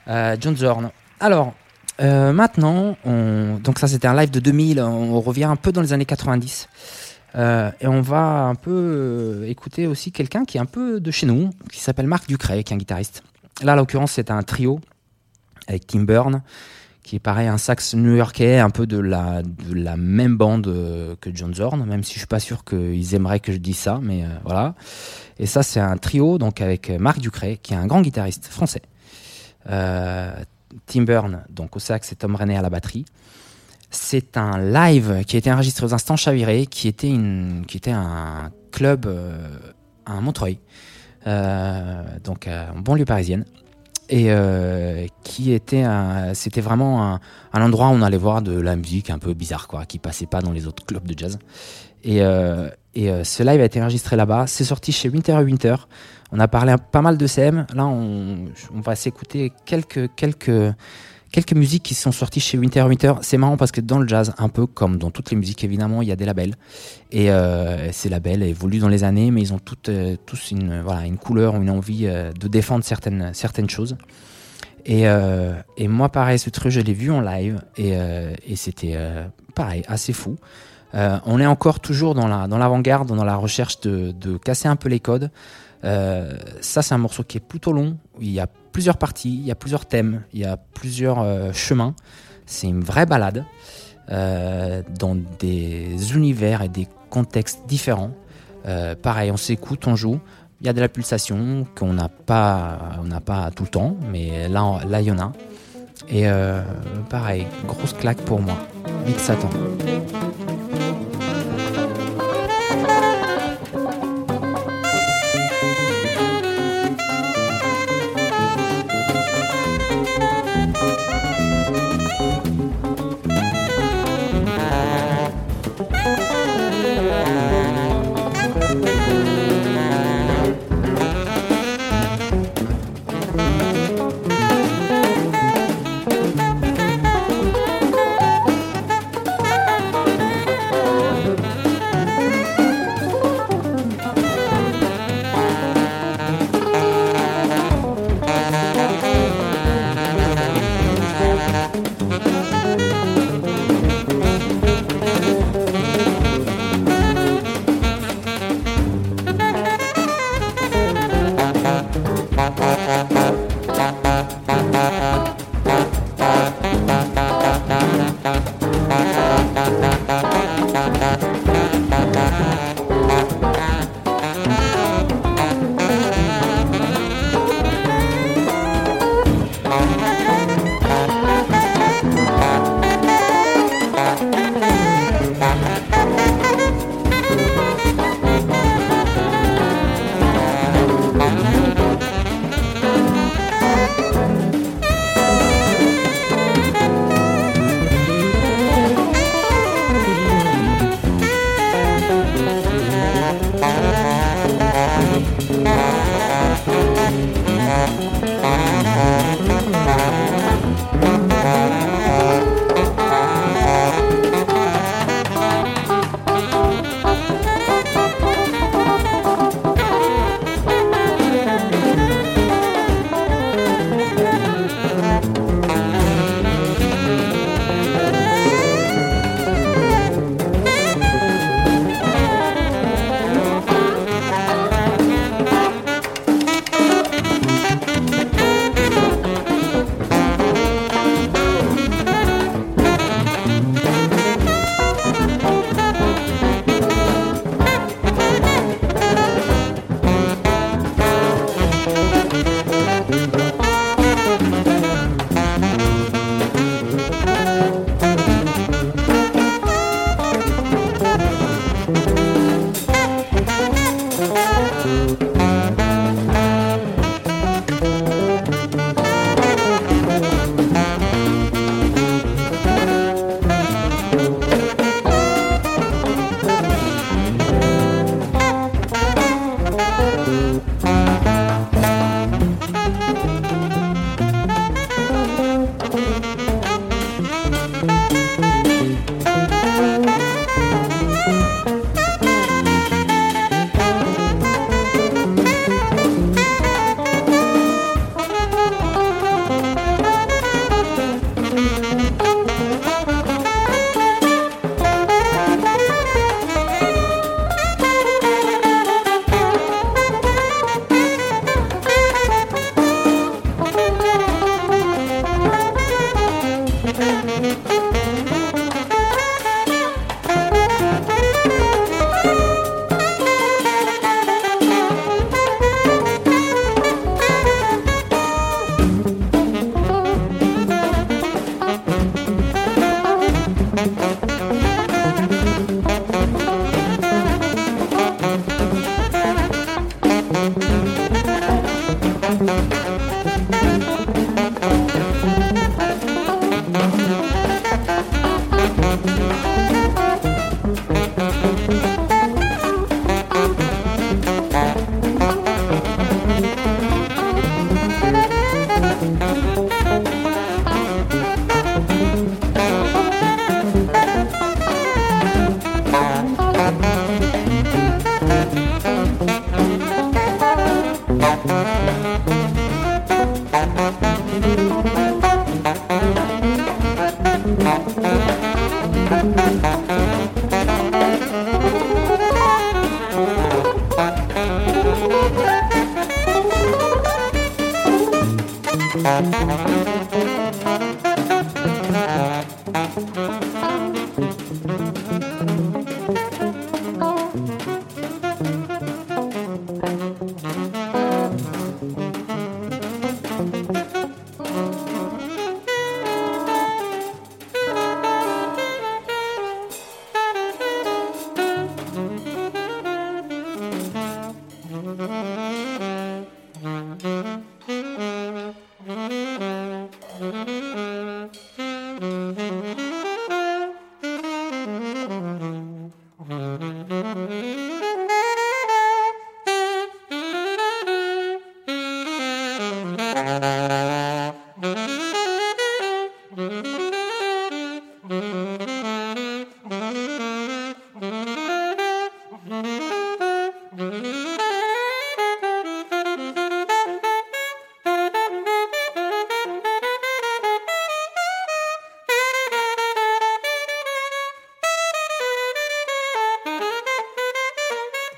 Euh, 0.09 0.37
John 0.41 0.57
Zorn. 0.57 0.91
Alors, 1.21 1.55
euh, 2.01 2.33
maintenant, 2.33 2.97
on... 3.05 3.59
donc 3.63 3.79
ça 3.79 3.89
c'était 3.89 4.09
un 4.09 4.15
live 4.15 4.31
de 4.31 4.41
2000, 4.41 4.81
on 4.81 5.21
revient 5.21 5.45
un 5.45 5.57
peu 5.57 5.73
dans 5.73 5.83
les 5.83 5.93
années 5.93 6.07
90. 6.07 6.69
Euh, 7.35 7.71
et 7.81 7.87
on 7.87 8.01
va 8.01 8.45
un 8.45 8.55
peu 8.55 9.45
écouter 9.47 9.87
aussi 9.87 10.13
quelqu'un 10.13 10.45
qui 10.45 10.57
est 10.57 10.61
un 10.61 10.67
peu 10.67 10.99
de 11.01 11.11
chez 11.11 11.27
nous, 11.27 11.51
qui 11.71 11.81
s'appelle 11.81 12.07
Marc 12.07 12.27
Ducret, 12.27 12.65
qui 12.65 12.73
est 12.73 12.77
un 12.77 12.79
guitariste. 12.79 13.23
Là, 13.63 13.75
en 13.75 13.77
l'occurrence, 13.77 14.13
c'est 14.13 14.31
un 14.31 14.43
trio 14.43 14.81
avec 15.67 15.87
Tim 15.87 16.05
Byrne, 16.05 16.43
qui 17.09 17.17
est 17.17 17.21
pareil, 17.21 17.49
un 17.49 17.57
sax 17.57 17.95
new-yorkais, 17.95 18.59
un 18.59 18.69
peu 18.69 18.87
de 18.87 18.99
la, 18.99 19.43
de 19.43 19.75
la 19.75 19.97
même 19.97 20.37
bande 20.37 20.67
euh, 20.67 21.15
que 21.21 21.31
John 21.35 21.55
Zorn, 21.55 21.87
même 21.87 22.03
si 22.03 22.13
je 22.13 22.19
suis 22.19 22.27
pas 22.27 22.41
sûr 22.41 22.65
qu'ils 22.65 23.15
aimeraient 23.15 23.41
que 23.41 23.53
je 23.53 23.57
dise 23.57 23.79
ça, 23.79 23.99
mais 24.03 24.25
voilà. 24.45 24.75
Et 25.39 25.47
ça, 25.47 25.63
c'est 25.63 25.81
un 25.81 25.97
trio, 25.97 26.37
donc 26.37 26.61
avec 26.61 26.91
Marc 26.91 27.19
Ducret, 27.21 27.59
qui 27.63 27.73
est 27.73 27.77
un 27.77 27.87
grand 27.87 28.03
guitariste 28.03 28.47
français. 28.47 28.83
Tim 30.87 31.03
Byrne, 31.03 31.45
donc 31.51 31.77
au 31.77 31.79
sax, 31.79 32.13
et 32.13 32.17
Tom 32.17 32.35
René 32.37 32.57
à 32.57 32.63
la 32.63 32.71
batterie. 32.71 33.05
C'est 33.91 34.37
un 34.37 34.59
live 34.59 35.25
qui 35.27 35.37
a 35.37 35.39
été 35.39 35.51
enregistré 35.51 35.87
aux 35.87 35.95
Instants 35.95 36.17
Chaviré, 36.17 36.67
qui 36.67 36.89
était, 36.89 37.09
une, 37.09 37.65
qui 37.67 37.79
était 37.79 37.91
un 37.91 38.51
club 38.71 39.07
euh, 39.07 39.49
à 40.05 40.21
Montreuil, 40.21 40.59
euh, 41.27 42.03
donc 42.23 42.49
en 42.49 42.79
banlieue 42.81 43.07
parisienne, 43.07 43.45
et 44.09 44.27
euh, 44.29 45.07
qui 45.23 45.53
était, 45.53 45.85
c'était 46.35 46.61
vraiment 46.61 47.05
un, 47.05 47.21
un, 47.53 47.63
endroit 47.63 47.89
où 47.89 47.93
on 47.93 48.03
allait 48.03 48.17
voir 48.17 48.43
de 48.43 48.59
la 48.59 48.77
musique 48.77 49.11
un 49.11 49.19
peu 49.19 49.35
bizarre, 49.35 49.69
quoi, 49.69 49.85
qui 49.85 49.99
passait 49.99 50.27
pas 50.27 50.41
dans 50.41 50.53
les 50.53 50.67
autres 50.67 50.85
clubs 50.87 51.07
de 51.07 51.19
jazz. 51.19 51.39
Et, 52.05 52.23
euh, 52.23 52.71
et 52.95 53.11
euh, 53.11 53.25
ce 53.25 53.43
live 53.43 53.61
a 53.61 53.65
été 53.65 53.81
enregistré 53.81 54.17
là-bas. 54.17 54.47
C'est 54.47 54.65
sorti 54.65 54.93
chez 54.93 55.09
Winter 55.09 55.37
Winter. 55.37 55.77
On 56.33 56.41
a 56.41 56.49
parlé 56.49 56.75
pas 56.93 57.03
mal 57.03 57.17
de 57.19 57.27
CM. 57.27 57.67
Là, 57.75 57.87
on, 57.87 58.47
on 58.75 58.81
va 58.81 58.95
s'écouter 58.95 59.53
quelques 59.65 60.15
quelques 60.15 60.75
quelques 61.33 61.53
musiques 61.53 61.83
qui 61.83 61.95
sont 61.95 62.13
sorties 62.13 62.41
chez 62.41 62.59
Winter 62.59 62.83
Winter. 62.83 63.15
C'est 63.23 63.37
marrant 63.37 63.57
parce 63.57 63.73
que 63.73 63.81
dans 63.81 63.99
le 63.99 64.09
jazz, 64.09 64.35
un 64.39 64.49
peu 64.49 64.67
comme 64.67 64.97
dans 64.97 65.11
toutes 65.11 65.31
les 65.31 65.37
musiques, 65.37 65.65
évidemment, 65.65 66.03
il 66.03 66.09
y 66.09 66.13
a 66.13 66.17
des 66.17 66.25
labels. 66.25 66.55
Et 67.11 67.31
euh, 67.31 67.93
ces 67.93 68.09
labels 68.09 68.43
évoluent 68.43 68.79
dans 68.79 68.89
les 68.89 69.05
années, 69.05 69.31
mais 69.31 69.43
ils 69.43 69.53
ont 69.53 69.59
toutes, 69.59 69.89
euh, 69.89 70.17
tous 70.27 70.51
une, 70.51 70.81
voilà, 70.81 71.07
une 71.07 71.19
couleur 71.19 71.55
ou 71.55 71.63
une 71.63 71.71
envie 71.71 72.07
euh, 72.07 72.33
de 72.33 72.49
défendre 72.49 72.85
certaines, 72.85 73.31
certaines 73.35 73.71
choses. 73.71 73.97
Et, 74.87 75.09
euh, 75.09 75.55
et 75.77 75.89
moi, 75.89 76.09
pareil, 76.09 76.39
ce 76.39 76.51
truc, 76.51 76.73
je 76.73 76.81
l'ai 76.81 76.95
vu 76.95 77.11
en 77.11 77.21
live 77.21 77.61
et, 77.77 77.95
c'était 78.57 78.97
pareil, 79.55 79.83
assez 79.87 80.15
fou. 80.15 80.37
on 80.95 81.41
est 81.41 81.47
encore 81.47 81.81
toujours 81.81 82.15
dans 82.15 82.27
la 82.27 82.49
dans 82.49 82.57
l'avant-garde, 82.57 83.09
dans 83.09 83.25
la 83.25 83.37
recherche 83.37 83.81
de 83.81 84.37
casser 84.39 84.67
un 84.67 84.77
peu 84.77 84.89
les 84.89 85.01
codes. 85.01 85.31
Euh, 85.85 86.37
ça, 86.61 86.83
c'est 86.83 86.95
un 86.95 86.99
morceau 86.99 87.23
qui 87.23 87.39
est 87.39 87.47
plutôt 87.47 87.73
long. 87.73 87.97
Il 88.21 88.31
y 88.31 88.41
a 88.41 88.47
plusieurs 88.47 88.97
parties, 88.97 89.35
il 89.35 89.47
y 89.47 89.51
a 89.51 89.55
plusieurs 89.55 89.87
thèmes, 89.87 90.23
il 90.33 90.41
y 90.41 90.45
a 90.45 90.57
plusieurs 90.57 91.21
euh, 91.21 91.53
chemins. 91.53 91.95
C'est 92.47 92.67
une 92.67 92.83
vraie 92.83 93.07
balade 93.07 93.45
euh, 94.11 94.83
dans 94.99 95.17
des 95.39 96.15
univers 96.15 96.63
et 96.63 96.69
des 96.69 96.89
contextes 97.11 97.61
différents. 97.67 98.13
Pareil, 99.03 99.31
on 99.31 99.39
s'écoute, 99.39 99.87
on 99.87 99.97
joue. 99.97 100.21
Il 100.61 100.67
y 100.67 100.71
a 100.71 100.75
de 100.75 100.81
la 100.81 100.91
pulsation 100.91 101.67
qu'on 101.75 101.95
n'a 101.95 102.11
pas, 102.11 102.99
on 103.01 103.05
n'a 103.05 103.23
pas 103.23 103.51
tout 103.51 103.63
le 103.63 103.71
temps, 103.71 103.97
mais 104.13 104.47
là, 104.47 104.81
là, 104.87 105.01
il 105.01 105.07
y 105.07 105.11
en 105.11 105.19
a. 105.19 105.33
Et 106.11 106.27
pareil, 107.09 107.47
grosse 107.67 107.95
claque 107.95 108.21
pour 108.21 108.43
moi. 108.43 108.59
Big 109.07 109.17
Satan. 109.17 109.49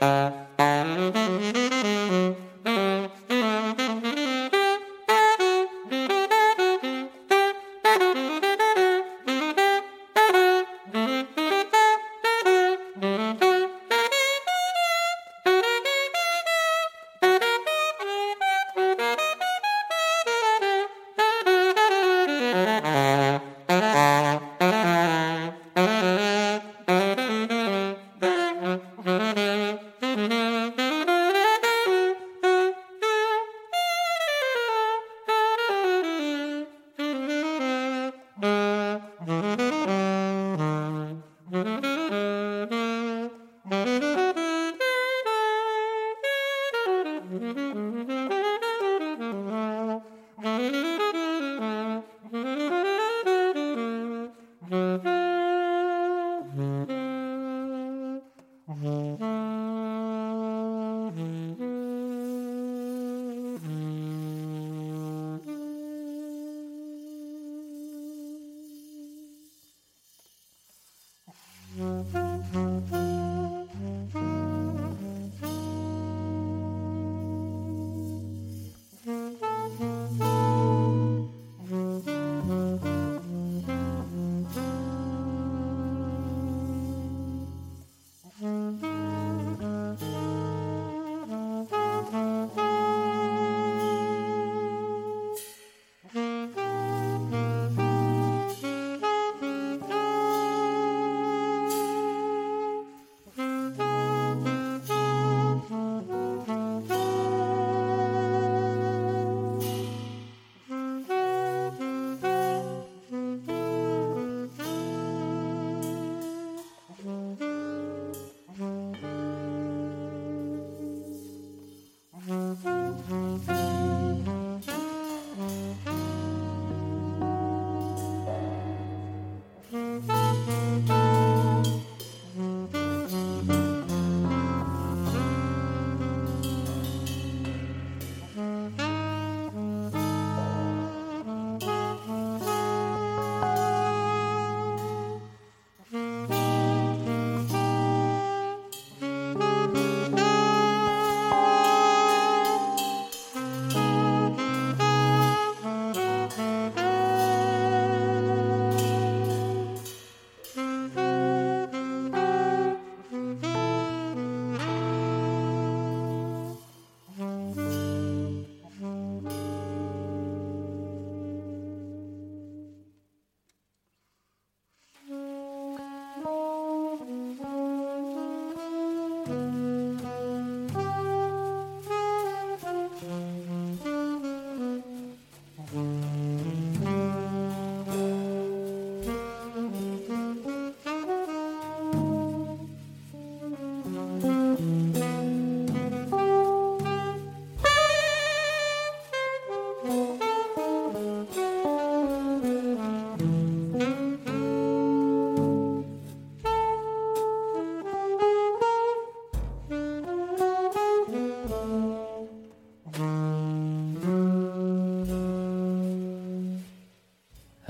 Uh... 0.01 0.40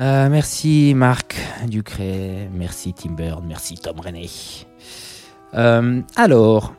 Euh, 0.01 0.31
merci 0.31 0.95
Marc 0.95 1.37
Ducré, 1.69 2.49
merci 2.55 2.95
Tim 2.95 3.11
Bird, 3.11 3.45
merci 3.47 3.75
Tom 3.75 4.01
René. 4.01 4.31
Euh, 5.53 6.01
alors, 6.17 6.73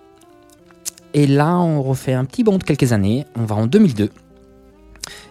et 1.13 1.27
là 1.27 1.55
on 1.59 1.83
refait 1.83 2.13
un 2.13 2.25
petit 2.25 2.43
bond 2.43 2.57
de 2.57 2.63
quelques 2.63 2.93
années, 2.93 3.27
on 3.35 3.43
va 3.43 3.53
en 3.53 3.67
2002 3.67 4.05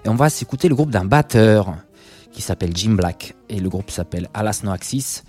et 0.05 0.09
on 0.09 0.15
va 0.15 0.31
s'écouter 0.31 0.69
le 0.69 0.77
groupe 0.77 0.91
d'un 0.91 1.05
batteur 1.05 1.75
qui 2.31 2.43
s'appelle 2.43 2.71
Jim 2.77 2.93
Black 2.93 3.35
et 3.49 3.59
le 3.59 3.69
groupe 3.69 3.91
s'appelle 3.91 4.29
Alas 4.35 4.61
No 4.63 4.71
Axis. 4.71 5.25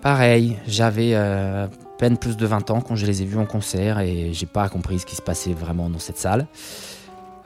Pareil, 0.00 0.56
j'avais 0.66 1.10
euh, 1.12 1.66
peine 1.98 2.16
plus 2.16 2.38
de 2.38 2.46
20 2.46 2.70
ans 2.70 2.80
quand 2.80 2.96
je 2.96 3.04
les 3.04 3.20
ai 3.20 3.26
vus 3.26 3.38
en 3.38 3.44
concert 3.44 3.98
et 3.98 4.32
j'ai 4.32 4.46
pas 4.46 4.70
compris 4.70 4.98
ce 4.98 5.04
qui 5.04 5.14
se 5.14 5.22
passait 5.22 5.52
vraiment 5.52 5.90
dans 5.90 5.98
cette 5.98 6.16
salle. 6.16 6.46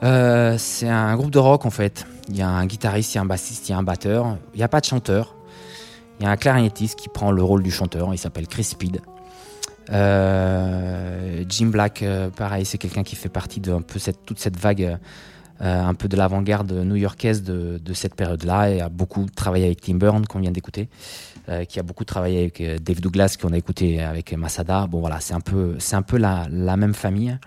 C'est 0.01 0.87
un 0.87 1.17
groupe 1.17 1.31
de 1.31 1.39
rock 1.39 1.65
en 1.65 1.69
fait. 1.69 2.05
Il 2.29 2.37
y 2.37 2.41
a 2.41 2.49
un 2.49 2.65
guitariste, 2.65 3.13
il 3.13 3.15
y 3.15 3.19
a 3.19 3.21
un 3.21 3.25
bassiste, 3.25 3.69
il 3.69 3.71
y 3.71 3.75
a 3.75 3.77
un 3.77 3.83
batteur. 3.83 4.37
Il 4.53 4.57
n'y 4.57 4.63
a 4.63 4.67
pas 4.67 4.79
de 4.79 4.85
chanteur. 4.85 5.35
Il 6.19 6.23
y 6.23 6.27
a 6.27 6.31
un 6.31 6.37
clarinettiste 6.37 6.97
qui 6.97 7.09
prend 7.09 7.31
le 7.31 7.41
rôle 7.41 7.63
du 7.63 7.71
chanteur. 7.71 8.13
Il 8.13 8.17
s'appelle 8.17 8.47
Chris 8.47 8.65
Speed. 8.65 9.01
Euh, 9.91 11.43
Jim 11.47 11.67
Black, 11.67 12.03
euh, 12.03 12.29
pareil, 12.29 12.65
c'est 12.65 12.77
quelqu'un 12.77 13.03
qui 13.03 13.15
fait 13.15 13.29
partie 13.29 13.59
de 13.59 13.71
un 13.71 13.81
peu 13.81 13.97
cette, 13.97 14.25
toute 14.25 14.39
cette 14.39 14.59
vague, 14.59 14.97
un 15.59 15.93
peu 15.93 16.07
de 16.07 16.15
l'avant-garde 16.15 16.71
new-yorkaise 16.71 17.43
de, 17.43 17.93
cette 17.93 18.15
période-là. 18.15 18.69
Et 18.69 18.81
a 18.81 18.89
beaucoup 18.89 19.25
travaillé 19.25 19.65
avec 19.65 19.81
Tim 19.81 19.95
Burn 19.95 20.25
qu'on 20.25 20.39
vient 20.39 20.51
d'écouter, 20.51 20.87
qui 21.67 21.79
a 21.79 21.83
beaucoup 21.83 22.05
travaillé 22.05 22.39
avec 22.39 22.83
Dave 22.83 23.01
Douglas 23.01 23.35
qu'on 23.41 23.51
a 23.51 23.57
écouté 23.57 24.01
avec 24.01 24.33
Masada. 24.33 24.87
Bon 24.87 24.99
voilà, 24.99 25.19
c'est 25.19 25.33
un 25.33 25.41
peu, 25.41 25.75
c'est 25.79 25.95
un 25.95 26.01
peu 26.01 26.17
la, 26.17 26.47
la 26.49 26.77
même 26.77 26.93
famille. 26.93 27.37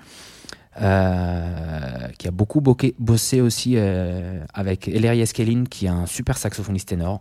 Euh, 0.81 2.09
qui 2.19 2.29
a 2.29 2.31
beaucoup 2.31 2.63
bossé 2.63 3.43
aussi 3.43 3.75
euh, 3.77 4.43
avec 4.55 4.89
Ellery 4.89 5.21
Eskelin, 5.21 5.65
qui 5.65 5.85
est 5.85 5.91
un 5.91 6.07
super 6.07 6.39
saxophoniste 6.39 6.89
ténor. 6.89 7.21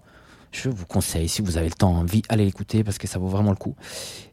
Je 0.53 0.69
vous 0.69 0.86
conseille, 0.86 1.28
si 1.28 1.41
vous 1.41 1.57
avez 1.57 1.68
le 1.68 1.73
temps, 1.73 1.95
envie, 1.95 2.22
allez 2.30 2.45
l'écouter 2.45 2.84
parce 2.84 2.98
que 2.98 3.07
ça 3.07 3.19
vaut 3.19 3.28
vraiment 3.28 3.52
le 3.52 3.57
coup. 3.57 3.76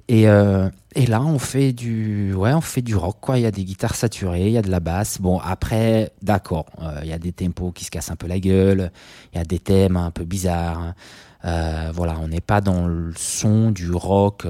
Et, 0.09 0.29
euh, 0.29 0.69
là, 0.95 1.23
on 1.23 1.39
fait 1.39 1.73
du, 1.73 2.33
ouais, 2.33 2.53
on 2.53 2.61
fait 2.61 2.83
du 2.83 2.97
rock. 2.97 3.17
Il 3.35 3.41
y 3.41 3.47
a 3.47 3.51
des 3.51 3.65
guitares 3.65 3.95
saturées, 3.95 4.47
il 4.47 4.53
y 4.53 4.59
a 4.59 4.63
de 4.63 4.71
la 4.71 4.81
basse. 4.81 5.21
Bon, 5.21 5.39
après, 5.39 6.13
d'accord, 6.23 6.67
il 7.03 7.09
y 7.09 7.13
a 7.13 7.19
des 7.19 7.33
tempos 7.33 7.73
qui 7.73 7.85
se 7.85 7.91
cassent 7.91 8.11
un 8.11 8.17
peu 8.17 8.27
la 8.27 8.41
gueule, 8.41 8.91
il 9.33 9.39
y 9.39 9.41
a 9.41 9.45
des 9.45 9.59
thèmes 9.59 9.97
un 9.97 10.11
peu 10.11 10.25
bizarres. 10.25 10.95
voilà, 11.43 12.19
on 12.21 12.29
n'est 12.29 12.41
pas 12.41 12.61
dans 12.61 12.87
le 12.87 13.13
son 13.17 13.71
du 13.71 13.91
rock 13.91 14.47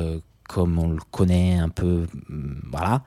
comme 0.49 0.79
on 0.79 0.89
le 0.89 0.99
connaît 1.13 1.59
un 1.59 1.69
peu, 1.69 2.07
mm, 2.29 2.63
voilà. 2.73 3.03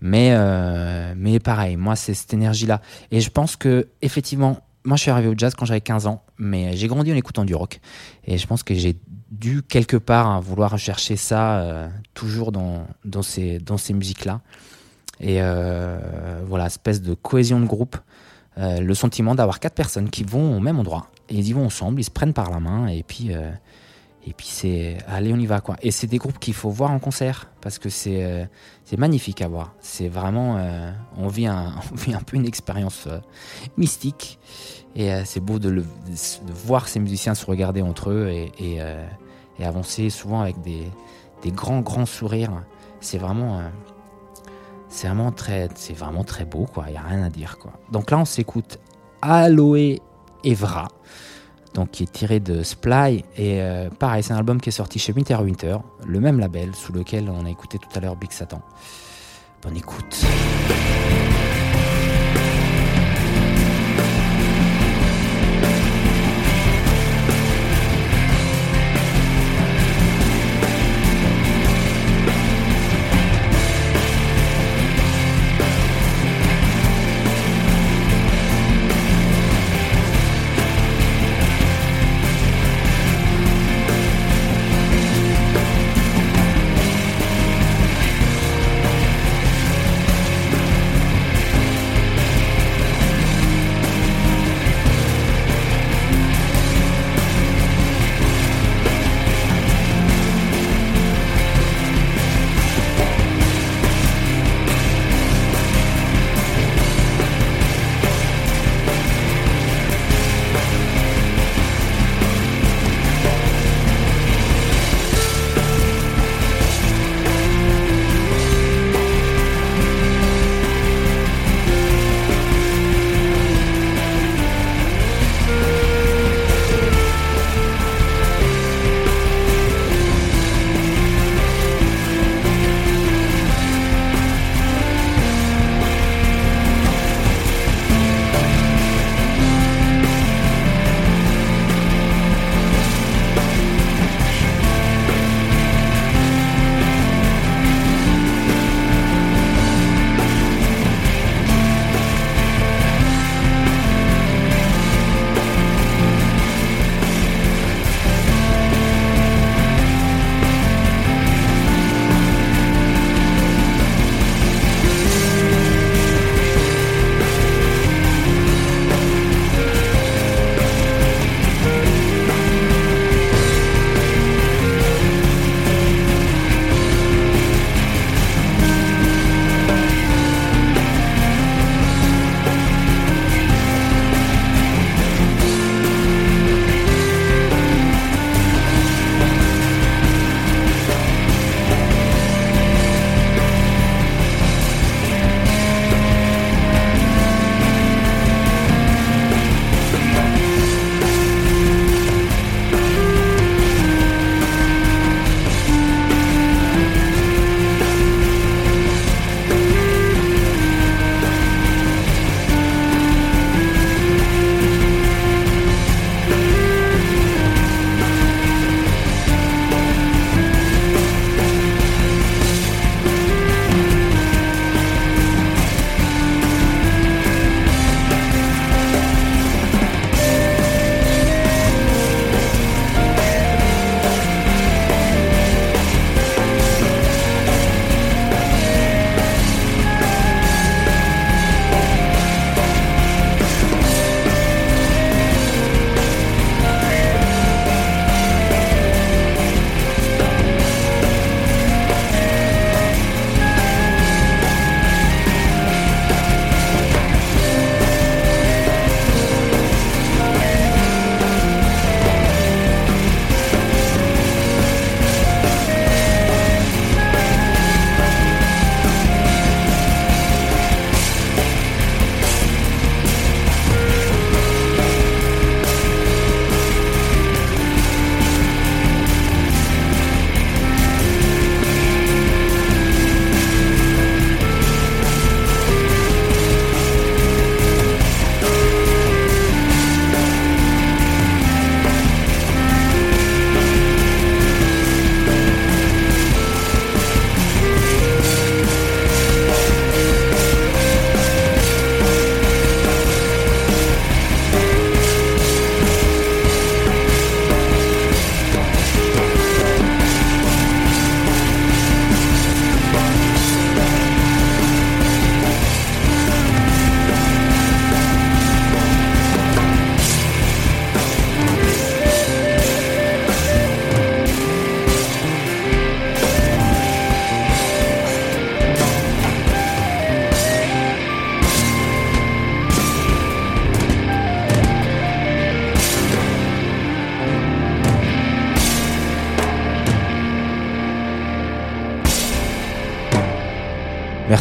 Mais, 0.00 0.30
euh, 0.32 1.14
mais 1.16 1.38
pareil, 1.38 1.76
moi, 1.76 1.94
c'est 1.94 2.14
cette 2.14 2.34
énergie-là. 2.34 2.80
Et 3.12 3.20
je 3.20 3.30
pense 3.30 3.54
que, 3.54 3.88
effectivement, 4.02 4.58
moi, 4.84 4.96
je 4.96 5.02
suis 5.02 5.10
arrivé 5.10 5.28
au 5.28 5.34
jazz 5.36 5.54
quand 5.54 5.66
j'avais 5.66 5.82
15 5.82 6.06
ans, 6.06 6.24
mais 6.38 6.74
j'ai 6.76 6.88
grandi 6.88 7.12
en 7.12 7.16
écoutant 7.16 7.44
du 7.44 7.54
rock. 7.54 7.80
Et 8.24 8.38
je 8.38 8.46
pense 8.46 8.62
que 8.62 8.74
j'ai 8.74 8.96
dû, 9.30 9.62
quelque 9.62 9.98
part, 9.98 10.26
hein, 10.26 10.40
vouloir 10.40 10.76
chercher 10.78 11.16
ça 11.16 11.60
euh, 11.60 11.88
toujours 12.14 12.50
dans, 12.52 12.86
dans 13.04 13.22
ces, 13.22 13.58
dans 13.58 13.76
ces 13.76 13.92
musiques-là. 13.92 14.40
Et 15.20 15.42
euh, 15.42 16.42
voilà, 16.46 16.66
espèce 16.66 17.02
de 17.02 17.12
cohésion 17.12 17.60
de 17.60 17.66
groupe. 17.66 17.96
le 18.56 18.94
sentiment 18.94 19.34
d'avoir 19.34 19.60
quatre 19.60 19.74
personnes 19.74 20.10
qui 20.10 20.24
vont 20.24 20.56
au 20.56 20.60
même 20.60 20.78
endroit. 20.78 21.08
Ils 21.28 21.46
y 21.46 21.52
vont 21.52 21.66
ensemble, 21.66 22.00
ils 22.00 22.04
se 22.04 22.10
prennent 22.10 22.32
par 22.32 22.50
la 22.50 22.60
main, 22.60 22.86
et 22.86 23.02
puis 23.02 23.30
et 24.26 24.32
puis 24.32 24.46
c'est, 24.46 24.98
allez, 25.06 25.32
on 25.32 25.38
y 25.38 25.46
va. 25.46 25.60
Et 25.80 25.90
c'est 25.90 26.06
des 26.06 26.18
groupes 26.18 26.38
qu'il 26.38 26.54
faut 26.54 26.70
voir 26.70 26.90
en 26.90 26.98
concert 26.98 27.50
parce 27.60 27.78
que 27.78 27.88
c'est, 27.88 28.24
euh, 28.24 28.44
magnifique 28.96 29.40
à 29.42 29.48
voir. 29.48 29.74
C'est 29.80 30.08
vraiment, 30.08 30.56
euh, 30.58 30.90
on, 31.16 31.28
vit 31.28 31.46
un, 31.46 31.74
peu 32.26 32.36
une 32.36 32.46
expérience 32.46 33.06
euh, 33.06 33.20
mystique. 33.76 34.38
Et 34.96 35.10
c'est 35.24 35.40
beau 35.40 35.60
de, 35.60 35.68
le, 35.68 35.82
de, 35.82 36.52
voir 36.52 36.88
ces 36.88 36.98
musiciens 36.98 37.34
se 37.34 37.46
regarder 37.46 37.82
entre 37.82 38.10
eux 38.10 38.28
et 38.30 38.80
avancer 39.64 40.10
souvent 40.10 40.40
avec 40.40 40.60
des, 40.62 40.90
des, 41.42 41.52
grands, 41.52 41.80
grands 41.80 42.06
sourires. 42.06 42.64
C'est 43.00 43.18
vraiment, 43.18 43.60
c'est 44.88 45.06
vraiment 45.06 45.30
très, 45.30 45.68
c'est 45.76 45.92
vraiment 45.92 46.24
très 46.24 46.44
beau 46.44 46.66
quoi. 46.66 46.86
Il 46.88 46.94
y 46.94 46.96
a 46.96 47.02
rien 47.02 47.22
à 47.22 47.30
dire 47.30 47.58
quoi. 47.58 47.74
Donc 47.92 48.10
là, 48.10 48.18
on 48.18 48.24
s'écoute 48.24 48.80
Aloe 49.22 49.98
Evra 50.42 50.88
donc 51.74 51.90
qui 51.90 52.04
est 52.04 52.12
tiré 52.12 52.40
de 52.40 52.62
Sply. 52.62 53.24
Et 53.36 53.60
euh, 53.60 53.88
pareil, 53.90 54.22
c'est 54.22 54.32
un 54.32 54.38
album 54.38 54.60
qui 54.60 54.68
est 54.68 54.72
sorti 54.72 54.98
chez 54.98 55.12
Winter 55.12 55.36
Winter, 55.36 55.78
le 56.06 56.20
même 56.20 56.38
label 56.38 56.74
sous 56.74 56.92
lequel 56.92 57.30
on 57.30 57.44
a 57.44 57.50
écouté 57.50 57.78
tout 57.78 57.88
à 57.94 58.00
l'heure 58.00 58.16
Big 58.16 58.32
Satan. 58.32 58.60
Bonne 59.62 59.76
écoute. 59.76 60.24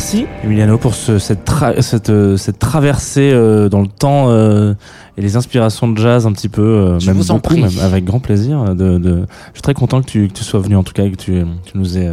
Merci 0.09 0.25
Emiliano 0.41 0.77
pour 0.77 0.95
ce, 0.95 1.19
cette, 1.19 1.43
tra 1.43 1.81
cette, 1.81 2.09
euh, 2.09 2.37
cette, 2.37 2.59
traversée 2.59 3.29
euh, 3.33 3.67
dans 3.67 3.81
le 3.81 3.89
temps 3.89 4.29
euh, 4.29 4.73
et 5.17 5.21
les 5.21 5.35
inspirations 5.35 5.89
de 5.89 5.97
jazz 5.97 6.25
un 6.25 6.31
petit 6.31 6.47
peu, 6.47 6.61
euh, 6.61 6.99
Je 6.99 7.07
même 7.07 7.17
vous 7.17 7.31
en 7.31 7.35
beaucoup, 7.35 7.49
prie. 7.49 7.61
même, 7.61 7.77
avec 7.81 8.05
grand 8.05 8.21
plaisir. 8.21 8.73
De, 8.73 8.99
de... 8.99 9.25
Je 9.47 9.55
suis 9.55 9.61
très 9.61 9.73
content 9.73 10.01
que 10.01 10.05
tu, 10.05 10.29
que 10.29 10.33
tu 10.33 10.45
sois 10.45 10.61
venu 10.61 10.77
en 10.77 10.83
tout 10.83 10.93
cas 10.93 11.03
et 11.03 11.11
que 11.11 11.17
tu, 11.17 11.43
tu 11.65 11.77
nous 11.77 11.97
aies 11.97 12.09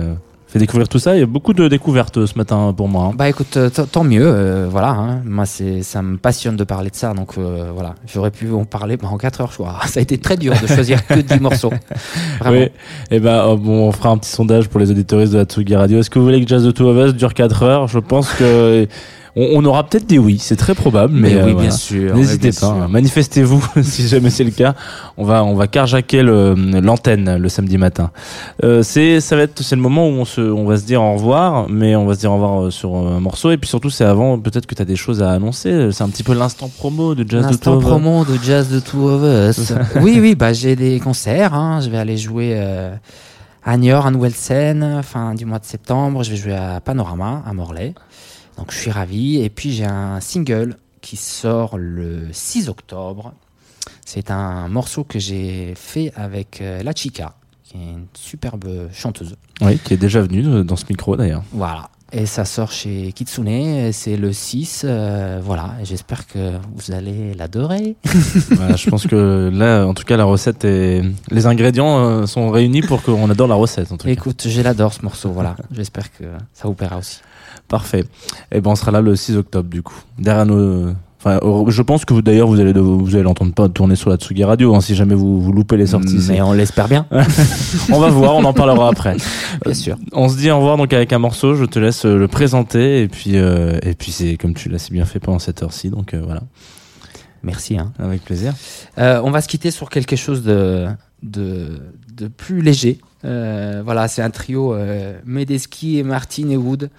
fait 0.55 0.59
découvrir 0.61 0.89
tout 0.89 0.99
ça. 0.99 1.17
Il 1.17 1.21
y 1.21 1.23
a 1.23 1.27
beaucoup 1.27 1.53
de 1.53 1.69
découvertes 1.69 2.17
euh, 2.17 2.27
ce 2.27 2.39
matin 2.39 2.73
pour 2.77 2.89
moi. 2.89 3.11
hein. 3.11 3.15
Bah 3.17 3.29
écoute, 3.29 3.57
euh, 3.57 3.69
tant 3.69 4.05
mieux, 4.05 4.25
euh, 4.25 4.67
voilà. 4.71 4.91
hein. 4.91 5.21
Moi, 5.25 5.45
c'est, 5.47 5.83
ça 5.83 6.01
me 6.01 6.17
passionne 6.17 6.57
de 6.57 6.65
parler 6.65 6.91
de 6.91 6.97
ça, 6.97 7.13
donc 7.13 7.33
euh, 7.37 7.71
voilà. 7.75 7.95
J'aurais 8.07 8.31
pu 8.31 8.51
en 8.53 8.65
parler 8.65 8.97
bah, 8.97 9.09
en 9.11 9.19
4 9.19 9.41
heures, 9.43 9.51
je 9.51 9.59
crois. 9.59 9.77
Ça 9.87 10.01
a 10.01 10.03
été 10.03 10.17
très 10.19 10.37
dur 10.37 10.55
de 10.63 10.67
choisir 10.67 11.05
que 11.07 11.21
10 11.21 11.41
morceaux. 11.41 11.73
Vraiment. 12.41 12.57
Oui, 12.61 12.69
et 13.11 13.21
ben 13.21 13.49
euh, 13.51 13.57
bon, 13.57 13.89
on 13.89 13.93
fera 13.93 14.11
un 14.11 14.19
petit 14.19 14.31
sondage 14.31 14.69
pour 14.69 14.81
les 14.81 14.91
auditoristes 14.91 15.33
de 15.33 15.39
la 15.39 15.45
Tsugi 15.45 15.75
Radio. 15.77 15.99
Est-ce 15.99 16.09
que 16.11 16.19
vous 16.19 16.25
voulez 16.25 16.41
que 16.43 16.49
Jazz 16.49 16.65
de 16.65 16.71
Two 16.71 16.87
of 16.89 17.09
Us 17.09 17.15
dure 17.15 17.35
4 17.35 17.63
heures 17.65 17.89
Je 17.89 17.99
pense 17.99 18.33
que 18.33 18.87
on, 19.37 19.49
on 19.61 19.65
aura 19.65 19.85
peut-être 19.85 20.07
des 20.07 20.19
oui, 20.19 20.39
c'est 20.39 20.57
très 20.57 20.75
probable, 20.75 21.13
mais, 21.15 21.31
Mais, 21.31 21.35
euh, 21.41 21.45
oui, 21.47 21.53
voilà. 21.53 21.69
bien 21.69 21.77
sûr. 21.77 22.15
N'hésitez 22.15 22.49
pas, 22.49 22.53
sûr. 22.53 22.73
hein. 22.73 22.89
manifestez-vous 22.89 23.65
si 23.83 24.07
jamais 24.09 24.31
c'est 24.31 24.45
le 24.45 24.51
cas. 24.51 24.75
On 25.17 25.25
va 25.25 25.45
on 25.45 25.55
va 25.55 25.67
carjacker 25.67 26.23
le- 26.23 26.55
l'antenne 26.81 27.37
le 27.37 27.49
samedi 27.49 27.77
matin. 27.79 28.11
Euh, 28.63 28.83
c'est 28.83 29.21
ça 29.21 29.37
va 29.37 29.43
être 29.43 29.63
c'est 29.63 29.77
le 29.77 29.83
moment 29.83 30.07
où 30.09 30.13
on 30.13 30.25
se 30.25 30.41
on 30.41 30.65
va 30.67 30.77
se 30.77 30.85
dire 30.85 31.03
au 31.03 31.15
revoir, 31.15 31.67
mais 31.69 31.97
on 31.97 32.07
va 32.07 32.15
se 32.15 32.21
dire 32.21 32.31
au 32.31 32.35
revoir 32.35 32.65
euh, 32.65 32.71
sur 32.71 32.95
un 32.97 33.21
morceau 33.21 33.51
et 33.51 33.57
puis 33.57 33.69
surtout 33.69 33.91
c'est 33.91 34.05
avant 34.05 34.39
peut-être 34.39 34.67
que 34.67 34.75
tu 34.75 34.83
as 34.83 34.87
des 34.87 34.97
choses 34.97 35.23
à 35.23 35.31
annoncer. 35.33 35.89
C'est 35.93 36.05
un 36.05 36.09
petit 36.09 36.23
peu 36.23 36.35
l'instant 36.35 36.69
promo 36.79 37.15
de 37.15 37.25
Jazz 37.29 37.47
de 37.49 37.55
Two 37.57 37.71
L'instant 37.71 37.73
of 37.77 37.83
Us. 37.83 37.89
promo 37.89 38.25
de 38.25 38.39
Jazz 38.43 38.69
de 38.71 38.81
Two 38.81 39.09
of 39.09 39.23
Us. 39.59 39.73
oui, 40.03 40.19
oui, 40.21 40.35
bah 40.35 40.53
j'ai 40.53 40.77
des 40.77 41.01
concerts. 41.01 41.55
hein. 41.55 41.81
Je 41.83 41.91
vais 41.91 41.99
aller 41.99 42.17
jouer 42.17 42.53
euh, 42.57 42.95
à 43.65 43.77
Niort, 43.77 44.07
à 44.07 44.11
Nouvelle-Seine, 44.11 45.01
fin 45.03 45.35
du 45.35 45.45
mois 45.47 45.59
de 45.59 45.65
septembre. 45.65 46.23
Je 46.23 46.31
vais 46.31 46.37
jouer 46.37 46.55
à 46.55 46.81
Panorama, 46.81 47.43
à 47.47 47.53
Morlaix. 47.53 47.95
Donc 48.59 48.73
je 48.73 48.79
suis 48.79 48.91
ravi. 48.91 49.43
Et 49.43 49.51
puis 49.51 49.73
j'ai 49.73 49.85
un 49.85 50.21
single 50.21 50.77
qui 51.01 51.17
sort 51.17 51.77
le 51.77 52.29
6 52.33 52.69
octobre. 52.69 53.35
C'est 54.07 54.31
un 54.31 54.69
morceau 54.69 55.05
que 55.05 55.19
j'ai 55.19 55.75
fait 55.77 56.13
avec 56.17 56.61
euh, 56.61 56.83
La 56.83 56.93
Chica, 56.95 57.35
qui 57.63 57.77
est 57.77 57.93
une 57.93 58.07
superbe 58.15 58.89
chanteuse. 58.93 59.37
Oui, 59.61 59.79
qui 59.79 59.95
est 59.95 59.99
déjà 59.99 60.23
venu 60.23 60.47
euh, 60.47 60.65
dans 60.65 60.77
ce 60.77 60.85
micro 60.89 61.17
d'ailleurs. 61.17 61.43
Voilà. 61.53 61.91
Et 62.13 62.27
ça 62.27 62.45
sort 62.45 62.71
chez 62.71 63.13
Kitsune, 63.13 63.93
c'est 63.93 64.17
le 64.17 64.33
6, 64.33 64.83
euh, 64.85 65.41
voilà, 65.43 65.75
et 65.83 65.85
j'espère 65.85 66.29
que 66.29 66.53
vous 66.77 66.93
allez 66.93 67.35
l'adorer. 67.35 67.97
Voilà, 68.51 68.77
je 68.77 68.89
pense 68.89 69.07
que 69.09 69.51
là, 69.53 69.85
en 69.85 69.95
tout 69.95 70.05
cas, 70.05 70.17
la 70.17 70.25
recette 70.25 70.65
est. 70.65 71.03
Les 71.33 71.47
ingrédients 71.47 72.25
sont 72.29 72.51
réunis 72.51 72.83
pour 72.83 73.03
qu'on 73.03 73.29
adore 73.29 73.49
la 73.49 73.57
recette. 73.57 73.91
En 73.91 73.97
tout 73.97 74.07
cas. 74.07 74.13
Écoute, 74.13 74.47
je 74.49 74.61
l'adore 74.61 74.93
ce 74.93 75.03
morceau, 75.03 75.31
voilà. 75.31 75.57
J'espère 75.73 76.13
que 76.13 76.25
ça 76.53 76.69
vous 76.69 76.75
plaira 76.75 76.99
aussi. 76.99 77.21
Parfait. 77.69 78.05
Et 78.53 78.61
ben, 78.61 78.71
on 78.71 78.75
sera 78.77 78.91
là 78.91 79.01
le 79.01 79.17
6 79.17 79.37
octobre, 79.37 79.69
du 79.69 79.83
coup. 79.83 79.97
Derrière 80.19 80.47
nos. 80.47 80.93
Enfin, 81.19 81.41
je 81.69 81.81
pense 81.81 82.05
que 82.05 82.13
vous 82.13 82.21
d'ailleurs 82.21 82.49
vous 82.49 82.61
allez 82.61 82.75
vous 82.75 83.15
allez 83.15 83.23
l'entendre 83.23 83.55
pas 83.55 83.71
tourner 83.71 83.97
sur 83.97 84.11
la 84.11 84.17
Tsugi 84.17 84.45
Radio 84.45 84.75
hein, 84.75 84.83
si 84.83 84.95
jamais 84.95 85.15
vous, 85.15 85.41
vous 85.41 85.53
loupez 85.53 85.79
les 85.79 85.87
sorties. 85.87 86.19
Mais 86.29 86.43
on 86.43 86.53
l'espère 86.53 86.87
bien, 86.87 87.07
on 87.91 87.99
va 87.99 88.11
voir, 88.11 88.37
on 88.37 88.45
en 88.45 88.53
parlera 88.53 88.91
après. 88.91 89.17
bien 89.65 89.73
sûr. 89.73 89.97
On 90.13 90.29
se 90.29 90.37
dit 90.37 90.51
au 90.51 90.59
revoir 90.59 90.77
donc 90.77 90.93
avec 90.93 91.15
un 91.15 91.19
morceau. 91.19 91.55
Je 91.55 91.65
te 91.65 91.79
laisse 91.79 92.05
euh, 92.05 92.19
le 92.19 92.29
présenter 92.29 93.01
et 93.01 93.09
puis 93.09 93.39
euh, 93.39 93.79
et 93.81 93.95
puis 93.95 94.13
c'est 94.13 94.37
comme 94.37 94.53
tu 94.53 94.69
l'as 94.69 94.79
si 94.79 94.93
bien 94.93 95.07
fait 95.07 95.19
pendant 95.19 95.39
cette 95.39 95.63
heure-ci 95.63 95.89
donc 95.89 96.13
euh, 96.13 96.21
voilà 96.23 96.43
Merci. 97.45 97.79
Hein. 97.79 97.93
avec 97.99 98.25
plaisir. 98.25 98.55
Euh, 98.99 99.21
on 99.23 99.31
va 99.31 99.41
se 99.41 99.49
quitter 99.49 99.71
sur 99.71 99.91
quelque 99.91 100.17
chose 100.17 100.43
de, 100.43 100.87
de, 101.23 101.81
de 102.15 102.29
plus 102.29 102.63
léger. 102.63 102.99
Euh, 103.25 103.83
voilà, 103.85 104.09
c'est 104.09 104.23
un 104.23 104.31
trio 104.31 104.75
euh, 104.75 105.19
Medeski 105.25 105.99
et 105.99 106.03
Martin 106.03 106.49
et 106.49 106.57
Wood. 106.57 106.91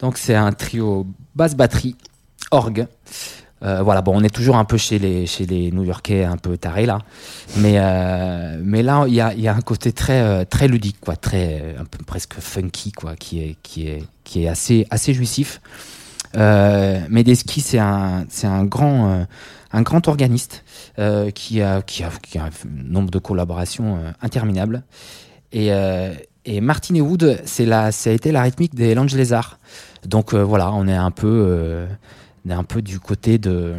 Donc 0.00 0.18
c'est 0.18 0.34
un 0.34 0.52
trio 0.52 1.06
basse 1.34 1.54
batterie, 1.54 1.96
orgue. 2.50 2.86
Euh, 3.62 3.82
voilà, 3.82 4.02
bon, 4.02 4.12
on 4.14 4.22
est 4.22 4.34
toujours 4.34 4.56
un 4.56 4.66
peu 4.66 4.76
chez 4.76 4.98
les, 4.98 5.26
chez 5.26 5.46
les 5.46 5.72
New-Yorkais, 5.72 6.24
un 6.24 6.36
peu 6.36 6.58
tarés 6.58 6.84
là. 6.84 6.98
Mais, 7.56 7.76
euh, 7.76 8.60
mais 8.62 8.82
là, 8.82 9.04
il 9.08 9.14
y 9.14 9.20
a, 9.20 9.32
y 9.32 9.48
a 9.48 9.54
un 9.54 9.62
côté 9.62 9.92
très, 9.92 10.20
euh, 10.20 10.44
très 10.44 10.68
ludique, 10.68 11.00
quoi, 11.00 11.16
très, 11.16 11.60
euh, 11.62 11.80
un 11.80 11.86
peu 11.86 12.04
presque 12.04 12.34
funky, 12.38 12.92
quoi, 12.92 13.16
qui 13.16 13.40
est, 13.40 13.56
qui 13.62 13.88
est, 13.88 14.04
qui 14.24 14.44
est 14.44 14.48
assez, 14.48 14.86
assez 14.90 15.14
jouissif. 15.14 15.62
Euh, 16.36 17.00
Medeski, 17.08 17.62
c'est 17.62 17.78
un, 17.78 18.26
c'est 18.28 18.46
un 18.46 18.64
grand, 18.64 19.10
euh, 19.10 19.24
un 19.72 19.82
grand 19.82 20.06
organiste 20.06 20.62
euh, 20.98 21.30
qui, 21.30 21.62
a, 21.62 21.80
qui, 21.80 22.04
a, 22.04 22.10
qui 22.22 22.36
a 22.36 22.44
un 22.44 22.50
nombre 22.84 23.10
de 23.10 23.18
collaborations 23.18 23.96
euh, 23.96 24.10
interminables. 24.20 24.82
Et, 25.52 25.70
et 26.46 26.60
Martin 26.60 26.94
et 26.94 27.00
Wood, 27.00 27.40
c'est 27.44 27.66
la, 27.66 27.92
ça 27.92 28.10
a 28.10 28.12
été 28.12 28.32
la 28.32 28.42
rythmique 28.42 28.74
des 28.74 28.94
Lange 28.94 29.14
Lézard. 29.14 29.58
Donc 30.06 30.32
euh, 30.32 30.42
voilà, 30.42 30.72
on 30.72 30.86
est 30.86 30.94
un 30.94 31.10
peu, 31.10 31.26
euh, 31.48 31.86
on 32.46 32.50
est 32.50 32.54
un 32.54 32.64
peu 32.64 32.80
du 32.80 33.00
côté 33.00 33.38
de, 33.38 33.74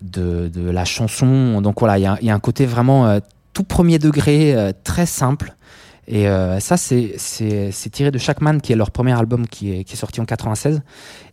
de, 0.00 0.48
de 0.48 0.70
la 0.70 0.84
chanson. 0.84 1.60
Donc 1.60 1.80
voilà, 1.80 1.98
il 1.98 2.02
y 2.02 2.26
y 2.26 2.30
a 2.30 2.34
un 2.34 2.40
côté 2.40 2.64
vraiment 2.66 3.06
euh, 3.06 3.18
tout 3.52 3.64
premier 3.64 3.98
degré, 3.98 4.54
euh, 4.54 4.72
très 4.84 5.06
simple. 5.06 5.56
Et 6.10 6.26
euh, 6.26 6.58
ça, 6.58 6.78
c'est 6.78 7.16
tiré 7.92 8.10
de 8.10 8.16
Shackman, 8.16 8.60
qui 8.60 8.72
est 8.72 8.76
leur 8.76 8.90
premier 8.90 9.12
album 9.12 9.46
qui 9.46 9.72
est, 9.72 9.94
sorti 9.94 10.22
en 10.22 10.24
96. 10.24 10.80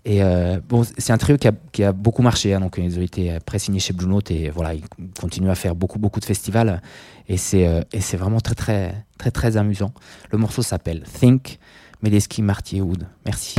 Et 0.03 0.21
euh, 0.21 0.59
c'est 0.97 1.13
un 1.13 1.17
trio 1.17 1.37
qui 1.37 1.83
a, 1.83 1.93
beaucoup 1.93 2.21
marché. 2.21 2.53
hein. 2.53 2.59
donc, 2.59 2.77
ils 2.77 2.99
ont 2.99 3.01
été 3.01 3.37
pré-signés 3.45 3.79
chez 3.79 3.93
Blue 3.93 4.07
Note 4.07 4.31
et 4.31 4.49
voilà, 4.49 4.73
ils 4.73 4.83
continuent 5.19 5.49
à 5.49 5.55
faire 5.55 5.75
beaucoup, 5.75 5.97
beaucoup 5.97 6.19
de 6.19 6.25
festivals. 6.25 6.81
Et 7.29 7.37
c'est 7.37 7.65
euh, 7.65 7.83
vraiment 8.17 8.41
très, 8.41 8.55
très, 8.55 9.05
très, 9.17 9.31
très 9.31 9.55
amusant. 9.55 9.93
Le 10.29 10.37
morceau 10.37 10.61
s'appelle 10.61 11.03
Think, 11.03 11.57
Medeski, 12.01 12.41
Marty 12.41 12.77
et 12.77 12.81
Wood. 12.81 13.07
Merci. 13.25 13.55